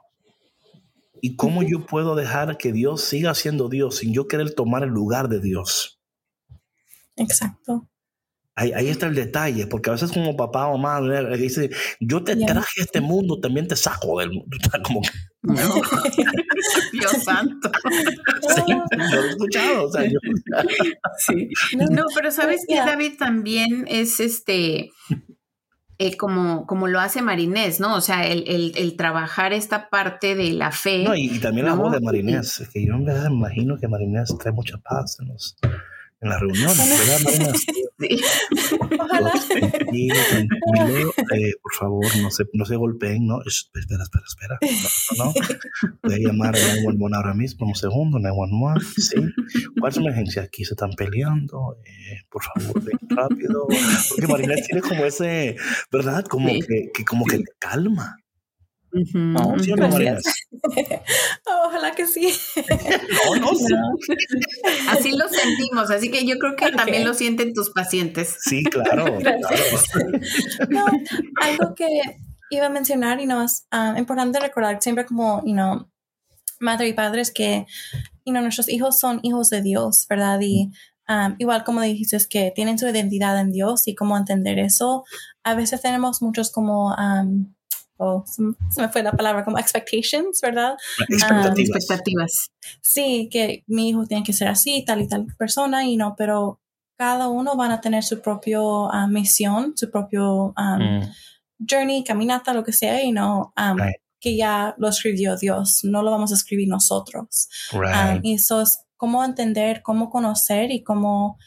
y 1.22 1.36
cómo 1.36 1.64
yo 1.64 1.86
puedo 1.86 2.16
dejar 2.16 2.58
que 2.58 2.72
Dios 2.72 3.02
siga 3.02 3.34
siendo 3.34 3.70
Dios 3.70 3.98
sin 3.98 4.14
yo 4.14 4.28
querer 4.28 4.54
tomar 4.54 4.84
el 4.84 4.90
lugar 4.90 5.30
de 5.30 5.40
Dios. 5.40 6.00
Exacto. 7.16 7.90
Ahí, 8.58 8.88
está 8.88 9.08
el 9.08 9.16
detalle, 9.16 9.68
porque 9.68 9.90
a 9.90 9.94
veces 9.94 10.14
como 10.14 10.38
papá 10.38 10.68
o 10.68 10.78
mamá 10.78 11.02
dice, 11.36 11.72
yo 12.00 12.24
te 12.24 12.38
traje 12.38 12.80
a 12.80 12.84
este 12.84 13.02
mundo, 13.02 13.42
también 13.42 13.68
te 13.68 13.76
saco 13.76 14.18
del 14.20 14.32
mundo. 14.32 14.58
Como 14.84 15.02
Dios 16.94 17.12
santo. 17.26 17.70
Sí, 18.56 18.62
lo 18.68 19.24
he 19.24 19.30
escuchado. 19.30 19.92
sí. 21.18 21.50
No, 21.92 22.06
pero 22.16 22.32
sabes 22.32 22.62
que 22.66 22.78
David 22.78 23.16
también 23.20 23.86
es 23.90 24.22
este, 24.22 24.92
eh, 25.98 26.18
como, 26.18 26.66
como 26.66 26.88
lo 26.88 27.00
hace 27.00 27.22
Marinés, 27.22 27.80
¿no? 27.80 27.96
O 27.96 28.02
sea, 28.02 28.28
el, 28.28 28.44
el, 28.48 28.74
el 28.76 28.96
trabajar 28.96 29.54
esta 29.54 29.90
parte 29.90 30.36
de 30.36 30.52
la 30.52 30.72
fe. 30.72 31.04
No, 31.04 31.16
y, 31.16 31.40
también 31.40 31.68
la 31.68 31.76
voz 31.76 31.94
de 31.94 32.02
Marinés, 32.02 32.68
que 32.74 32.86
yo 32.86 32.96
en 32.96 33.06
verdad 33.06 33.30
imagino 33.30 33.78
que 33.78 33.88
Marinés 33.88 34.36
trae 34.38 34.54
mucha 34.54 34.78
paz 34.78 35.18
en 35.20 35.30
los 35.30 35.58
en 36.22 36.30
las 36.30 36.40
reuniones, 36.40 36.78
¿verdad? 36.78 37.54
Sí. 38.00 38.20
Ojalá. 39.00 39.32
eh, 41.34 41.54
por 41.62 41.74
favor, 41.74 42.06
no 42.22 42.30
se, 42.30 42.46
no 42.54 42.66
se 42.66 42.76
golpeen, 42.76 43.26
¿no? 43.26 43.40
Espera, 43.46 44.04
espera, 44.04 44.26
espera. 44.28 44.60
No, 45.18 45.26
no, 45.26 45.26
no. 45.26 45.34
Voy 46.04 46.14
a 46.14 46.18
llamar 46.18 46.56
a 46.56 46.60
911 46.60 47.16
ahora 47.16 47.34
mismo, 47.34 47.68
un 47.68 47.76
segundo, 47.76 48.20
911. 48.20 49.02
Sí. 49.02 49.16
¿Cuál 49.80 49.92
es 49.92 49.98
la 49.98 50.04
emergencia? 50.04 50.44
Aquí 50.44 50.66
se 50.66 50.74
están 50.74 50.92
peleando. 50.94 51.78
Eh, 51.86 52.24
por 52.30 52.44
favor, 52.44 52.84
ven 52.84 53.00
rápido. 53.10 53.68
Porque 54.10 54.28
Marina 54.28 54.56
tiene 54.56 54.82
como 54.82 55.06
ese, 55.06 55.56
¿verdad? 55.92 56.26
Como 56.26 56.50
que, 56.50 56.92
que 56.94 57.06
como 57.06 57.26
que 57.26 57.44
calma. 57.60 58.18
Ojalá 61.66 61.92
que 61.92 62.08
sí. 62.08 62.34
no, 63.36 63.36
no, 63.36 63.52
Así 64.90 65.12
lo 65.12 65.28
sentimos, 65.28 65.92
así 65.92 66.10
que 66.10 66.26
yo 66.26 66.38
creo 66.38 66.56
que 66.56 66.72
también 66.72 67.06
lo 67.06 67.14
sienten 67.14 67.54
tus 67.54 67.72
pacientes. 67.72 68.38
Sí, 68.40 68.64
claro. 68.64 69.06
algo 71.42 71.76
que 71.76 71.88
iba 72.50 72.68
a 72.68 72.70
mencionar 72.70 73.20
y 73.20 73.26
no 73.26 73.44
es 73.44 73.68
ah, 73.72 73.96
importante 73.98 74.40
recordar 74.40 74.82
siempre 74.82 75.06
como, 75.06 75.42
you 75.46 75.54
know, 75.54 75.90
madre 76.60 76.88
y 76.88 76.94
padres 76.94 77.32
que, 77.32 77.66
you 78.26 78.32
know, 78.32 78.42
nuestros 78.42 78.70
hijos 78.70 79.00
son 79.00 79.20
hijos 79.24 79.50
de 79.50 79.62
Dios, 79.62 80.06
¿verdad? 80.10 80.40
Y 80.42 80.72
um, 81.10 81.36
igual 81.38 81.64
como 81.64 81.82
dijiste, 81.82 82.16
es 82.16 82.28
que 82.28 82.52
tienen 82.56 82.80
su 82.80 82.88
identidad 82.88 83.40
en 83.40 83.52
Dios 83.52 83.88
y 83.88 83.96
cómo 83.96 84.18
entender 84.18 84.60
eso. 84.60 85.04
A 85.44 85.56
veces 85.56 85.82
tenemos 85.82 86.22
muchos 86.22 86.52
como 86.52 86.96
um, 86.96 87.54
o 87.98 88.26
se, 88.28 88.82
me 88.82 88.90
fue 88.90 89.04
la 89.04 89.12
palabra 89.12 89.44
como 89.46 89.58
expectations, 89.58 90.40
¿verdad? 90.42 90.76
Expectativas. 91.08 92.52
sí, 92.82 93.30
que 93.32 93.64
mi 93.68 93.90
hijo 93.90 94.06
tiene 94.06 94.24
que 94.24 94.34
ser 94.34 94.48
así, 94.48 94.84
tal 94.86 95.02
y 95.02 95.08
tal 95.08 95.26
persona, 95.38 95.86
y 95.86 95.96
no, 95.96 96.16
pero 96.18 96.60
cada 96.98 97.28
uno 97.28 97.56
van 97.56 97.72
a 97.72 97.82
tener 97.82 98.04
su 98.04 98.22
propio 98.22 98.92
ah, 98.92 99.08
misión, 99.08 99.74
su 99.76 99.90
propio 99.90 100.54
mm. 100.58 101.02
journey, 101.70 102.04
caminata, 102.04 102.54
lo 102.54 102.64
que 102.64 102.74
sea, 102.74 103.02
y 103.04 103.12
no, 103.12 103.54
que 104.20 104.36
ya 104.36 104.76
lo 104.78 104.90
escribió 104.90 105.38
Dios, 105.38 105.82
no 105.84 106.02
lo 106.02 106.12
vamos 106.12 106.32
a 106.32 106.36
escribir 106.36 106.68
nosotros. 106.68 107.48
y 108.22 108.34
eso 108.36 108.62
es 108.62 108.86
cómo 108.98 109.24
entender, 109.24 109.82
cómo 109.84 110.10
conocer 110.10 110.72
y 110.72 110.84
cómo 110.84 111.38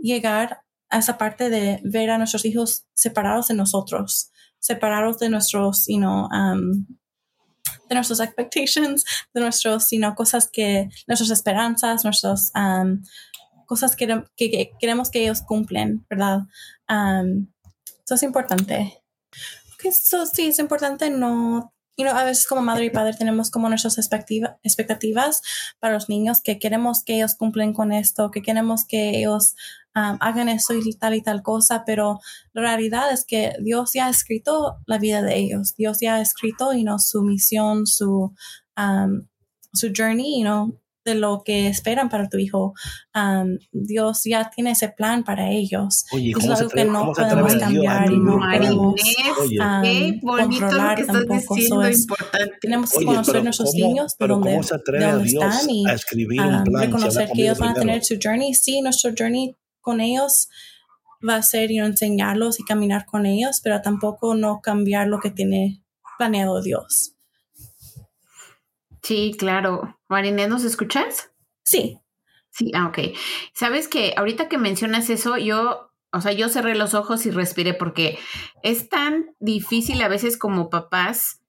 llegar 0.00 0.62
a 0.90 0.98
esa 0.98 1.18
parte 1.18 1.50
de 1.50 1.80
ver 1.82 2.10
a 2.10 2.18
nuestros 2.18 2.44
hijos 2.44 2.86
separados 2.94 3.48
de 3.48 3.54
nosotros 3.54 4.30
separados 4.58 5.18
de 5.18 5.28
nuestros, 5.28 5.86
you 5.86 5.98
know, 5.98 6.28
um, 6.32 6.86
de 7.88 7.94
nuestras 7.94 8.20
expectations, 8.20 9.04
de 9.34 9.40
nuestros, 9.40 9.90
you 9.90 9.98
know, 9.98 10.14
cosas 10.14 10.48
que, 10.50 10.88
nuestras 11.06 11.30
esperanzas, 11.30 12.04
nuestras 12.04 12.52
um, 12.54 13.02
cosas 13.66 13.96
que, 13.96 14.24
que, 14.36 14.72
queremos 14.78 15.10
que 15.10 15.22
ellos 15.22 15.42
cumplen, 15.42 16.04
¿verdad? 16.08 16.40
Um, 16.88 17.48
eso 18.04 18.14
es 18.14 18.22
importante. 18.22 19.02
Eso 19.84 20.26
sí, 20.26 20.48
es 20.48 20.58
importante 20.58 21.10
no 21.10 21.72
you 21.98 22.04
know, 22.04 22.16
a 22.16 22.24
veces 22.24 22.46
como 22.46 22.62
madre 22.62 22.86
y 22.86 22.90
padre 22.90 23.12
tenemos 23.12 23.50
como 23.50 23.68
nuestras 23.68 23.98
expectativas 23.98 25.42
para 25.80 25.94
los 25.94 26.08
niños 26.08 26.40
que 26.40 26.60
queremos 26.60 27.02
que 27.02 27.16
ellos 27.16 27.34
cumplen 27.34 27.74
con 27.74 27.92
esto, 27.92 28.30
que 28.30 28.40
queremos 28.40 28.86
que 28.86 29.18
ellos 29.18 29.56
um, 29.96 30.16
hagan 30.20 30.48
eso 30.48 30.74
y 30.74 30.94
tal 30.94 31.14
y 31.14 31.22
tal 31.22 31.42
cosa, 31.42 31.82
pero 31.84 32.20
la 32.52 32.62
realidad 32.62 33.12
es 33.12 33.24
que 33.26 33.52
Dios 33.60 33.92
ya 33.94 34.06
ha 34.06 34.10
escrito 34.10 34.78
la 34.86 34.98
vida 34.98 35.22
de 35.22 35.36
ellos, 35.36 35.74
Dios 35.76 35.98
ya 36.00 36.14
ha 36.14 36.20
escrito 36.20 36.72
you 36.72 36.82
know, 36.82 37.00
su 37.00 37.22
misión, 37.22 37.86
su, 37.86 38.32
um, 38.76 39.26
su 39.72 39.92
journey, 39.94 40.38
you 40.38 40.44
know, 40.44 40.80
de 41.08 41.14
lo 41.14 41.42
que 41.44 41.68
esperan 41.68 42.08
para 42.08 42.28
tu 42.28 42.38
hijo. 42.38 42.74
Um, 43.14 43.58
Dios 43.72 44.22
ya 44.24 44.50
tiene 44.50 44.72
ese 44.72 44.88
plan 44.88 45.24
para 45.24 45.50
ellos. 45.50 46.04
Oye, 46.12 46.32
es 46.38 46.48
algo 46.48 46.68
que 46.68 46.84
no 46.84 47.12
podemos 47.12 47.54
cambiar 47.56 48.12
y 48.12 48.18
no 48.18 48.38
podemos 48.38 48.94
um, 49.60 50.20
controlar 50.20 51.04
tampoco. 51.06 51.56
Eso 51.56 51.82
es, 51.82 52.06
tenemos 52.60 52.92
que 52.92 53.04
conocer 53.04 53.42
nuestros 53.42 53.74
niños 53.74 54.16
de 54.18 54.26
dónde, 54.26 54.56
están 54.56 55.70
y 55.70 55.84
um, 56.38 56.64
reconocer 56.78 57.30
que 57.32 57.42
ellos 57.42 57.58
van 57.58 57.70
a 57.70 57.74
tener 57.74 58.04
su 58.04 58.18
journey. 58.22 58.54
Sí, 58.54 58.80
nuestro 58.80 59.12
journey 59.16 59.56
con 59.80 60.00
ellos 60.00 60.48
va 61.26 61.36
a 61.36 61.42
ser 61.42 61.70
y 61.70 61.78
enseñarlos 61.78 62.60
y 62.60 62.64
caminar 62.64 63.06
con 63.06 63.26
ellos, 63.26 63.60
pero 63.62 63.80
tampoco 63.80 64.34
no 64.34 64.60
cambiar 64.60 65.08
lo 65.08 65.18
que 65.18 65.30
tiene 65.30 65.82
planeado 66.18 66.62
Dios. 66.62 67.17
Sí, 69.02 69.34
claro. 69.38 69.98
Marinés, 70.08 70.48
¿nos 70.48 70.64
escuchas? 70.64 71.30
Sí. 71.62 71.98
Sí, 72.50 72.72
ah, 72.74 72.86
ok. 72.86 73.14
Sabes 73.54 73.88
que 73.88 74.14
ahorita 74.16 74.48
que 74.48 74.58
mencionas 74.58 75.10
eso, 75.10 75.36
yo, 75.36 75.92
o 76.12 76.20
sea, 76.20 76.32
yo 76.32 76.48
cerré 76.48 76.74
los 76.74 76.94
ojos 76.94 77.26
y 77.26 77.30
respiré 77.30 77.74
porque 77.74 78.18
es 78.62 78.88
tan 78.88 79.34
difícil 79.38 80.00
a 80.02 80.08
veces 80.08 80.36
como 80.36 80.70
papás 80.70 81.40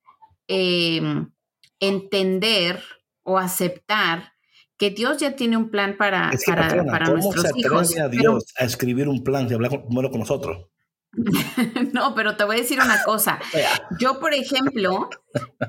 em, 0.48 1.32
entender 1.80 2.84
o 3.24 3.38
aceptar 3.38 4.34
que 4.78 4.92
Dios 4.92 5.18
ya 5.18 5.36
tiene 5.36 5.58
un 5.58 5.70
plan 5.70 5.98
para, 5.98 6.32
para, 6.46 6.86
para 6.86 7.06
¿cómo 7.06 7.18
nuestros 7.18 7.44
se 7.44 7.50
atreve 7.50 8.02
a 8.02 8.08
Dios 8.08 8.46
a 8.58 8.66
escribir 8.66 9.10
un 9.10 9.24
plan 9.24 9.48
y 9.50 9.54
hablar 9.54 9.72
con, 9.72 10.10
con 10.10 10.20
nosotros? 10.20 10.68
no, 11.94 12.16
pero 12.16 12.38
te 12.38 12.44
voy 12.44 12.58
a 12.58 12.60
decir 12.60 12.80
una 12.80 13.04
cosa. 13.04 13.40
Yo, 14.00 14.20
por 14.20 14.34
ejemplo, 14.34 15.10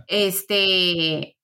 este, 0.07 1.37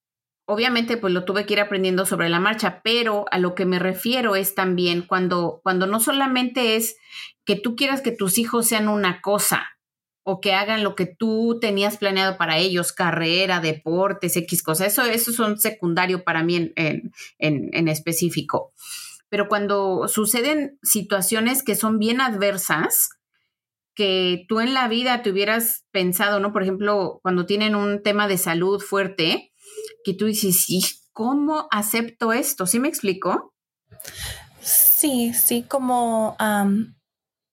obviamente 0.46 0.96
pues 0.96 1.12
lo 1.12 1.24
tuve 1.24 1.44
que 1.44 1.54
ir 1.54 1.60
aprendiendo 1.60 2.06
sobre 2.06 2.28
la 2.28 2.40
marcha, 2.40 2.80
pero 2.82 3.26
a 3.30 3.38
lo 3.38 3.54
que 3.54 3.66
me 3.66 3.78
refiero 3.78 4.36
es 4.36 4.54
también 4.54 5.02
cuando, 5.02 5.60
cuando 5.62 5.86
no 5.86 6.00
solamente 6.00 6.76
es 6.76 6.96
que 7.44 7.56
tú 7.56 7.76
quieras 7.76 8.00
que 8.00 8.12
tus 8.12 8.38
hijos 8.38 8.66
sean 8.66 8.88
una 8.88 9.20
cosa 9.20 9.66
o 10.22 10.40
que 10.40 10.54
hagan 10.54 10.82
lo 10.82 10.94
que 10.96 11.06
tú 11.06 11.58
tenías 11.60 11.98
planeado 11.98 12.36
para 12.36 12.58
ellos, 12.58 12.92
carrera, 12.92 13.60
deportes, 13.60 14.36
X 14.36 14.62
cosas, 14.62 14.88
eso, 14.88 15.04
eso 15.04 15.32
son 15.32 15.58
secundario 15.58 16.24
para 16.24 16.42
mí 16.42 16.72
en, 16.74 17.12
en 17.38 17.88
específico. 17.88 18.72
Pero 19.28 19.48
cuando 19.48 20.08
suceden 20.08 20.78
situaciones 20.82 21.62
que 21.62 21.76
son 21.76 21.98
bien 21.98 22.20
adversas, 22.20 23.10
que 23.96 24.44
tú 24.48 24.60
en 24.60 24.74
la 24.74 24.88
vida 24.88 25.22
te 25.22 25.30
hubieras 25.30 25.84
pensado, 25.90 26.38
¿no? 26.38 26.52
Por 26.52 26.62
ejemplo, 26.62 27.18
cuando 27.22 27.46
tienen 27.46 27.74
un 27.74 28.02
tema 28.02 28.28
de 28.28 28.38
salud 28.38 28.80
fuerte, 28.80 29.52
que 30.06 30.14
tú 30.14 30.26
dices, 30.26 30.66
sí, 30.66 30.80
¿cómo 31.12 31.66
acepto 31.72 32.32
esto? 32.32 32.64
¿Sí 32.68 32.78
me 32.78 32.86
explico? 32.86 33.52
Sí, 34.60 35.34
sí, 35.34 35.64
como 35.64 36.36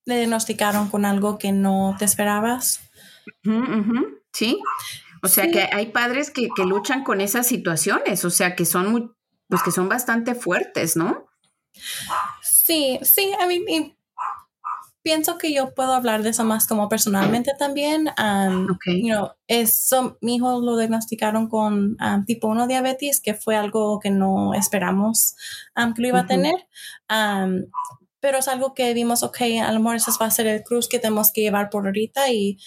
le 0.05 0.17
diagnosticaron 0.17 0.87
con 0.91 1.03
algo 1.03 1.39
que 1.39 1.51
no 1.51 1.95
te 1.97 2.05
esperabas. 2.05 2.79
Sí. 4.31 4.59
O 5.23 5.27
sea 5.27 5.49
que 5.49 5.67
hay 5.71 5.87
padres 5.87 6.29
que, 6.29 6.47
que, 6.55 6.63
luchan 6.63 7.03
con 7.03 7.21
esas 7.21 7.47
situaciones, 7.47 8.23
o 8.23 8.29
sea 8.29 8.55
que 8.55 8.65
son 8.65 8.91
muy, 8.91 9.09
pues 9.47 9.63
que 9.63 9.71
son 9.71 9.89
bastante 9.89 10.35
fuertes, 10.35 10.95
¿no? 10.95 11.25
Sí, 12.43 12.99
sí, 13.01 13.33
a 13.39 13.47
mí 13.47 13.65
pienso 15.03 15.37
que 15.37 15.53
yo 15.53 15.73
puedo 15.75 15.93
hablar 15.93 16.23
de 16.23 16.29
eso 16.29 16.43
más 16.45 16.65
como 16.65 16.89
personalmente 16.89 17.51
también. 17.59 18.09
Um, 18.17 18.71
okay. 18.71 19.03
eso, 19.47 20.17
mi 20.21 20.35
hijo 20.35 20.61
lo 20.61 20.77
diagnosticaron 20.77 21.49
con 21.49 21.97
um, 22.01 22.25
tipo 22.25 22.47
1 22.47 22.67
diabetes, 22.67 23.21
que 23.21 23.33
fue 23.33 23.55
algo 23.55 23.99
que 23.99 24.09
no 24.09 24.53
esperamos 24.53 25.35
um, 25.75 25.93
que 25.93 26.01
lo 26.01 26.07
iba 26.07 26.19
a 26.21 26.27
tener. 26.27 26.55
pero 28.19 28.37
es 28.37 28.47
algo 28.47 28.73
que 28.73 28.93
vimos, 28.93 29.21
ok, 29.21 29.41
a 29.61 29.71
lo 29.73 29.79
mejor 29.81 29.97
ese 29.97 30.11
va 30.19 30.27
a 30.27 30.31
ser 30.31 30.47
el 30.47 30.63
cruz 30.63 30.87
que 30.87 30.99
tenemos 30.99 31.31
que 31.33 31.41
llevar 31.41 31.69
por 31.69 31.85
ahorita 31.85 32.31
y 32.31 32.57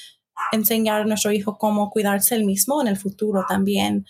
enseñar 0.52 1.00
a 1.00 1.04
nuestro 1.06 1.32
hijo 1.32 1.56
cómo 1.56 1.90
cuidarse 1.90 2.34
el 2.34 2.44
mismo 2.44 2.82
en 2.82 2.88
el 2.88 2.98
futuro 2.98 3.46
también 3.48 4.04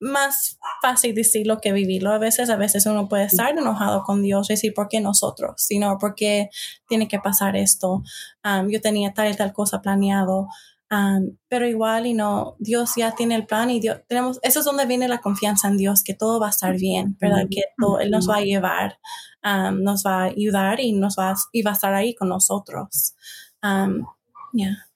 más 0.00 0.58
fácil 0.82 1.14
decirlo 1.14 1.60
que 1.60 1.72
vivirlo. 1.72 2.10
A 2.10 2.18
veces, 2.18 2.50
a 2.50 2.56
veces 2.56 2.86
uno 2.86 3.08
puede 3.08 3.24
estar 3.24 3.56
enojado 3.56 4.02
con 4.02 4.22
Dios 4.22 4.50
y 4.50 4.54
decir, 4.54 4.74
¿por 4.74 4.88
qué 4.88 5.00
nosotros? 5.00 5.54
Sino, 5.58 5.98
¿por 5.98 6.14
qué 6.14 6.48
tiene 6.88 7.06
que 7.06 7.18
pasar 7.18 7.56
esto? 7.56 8.02
Um, 8.44 8.68
yo 8.68 8.80
tenía 8.80 9.12
tal 9.12 9.30
y 9.30 9.36
tal 9.36 9.52
cosa 9.52 9.80
planeado. 9.80 10.48
Um, 10.90 11.36
pero 11.48 11.68
igual, 11.68 12.06
y 12.06 12.14
no, 12.14 12.56
Dios 12.58 12.94
ya 12.96 13.14
tiene 13.14 13.36
el 13.36 13.46
plan 13.46 13.70
y 13.70 13.78
Dios, 13.78 14.00
tenemos, 14.08 14.40
eso 14.42 14.58
es 14.58 14.64
donde 14.64 14.86
viene 14.86 15.06
la 15.06 15.20
confianza 15.20 15.68
en 15.68 15.76
Dios, 15.76 16.02
que 16.02 16.14
todo 16.14 16.40
va 16.40 16.48
a 16.48 16.50
estar 16.50 16.76
bien, 16.76 17.16
¿verdad? 17.20 17.46
Que 17.48 17.62
Él 18.00 18.10
nos 18.10 18.28
va 18.28 18.38
a 18.38 18.40
llevar, 18.40 18.98
um, 19.44 19.82
nos 19.82 20.04
va 20.04 20.22
a 20.22 20.24
ayudar 20.24 20.80
y 20.80 20.92
nos 20.92 21.14
va, 21.16 21.34
y 21.52 21.62
va 21.62 21.70
a 21.70 21.74
estar 21.74 21.94
ahí 21.94 22.14
con 22.16 22.28
nosotros. 22.28 23.14
Yeah. 24.52 24.89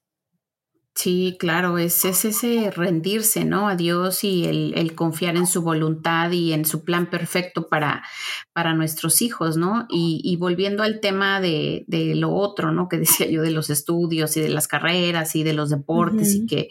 Sí, 0.95 1.37
claro, 1.41 1.77
es, 1.77 2.05
ese 2.05 2.71
rendirse, 2.71 3.45
¿no? 3.45 3.69
A 3.69 3.75
Dios 3.75 4.23
y 4.23 4.45
el, 4.47 4.95
confiar 4.95 5.37
en 5.37 5.49
su 5.49 5.63
voluntad 5.63 6.31
y 6.31 6.53
en 6.53 6.65
su 6.65 6.85
plan 6.85 7.11
perfecto 7.11 7.67
para, 7.67 8.05
para 8.53 8.75
nuestros 8.75 9.21
hijos, 9.21 9.57
¿no? 9.57 9.87
Y, 9.91 10.37
volviendo 10.37 10.85
al 10.85 11.01
tema 11.01 11.41
de, 11.41 11.85
lo 12.15 12.33
otro, 12.33 12.71
¿no? 12.71 12.89
Que 12.89 12.99
decía 12.99 13.29
yo 13.29 13.43
de 13.43 13.51
los 13.51 13.71
estudios 13.71 14.37
y 14.37 14.41
de 14.41 14.51
las 14.51 14.69
carreras 14.69 15.35
y 15.35 15.43
de 15.43 15.53
los 15.53 15.71
deportes 15.71 16.33
y 16.33 16.47
que 16.47 16.69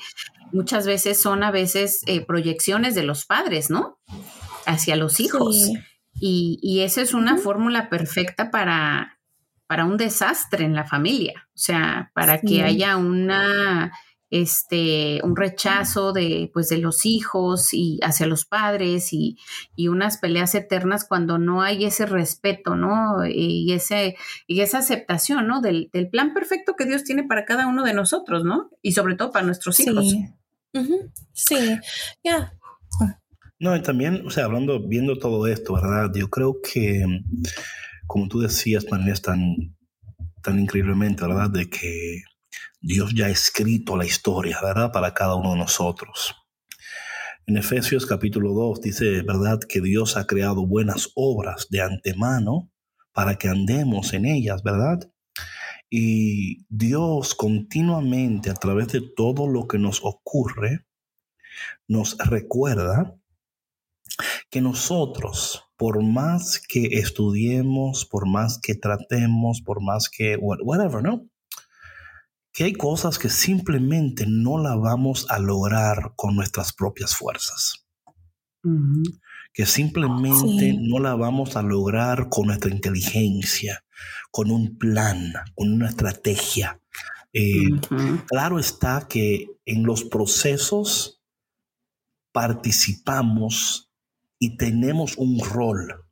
muchas 0.53 0.87
veces 0.87 1.21
son 1.21 1.43
a 1.43 1.51
veces 1.51 2.01
eh, 2.05 2.25
proyecciones 2.25 2.95
de 2.95 3.03
los 3.03 3.25
padres, 3.25 3.69
¿no? 3.69 3.99
Hacia 4.65 4.95
los 4.95 5.19
hijos. 5.19 5.69
Y, 6.13 6.59
y 6.61 6.81
eso 6.81 7.01
es 7.01 7.13
una 7.13 7.37
fórmula 7.37 7.89
perfecta 7.89 8.51
para, 8.51 9.19
para 9.67 9.83
un 9.83 9.97
desastre 9.97 10.63
en 10.63 10.75
la 10.75 10.85
familia, 10.85 11.47
o 11.47 11.57
sea, 11.57 12.11
para 12.13 12.39
que 12.39 12.63
haya 12.63 12.95
una 12.95 13.91
este, 14.33 15.19
un 15.23 15.35
rechazo 15.35 16.11
de, 16.11 16.49
pues, 16.51 16.67
de 16.67 16.79
los 16.79 17.05
hijos 17.05 17.71
y 17.71 17.99
hacia 18.01 18.25
los 18.25 18.45
padres 18.45 19.13
y, 19.13 19.37
unas 19.87 20.17
peleas 20.17 20.55
eternas 20.55 21.05
cuando 21.07 21.37
no 21.37 21.61
hay 21.61 21.85
ese 21.85 22.07
respeto, 22.07 22.75
¿no? 22.75 23.27
Y, 23.27 23.71
ese, 23.73 24.15
y 24.47 24.61
esa 24.61 24.79
aceptación, 24.79 25.45
¿no? 25.45 25.61
Del, 25.61 25.91
plan 26.11 26.33
perfecto 26.33 26.73
que 26.75 26.85
Dios 26.85 27.03
tiene 27.03 27.23
para 27.23 27.45
cada 27.45 27.67
uno 27.67 27.83
de 27.83 27.93
nosotros, 27.93 28.43
¿no? 28.43 28.71
Y 28.81 28.93
sobre 28.93 29.15
todo 29.15 29.29
para 29.31 29.45
nuestros 29.45 29.79
hijos. 29.79 30.15
Sí, 31.33 31.79
ya. 32.23 32.53
No, 33.59 33.75
y 33.75 33.83
también, 33.83 34.25
o 34.25 34.31
sea, 34.31 34.45
hablando, 34.45 34.81
viendo 34.87 35.19
todo 35.19 35.45
esto, 35.45 35.75
¿verdad? 35.75 36.11
Yo 36.15 36.31
creo 36.31 36.55
que, 36.59 37.05
como 38.07 38.27
tú 38.27 38.39
decías, 38.39 38.87
María, 38.89 39.13
tan, 39.13 39.75
tan 40.41 40.59
increíblemente, 40.59 41.21
¿verdad? 41.21 41.51
De 41.51 41.69
que 41.69 42.23
Dios 42.85 43.13
ya 43.15 43.27
ha 43.27 43.29
escrito 43.29 43.95
la 43.95 44.05
historia, 44.05 44.59
¿verdad? 44.61 44.91
Para 44.91 45.13
cada 45.13 45.35
uno 45.35 45.53
de 45.53 45.59
nosotros. 45.59 46.35
En 47.45 47.55
Efesios 47.55 48.05
capítulo 48.05 48.51
2 48.51 48.81
dice, 48.81 49.21
¿verdad? 49.21 49.61
Que 49.61 49.79
Dios 49.79 50.17
ha 50.17 50.27
creado 50.27 50.67
buenas 50.67 51.09
obras 51.15 51.67
de 51.69 51.81
antemano 51.81 52.69
para 53.13 53.35
que 53.37 53.47
andemos 53.47 54.11
en 54.11 54.25
ellas, 54.25 54.63
¿verdad? 54.63 54.99
Y 55.89 56.65
Dios 56.67 57.35
continuamente 57.35 58.49
a 58.49 58.55
través 58.55 58.89
de 58.89 58.99
todo 59.15 59.47
lo 59.47 59.65
que 59.65 59.77
nos 59.77 60.01
ocurre, 60.03 60.85
nos 61.87 62.17
recuerda 62.17 63.15
que 64.49 64.59
nosotros, 64.59 65.63
por 65.77 66.03
más 66.03 66.61
que 66.67 66.99
estudiemos, 66.99 68.05
por 68.05 68.27
más 68.27 68.59
que 68.61 68.75
tratemos, 68.75 69.61
por 69.61 69.81
más 69.81 70.09
que, 70.09 70.35
whatever, 70.35 71.01
¿no? 71.01 71.29
Que 72.53 72.65
hay 72.65 72.73
cosas 72.73 73.17
que 73.17 73.29
simplemente 73.29 74.25
no 74.27 74.59
la 74.59 74.75
vamos 74.75 75.25
a 75.29 75.39
lograr 75.39 76.13
con 76.15 76.35
nuestras 76.35 76.71
propias 76.71 77.15
fuerzas. 77.15 77.87
Que 79.53 79.65
simplemente 79.65 80.73
no 80.79 80.99
la 80.99 81.15
vamos 81.15 81.55
a 81.57 81.63
lograr 81.63 82.29
con 82.29 82.47
nuestra 82.47 82.71
inteligencia, 82.71 83.83
con 84.31 84.51
un 84.51 84.77
plan, 84.77 85.33
con 85.55 85.73
una 85.73 85.89
estrategia. 85.89 86.79
Eh, 87.33 87.69
claro 88.27 88.59
está 88.59 89.07
que 89.09 89.47
en 89.65 89.83
los 89.83 90.03
procesos 90.03 91.23
participamos 92.31 93.91
y 94.37 94.57
tenemos 94.57 95.17
un 95.17 95.39
rol. 95.39 96.05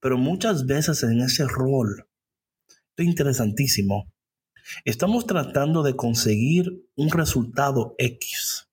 Pero 0.00 0.18
muchas 0.18 0.66
veces 0.66 1.02
en 1.02 1.22
ese 1.22 1.46
rol, 1.48 2.06
es 2.96 3.06
interesantísimo, 3.06 4.12
Estamos 4.84 5.26
tratando 5.26 5.82
de 5.82 5.96
conseguir 5.96 6.88
un 6.96 7.10
resultado 7.10 7.94
X. 7.98 8.68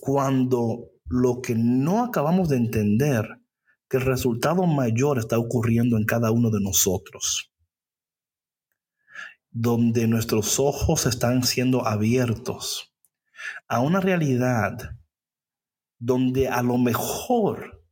Cuando 0.00 0.90
lo 1.06 1.40
que 1.40 1.54
no 1.54 2.04
acabamos 2.04 2.48
de 2.48 2.56
entender, 2.56 3.26
que 3.88 3.98
el 3.98 4.02
resultado 4.02 4.66
mayor 4.66 5.18
está 5.18 5.38
ocurriendo 5.38 5.96
en 5.96 6.04
cada 6.04 6.30
uno 6.32 6.50
de 6.50 6.60
nosotros. 6.60 7.52
Donde 9.50 10.06
nuestros 10.06 10.58
ojos 10.58 11.06
están 11.06 11.42
siendo 11.44 11.86
abiertos 11.86 12.94
a 13.68 13.80
una 13.80 14.00
realidad 14.00 14.76
donde 15.98 16.48
a 16.48 16.62
lo 16.62 16.76
mejor 16.76 17.84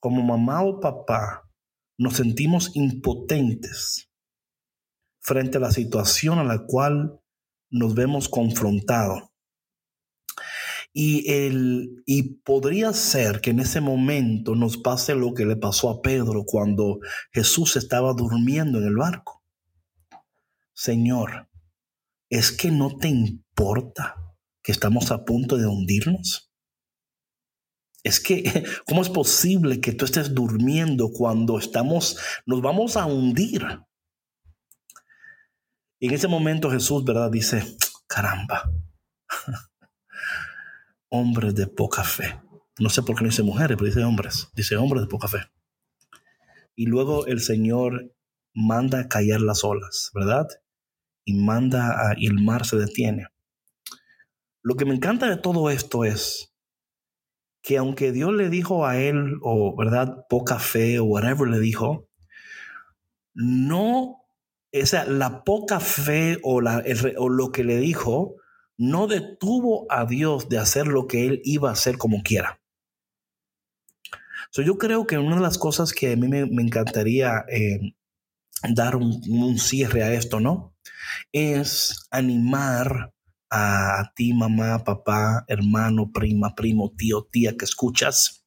como 0.00 0.22
mamá 0.22 0.62
o 0.62 0.80
papá 0.80 1.48
nos 1.96 2.14
sentimos 2.14 2.74
impotentes 2.74 4.11
frente 5.22 5.58
a 5.58 5.60
la 5.60 5.70
situación 5.70 6.38
a 6.38 6.44
la 6.44 6.66
cual 6.66 7.20
nos 7.70 7.94
vemos 7.94 8.28
confrontados. 8.28 9.22
Y, 10.92 11.32
el, 11.32 12.02
y 12.04 12.34
podría 12.40 12.92
ser 12.92 13.40
que 13.40 13.50
en 13.50 13.60
ese 13.60 13.80
momento 13.80 14.54
nos 14.54 14.76
pase 14.76 15.14
lo 15.14 15.32
que 15.32 15.46
le 15.46 15.56
pasó 15.56 15.88
a 15.88 16.02
Pedro 16.02 16.44
cuando 16.44 16.98
Jesús 17.32 17.76
estaba 17.76 18.12
durmiendo 18.12 18.78
en 18.78 18.84
el 18.84 18.96
barco. 18.96 19.42
Señor, 20.74 21.48
¿es 22.28 22.52
que 22.52 22.70
no 22.70 22.98
te 22.98 23.08
importa 23.08 24.16
que 24.62 24.72
estamos 24.72 25.10
a 25.12 25.24
punto 25.24 25.56
de 25.56 25.66
hundirnos? 25.66 26.52
Es 28.02 28.20
que, 28.20 28.64
¿cómo 28.86 29.00
es 29.00 29.08
posible 29.08 29.80
que 29.80 29.92
tú 29.92 30.04
estés 30.04 30.34
durmiendo 30.34 31.10
cuando 31.10 31.58
estamos, 31.58 32.18
nos 32.44 32.60
vamos 32.60 32.98
a 32.98 33.06
hundir? 33.06 33.64
En 36.02 36.12
ese 36.12 36.26
momento 36.26 36.68
Jesús, 36.68 37.04
¿verdad? 37.04 37.30
Dice, 37.30 37.62
caramba, 38.08 38.72
hombres 41.08 41.54
de 41.54 41.68
poca 41.68 42.02
fe. 42.02 42.40
No 42.80 42.90
sé 42.90 43.04
por 43.04 43.14
qué 43.14 43.22
no 43.22 43.30
dice 43.30 43.44
mujeres, 43.44 43.76
pero 43.76 43.86
dice 43.86 44.02
hombres. 44.02 44.48
Dice 44.52 44.76
hombres 44.76 45.02
de 45.02 45.08
poca 45.08 45.28
fe. 45.28 45.38
Y 46.74 46.86
luego 46.86 47.26
el 47.26 47.38
Señor 47.38 48.12
manda 48.52 48.98
a 48.98 49.08
callar 49.08 49.42
las 49.42 49.62
olas, 49.62 50.10
¿verdad? 50.12 50.48
Y 51.24 51.34
manda 51.34 52.10
a, 52.10 52.14
y 52.16 52.26
el 52.26 52.42
mar 52.42 52.66
se 52.66 52.78
detiene. 52.78 53.28
Lo 54.60 54.74
que 54.74 54.84
me 54.84 54.96
encanta 54.96 55.30
de 55.30 55.36
todo 55.36 55.70
esto 55.70 56.04
es 56.04 56.52
que 57.62 57.78
aunque 57.78 58.10
Dios 58.10 58.32
le 58.32 58.48
dijo 58.48 58.86
a 58.86 58.98
él, 58.98 59.38
o 59.40 59.76
verdad, 59.76 60.26
poca 60.28 60.58
fe, 60.58 60.98
o 60.98 61.04
whatever 61.04 61.48
le 61.48 61.60
dijo, 61.60 62.08
no 63.34 64.21
esa, 64.72 65.04
la 65.04 65.44
poca 65.44 65.80
fe 65.80 66.38
o, 66.42 66.60
lo 66.60 67.52
que 67.52 67.62
le 67.62 67.76
dijo 67.76 68.36
no 68.78 69.06
detuvo 69.06 69.86
a 69.90 70.06
Dios 70.06 70.48
de 70.48 70.58
hacer 70.58 70.86
lo 70.88 71.06
que 71.06 71.26
él 71.26 71.42
iba 71.44 71.68
a 71.68 71.74
hacer 71.74 71.98
como 71.98 72.22
quiera. 72.22 72.60
So, 74.50 74.62
yo 74.62 74.76
creo 74.76 75.06
que 75.06 75.18
una 75.18 75.36
de 75.36 75.42
las 75.42 75.58
cosas 75.58 75.92
que 75.92 76.12
a 76.12 76.16
mí 76.16 76.28
me, 76.28 76.40
encantaría 76.40 77.44
eh, 77.48 77.94
dar 78.74 78.96
un, 78.96 79.58
cierre 79.58 80.02
a 80.02 80.12
esto, 80.12 80.40
¿no? 80.40 80.74
Es 81.32 82.06
animar 82.10 83.12
a 83.50 84.12
ti, 84.16 84.32
mamá, 84.32 84.82
papá, 84.84 85.44
hermano, 85.48 86.10
prima, 86.12 86.54
primo, 86.54 86.92
tío, 86.96 87.28
tía 87.30 87.56
que 87.56 87.66
escuchas, 87.66 88.44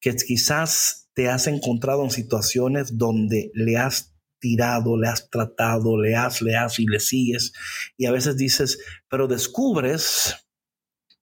que 0.00 0.14
quizás 0.16 1.10
te 1.12 1.28
has 1.28 1.46
encontrado 1.46 2.02
en 2.02 2.10
situaciones 2.10 2.96
donde 2.96 3.50
le 3.54 3.76
has 3.76 4.13
le 4.44 5.08
has 5.08 5.28
tratado, 5.30 6.00
le 6.00 6.14
has, 6.14 6.42
le 6.42 6.56
has 6.56 6.78
y 6.78 6.86
le 6.86 7.00
sigues. 7.00 7.52
Y 7.96 8.06
a 8.06 8.12
veces 8.12 8.36
dices, 8.36 8.78
pero 9.08 9.26
descubres 9.26 10.36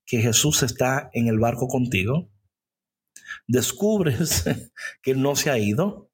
que 0.05 0.21
Jesús 0.21 0.63
está 0.63 1.09
en 1.13 1.27
el 1.27 1.39
barco 1.39 1.67
contigo. 1.67 2.29
Descubres 3.47 4.45
que 5.01 5.15
no 5.15 5.35
se 5.35 5.49
ha 5.49 5.57
ido 5.57 6.09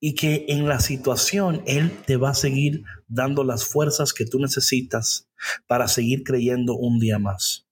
y 0.00 0.14
que 0.14 0.46
en 0.48 0.68
la 0.68 0.80
situación 0.80 1.62
Él 1.66 1.90
te 2.06 2.16
va 2.16 2.30
a 2.30 2.34
seguir 2.34 2.84
dando 3.08 3.44
las 3.44 3.64
fuerzas 3.64 4.12
que 4.12 4.26
tú 4.26 4.38
necesitas 4.38 5.28
para 5.66 5.88
seguir 5.88 6.24
creyendo 6.24 6.76
un 6.76 6.98
día 6.98 7.18
más, 7.18 7.66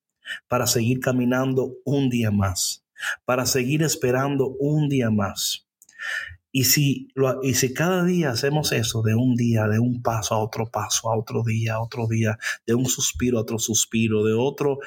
para 0.49 0.67
seguir 0.67 1.01
caminando 1.01 1.75
un 1.85 2.09
día 2.09 2.31
más, 2.31 2.85
para 3.25 3.47
seguir 3.47 3.83
esperando 3.83 4.49
un 4.59 4.89
día 4.89 5.11
más. 5.11 5.67
Y 6.53 6.65
si, 6.65 7.09
lo, 7.15 7.43
y 7.43 7.55
si 7.55 7.73
cada 7.73 8.05
día 8.05 8.31
hacemos 8.31 8.73
eso, 8.73 9.03
de 9.03 9.15
un 9.15 9.37
día, 9.37 9.69
de 9.69 9.79
un 9.79 10.03
paso 10.03 10.35
a 10.35 10.39
otro 10.39 10.71
paso, 10.71 11.11
a 11.11 11.17
otro 11.17 11.43
día, 11.45 11.75
a 11.75 11.83
otro 11.83 12.09
día, 12.09 12.39
de 12.67 12.75
un 12.75 12.87
suspiro 12.87 13.39
a 13.39 13.43
otro 13.43 13.59
suspiro, 13.59 14.25
de 14.25 14.35
otro, 14.35 14.79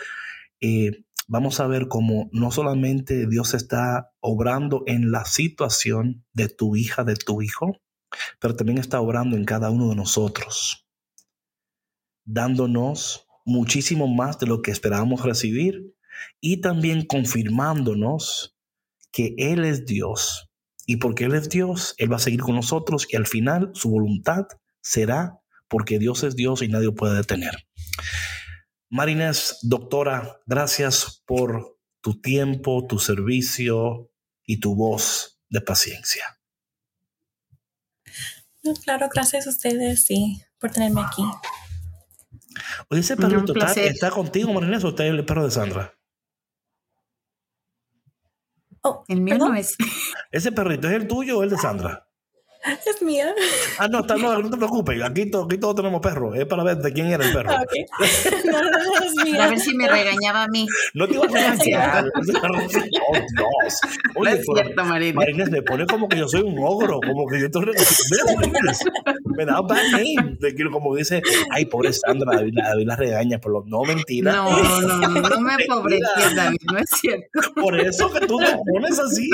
eh, 0.60 1.06
vamos 1.28 1.60
a 1.60 1.68
ver 1.68 1.88
cómo 1.88 2.30
no 2.34 2.52
solamente 2.52 3.28
Dios 3.28 3.54
está 3.54 4.12
obrando 4.20 4.84
en 4.88 5.12
la 5.12 5.26
situación 5.26 6.26
de 6.34 6.50
tu 6.50 6.76
hija, 6.76 7.04
de 7.04 7.16
tu 7.16 7.42
hijo, 7.42 7.78
pero 8.40 8.56
también 8.56 8.78
está 8.78 9.00
obrando 9.00 9.36
en 9.36 9.46
cada 9.46 9.70
uno 9.70 9.90
de 9.90 9.96
nosotros, 9.96 10.86
dándonos 12.26 13.28
muchísimo 13.46 14.08
más 14.08 14.40
de 14.40 14.48
lo 14.48 14.62
que 14.62 14.72
esperábamos 14.72 15.24
recibir 15.24 15.96
y 16.40 16.58
también 16.58 17.06
confirmándonos 17.06 18.56
que 19.12 19.36
Él 19.38 19.66
es 19.66 19.86
Dios. 19.86 20.53
Y 20.86 20.98
porque 20.98 21.26
Él 21.26 21.36
es 21.36 21.50
Dios, 21.50 21.96
Él 21.98 22.12
va 22.12 22.18
a 22.18 22.20
seguir 22.20 22.42
con 22.42 22.56
nosotros 22.56 23.08
y 23.10 23.16
al 23.16 23.28
final 23.28 23.72
su 23.74 23.90
voluntad 23.90 24.48
será 24.82 25.40
porque 25.68 25.98
Dios 25.98 26.24
es 26.24 26.36
Dios 26.36 26.62
y 26.62 26.68
nadie 26.68 26.88
lo 26.88 26.96
puede 26.96 27.16
detener. 27.16 27.68
Marinés, 28.90 29.58
doctora, 29.64 30.40
gracias 30.46 31.24
por 31.26 31.80
tu 32.02 32.22
tiempo, 32.22 32.86
tu 32.86 33.00
servicio 33.00 34.12
y 34.46 34.60
tu 34.60 34.76
voz 34.76 35.40
de 35.50 35.62
paciencia. 35.62 36.24
Claro, 38.84 39.10
gracias 39.12 39.48
a 39.48 39.50
ustedes 39.50 40.06
y 40.12 40.42
por 40.60 40.72
tenerme 40.72 41.02
aquí. 41.02 41.24
Oye, 42.90 43.02
ese 43.02 43.18
perro 43.18 43.44
está, 43.76 44.12
contigo, 44.12 44.54
Marinés, 44.54 44.84
o 44.84 44.90
está 44.90 45.06
el 45.06 45.26
perro 45.26 45.46
de 45.46 45.52
Sandra? 45.52 45.98
Oh, 48.84 49.04
el 49.08 49.22
mío 49.22 49.38
no 49.38 49.56
es. 49.56 49.78
¿Ese 50.32 50.52
perrito 50.52 50.90
es 50.90 50.94
el 50.96 51.08
tuyo 51.08 51.40
o 51.40 51.44
el 51.44 51.50
de 51.50 51.58
Sandra? 51.58 52.08
Es 52.86 53.02
mía. 53.02 53.34
Ah, 53.78 53.88
no, 53.88 54.02
no, 54.02 54.40
no 54.40 54.50
te 54.50 54.58
preocupes. 54.58 55.02
Aquí, 55.04 55.22
aquí 55.22 55.58
todos 55.58 55.76
tenemos 55.76 56.02
perros. 56.02 56.36
Es 56.38 56.46
para 56.46 56.64
ver 56.64 56.78
de 56.78 56.94
quién 56.94 57.08
era 57.08 57.26
el 57.26 57.34
perro. 57.34 57.52
Okay. 57.64 57.86
No, 58.46 58.62
no, 58.62 58.70
no, 58.70 59.06
es 59.06 59.16
mía. 59.24 59.46
A 59.46 59.50
ver 59.50 59.60
si 59.60 59.76
me 59.76 59.88
regañaba 59.88 60.44
a 60.44 60.48
mí. 60.48 60.68
No 60.94 61.08
te 61.08 61.16
iba 61.16 61.26
a 61.26 61.28
regañar. 61.56 62.06
oh, 62.06 62.22
Dios. 62.22 63.82
Oye, 64.16 64.32
no 64.32 64.38
es 64.38 64.46
cierto, 64.46 64.86
Marina. 64.86 65.16
Marines 65.16 65.50
me 65.50 65.62
pone 65.62 65.86
como 65.86 66.08
que 66.08 66.18
yo 66.18 66.28
soy 66.28 66.42
un 66.42 66.58
ogro. 66.60 67.00
Como 67.02 67.28
que 67.28 67.40
yo 67.40 67.46
estoy... 67.48 67.66
Me 69.36 69.46
da 69.46 69.62
un 69.62 69.68
bad 69.68 69.84
name. 69.92 70.38
Como 70.72 70.96
dice, 70.96 71.22
ay, 71.52 71.66
pobre 71.66 71.92
Sandra, 71.94 72.38
David, 72.38 72.54
David 72.56 72.88
la 72.88 72.96
regaña. 72.96 73.40
Pero 73.40 73.64
no, 73.66 73.84
mentira. 73.84 74.34
No, 74.34 74.64
no, 74.64 74.82
no, 74.82 75.30
no 75.30 75.42
me 75.42 75.66
pobreces, 75.66 76.36
David. 76.36 76.60
No 76.72 76.78
es 76.78 76.90
cierto. 76.90 77.54
Por 77.56 77.80
eso 77.80 78.12
que 78.12 78.26
tú 78.28 78.38
te 78.38 78.56
pones 78.72 79.00
así. 79.00 79.30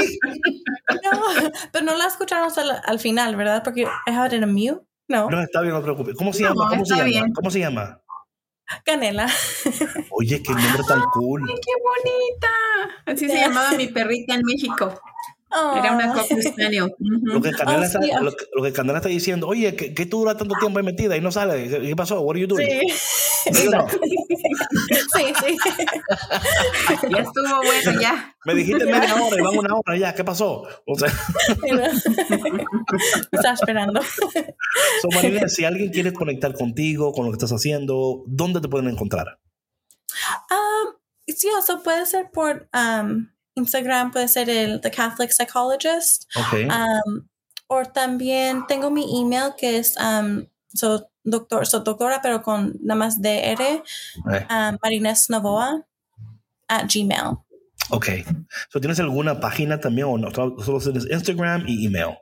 No, 1.03 1.51
pero 1.71 1.85
no 1.85 1.97
la 1.97 2.05
escuchamos 2.05 2.57
al, 2.57 2.81
al 2.85 2.99
final 2.99 3.18
¿verdad? 3.35 3.61
Porque 3.63 3.81
I 3.81 4.11
had 4.11 4.33
it 4.33 4.41
in 4.43 4.53
mute. 4.53 4.81
No. 5.07 5.29
No, 5.29 5.41
está 5.41 5.61
bien, 5.61 5.73
no 5.73 5.79
te 5.79 5.85
preocupes. 5.85 6.15
¿Cómo 6.15 6.31
se 6.31 6.43
llama? 6.43 6.69
¿Cómo 6.69 6.85
se 6.85 6.95
llama? 6.95 7.33
¿Cómo 7.33 7.51
se 7.51 7.59
llama? 7.59 8.01
Canela. 8.85 9.27
Oye, 10.11 10.43
qué 10.43 10.51
nombre 10.51 10.83
tan 10.87 11.01
cool. 11.13 11.43
Ay, 11.47 11.55
qué 11.55 11.71
bonita. 11.81 13.01
Así 13.05 13.27
se 13.27 13.39
llamaba 13.39 13.71
mi 13.71 13.87
perrita 13.87 14.35
en 14.35 14.41
México. 14.43 14.93
Era 15.51 15.93
una 15.93 16.13
lo, 16.13 17.41
que 17.41 17.51
Canela 17.51 17.85
está, 17.85 17.99
lo, 18.21 18.31
lo, 18.53 18.63
que 18.63 18.71
Canela 18.71 18.99
está 18.99 19.09
diciendo, 19.09 19.47
oye, 19.47 19.75
¿qué, 19.75 19.95
qué 19.95 20.05
tú 20.05 20.19
duras 20.19 20.37
tanto 20.37 20.53
tiempo 20.59 20.77
ahí 20.77 20.85
metida 20.85 21.17
y 21.17 21.21
no 21.21 21.31
sale? 21.31 21.67
¿Qué 21.67 21.95
pasó? 21.95 22.21
What 22.21 22.35
are 22.35 22.41
you 22.41 22.47
doing? 22.47 22.67
Sí. 22.67 23.51
¿Sí, 23.51 23.51
sí, 25.15 25.57
sí. 25.63 25.85
ya 27.09 27.17
estuvo 27.17 27.61
bueno, 27.63 27.99
ya. 27.99 28.35
Me 28.45 28.53
dijiste 28.53 28.85
media 28.85 29.15
hora 29.15 29.35
y 29.37 29.41
vamos 29.41 29.65
una 29.65 29.75
hora 29.75 29.97
ya. 29.97 30.13
¿Qué 30.13 30.23
pasó? 30.23 30.67
O 30.85 30.95
sea. 30.95 31.11
Estaba 33.31 33.53
esperando. 33.53 34.01
So, 35.01 35.09
Marilena, 35.15 35.47
si 35.47 35.65
alguien 35.65 35.89
quiere 35.89 36.13
conectar 36.13 36.53
contigo, 36.53 37.11
con 37.11 37.25
lo 37.25 37.31
que 37.31 37.37
estás 37.37 37.51
haciendo, 37.51 38.23
¿dónde 38.27 38.61
te 38.61 38.67
pueden 38.67 38.87
encontrar? 38.87 39.39
Um, 40.51 40.93
sí, 41.27 41.47
eso 41.57 41.81
puede 41.81 42.05
ser 42.05 42.29
por 42.31 42.69
um, 42.73 43.29
Instagram 43.59 44.11
puede 44.11 44.27
ser 44.27 44.49
el 44.49 44.81
The 44.81 44.91
Catholic 44.91 45.31
Psychologist. 45.31 46.25
Okay. 46.35 46.67
Um, 46.67 47.27
o 47.67 47.85
también 47.85 48.65
tengo 48.67 48.89
mi 48.89 49.05
email 49.21 49.53
que 49.55 49.77
es 49.77 49.95
um, 49.97 50.45
so, 50.73 51.09
doctor, 51.23 51.65
so, 51.65 51.79
doctora, 51.81 52.19
pero 52.21 52.41
con 52.41 52.73
nada 52.81 52.97
más 52.97 53.21
DR, 53.21 53.83
um, 54.25 54.77
Marines 54.81 55.29
Novoa 55.29 55.85
at 56.67 56.85
Gmail. 56.87 57.37
Ok. 57.91 58.07
So, 58.69 58.79
¿Tienes 58.79 58.99
alguna 58.99 59.39
página 59.39 59.79
también 59.79 60.07
o 60.07 60.17
no? 60.17 60.31
Solo 60.31 60.79
tienes 60.79 61.05
Instagram 61.09 61.65
y 61.67 61.85
email. 61.85 62.17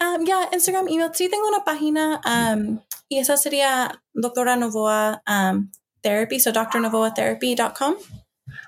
Um, 0.00 0.24
ya, 0.24 0.48
Instagram, 0.52 0.88
email. 0.88 1.10
Sí, 1.14 1.28
tengo 1.28 1.48
una 1.48 1.64
página 1.64 2.20
um, 2.26 2.80
y 3.08 3.18
esa 3.18 3.36
sería 3.36 4.02
doctora 4.12 4.56
Novoa 4.56 5.22
um, 5.28 5.70
Therapy, 6.02 6.40
so 6.40 6.52
drnovoatherapy.com. 6.52 7.94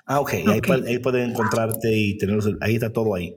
Ah, 0.05 0.19
ok. 0.19 0.27
okay. 0.27 0.45
Ahí, 0.47 0.61
ahí, 0.87 0.99
pueden 0.99 1.31
encontrarte 1.31 1.91
y 1.93 2.17
tenerlos. 2.17 2.49
Ahí 2.61 2.75
está 2.75 2.91
todo 2.91 3.15
ahí. 3.15 3.35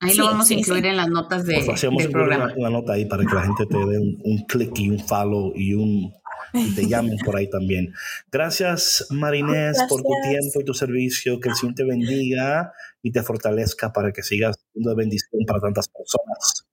Ahí 0.00 0.12
sí, 0.12 0.18
lo 0.18 0.26
vamos 0.26 0.48
sí, 0.48 0.54
a 0.54 0.58
incluir 0.58 0.82
sí. 0.82 0.88
en 0.88 0.96
las 0.96 1.08
notas 1.08 1.44
de, 1.44 1.54
pues 1.56 1.68
hacemos 1.68 2.02
del 2.02 2.12
programa. 2.12 2.44
Una, 2.44 2.54
una, 2.56 2.70
nota 2.70 2.94
ahí 2.94 3.04
para 3.04 3.24
que 3.24 3.34
la 3.34 3.42
gente 3.42 3.66
te 3.66 3.76
dé 3.76 3.98
un, 3.98 4.18
un 4.24 4.46
clic 4.46 4.78
y 4.78 4.88
un 4.88 4.98
follow 4.98 5.52
y 5.54 5.74
un 5.74 6.12
y 6.52 6.74
te 6.74 6.86
llamen 6.86 7.16
por 7.24 7.36
ahí 7.36 7.48
también. 7.48 7.92
Gracias, 8.30 9.06
Marinés, 9.10 9.76
Gracias. 9.76 9.88
por 9.88 10.02
tu 10.02 10.12
tiempo 10.22 10.60
y 10.60 10.64
tu 10.64 10.74
servicio. 10.74 11.38
Que 11.40 11.50
el 11.50 11.54
Señor 11.54 11.74
te 11.74 11.84
bendiga 11.84 12.72
y 13.02 13.12
te 13.12 13.22
fortalezca 13.22 13.92
para 13.92 14.12
que 14.12 14.22
sigas 14.22 14.56
siendo 14.72 14.90
de 14.90 14.96
bendición 14.96 15.42
para 15.46 15.60
tantas 15.60 15.88
personas. 15.88 16.66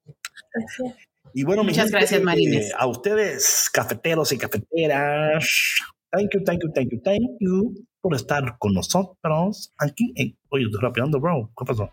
Gracias. 0.54 1.08
Y 1.34 1.44
bueno, 1.44 1.64
muchas 1.64 1.92
gracias, 1.92 2.22
Marinés. 2.22 2.70
Eh, 2.70 2.74
a 2.78 2.88
ustedes, 2.88 3.70
cafeteros 3.72 4.32
y 4.32 4.38
cafeteras, 4.38 5.76
thank 6.10 6.30
you, 6.34 6.44
thank 6.44 6.64
you, 6.64 6.72
thank 6.74 6.92
you, 6.92 7.02
thank 7.02 7.22
you 7.40 7.87
por 8.08 8.16
estar 8.16 8.58
con 8.58 8.74
nosotros 8.74 9.74
aquí 9.78 10.14
en. 10.16 10.34
Oye, 10.48 10.64
estoy 10.64 10.82
rapeando, 10.82 11.20
bro. 11.20 11.52
¿Qué 11.58 11.66
pasó? 11.66 11.90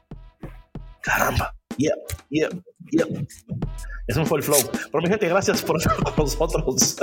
Caramba. 1.03 1.53
Yep, 1.77 1.99
yep, 2.31 2.53
yep. 2.93 3.29
Eso 4.07 4.25
fue 4.25 4.39
el 4.39 4.45
flow. 4.45 4.61
Pero 4.93 5.03
mi 5.03 5.09
gente, 5.09 5.29
gracias 5.29 5.61
por 5.63 5.79
estar 5.79 5.97
con 5.97 6.15
nosotros. 6.17 6.97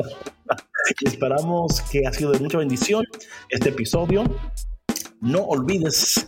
Esperamos 1.05 1.81
que 1.91 2.07
ha 2.07 2.13
sido 2.13 2.31
de 2.31 2.39
mucha 2.39 2.59
bendición 2.59 3.03
este 3.49 3.67
episodio. 3.67 4.23
No 5.19 5.41
olvides 5.41 6.25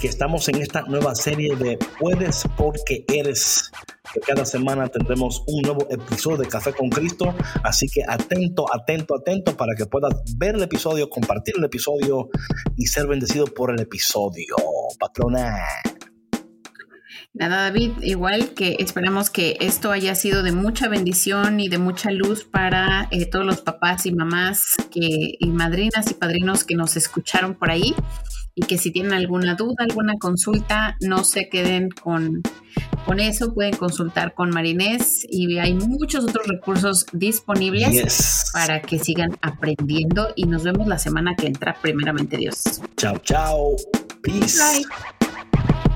que 0.00 0.08
estamos 0.08 0.48
en 0.48 0.56
esta 0.56 0.82
nueva 0.82 1.14
serie 1.14 1.54
de 1.56 1.78
Puedes 1.98 2.44
porque 2.56 3.04
eres. 3.12 3.70
Que 4.12 4.20
cada 4.20 4.44
semana 4.44 4.88
tendremos 4.88 5.44
un 5.46 5.62
nuevo 5.62 5.86
episodio 5.90 6.38
de 6.38 6.48
Café 6.48 6.72
con 6.72 6.88
Cristo. 6.88 7.34
Así 7.62 7.86
que 7.86 8.02
atento, 8.08 8.64
atento, 8.74 9.14
atento 9.14 9.56
para 9.56 9.74
que 9.76 9.86
puedas 9.86 10.14
ver 10.36 10.56
el 10.56 10.62
episodio, 10.62 11.08
compartir 11.10 11.54
el 11.58 11.64
episodio 11.64 12.30
y 12.76 12.86
ser 12.86 13.06
bendecido 13.06 13.46
por 13.46 13.70
el 13.70 13.80
episodio. 13.80 14.56
Patrona. 14.98 15.64
Nada, 17.32 17.64
David, 17.64 17.92
igual 18.02 18.54
que 18.54 18.76
esperamos 18.80 19.30
que 19.30 19.56
esto 19.60 19.92
haya 19.92 20.16
sido 20.16 20.42
de 20.42 20.50
mucha 20.50 20.88
bendición 20.88 21.60
y 21.60 21.68
de 21.68 21.78
mucha 21.78 22.10
luz 22.10 22.44
para 22.44 23.06
eh, 23.12 23.26
todos 23.26 23.46
los 23.46 23.60
papás 23.60 24.06
y 24.06 24.12
mamás 24.12 24.64
que, 24.90 25.36
y 25.38 25.46
madrinas 25.50 26.10
y 26.10 26.14
padrinos 26.14 26.64
que 26.64 26.74
nos 26.74 26.96
escucharon 26.96 27.54
por 27.54 27.70
ahí 27.70 27.94
y 28.54 28.62
que 28.62 28.78
si 28.78 28.90
tienen 28.90 29.12
alguna 29.12 29.54
duda, 29.54 29.76
alguna 29.78 30.14
consulta, 30.18 30.96
no 31.00 31.24
se 31.24 31.48
queden 31.48 31.88
con, 31.90 32.42
con 33.06 33.20
eso, 33.20 33.54
pueden 33.54 33.76
consultar 33.76 34.34
con 34.34 34.50
Marinés 34.50 35.24
y 35.28 35.58
hay 35.58 35.74
muchos 35.74 36.24
otros 36.24 36.46
recursos 36.46 37.06
disponibles 37.12 37.90
Yes. 37.90 38.50
para 38.52 38.82
que 38.82 38.98
sigan 38.98 39.36
aprendiendo 39.42 40.28
y 40.36 40.44
nos 40.46 40.64
vemos 40.64 40.86
la 40.86 40.98
semana 40.98 41.34
que 41.36 41.46
entra, 41.46 41.76
primeramente 41.80 42.36
Dios. 42.36 42.80
Chao, 42.96 43.18
chao. 43.18 43.76
Peace. 44.22 44.58
Bye. 44.58 45.89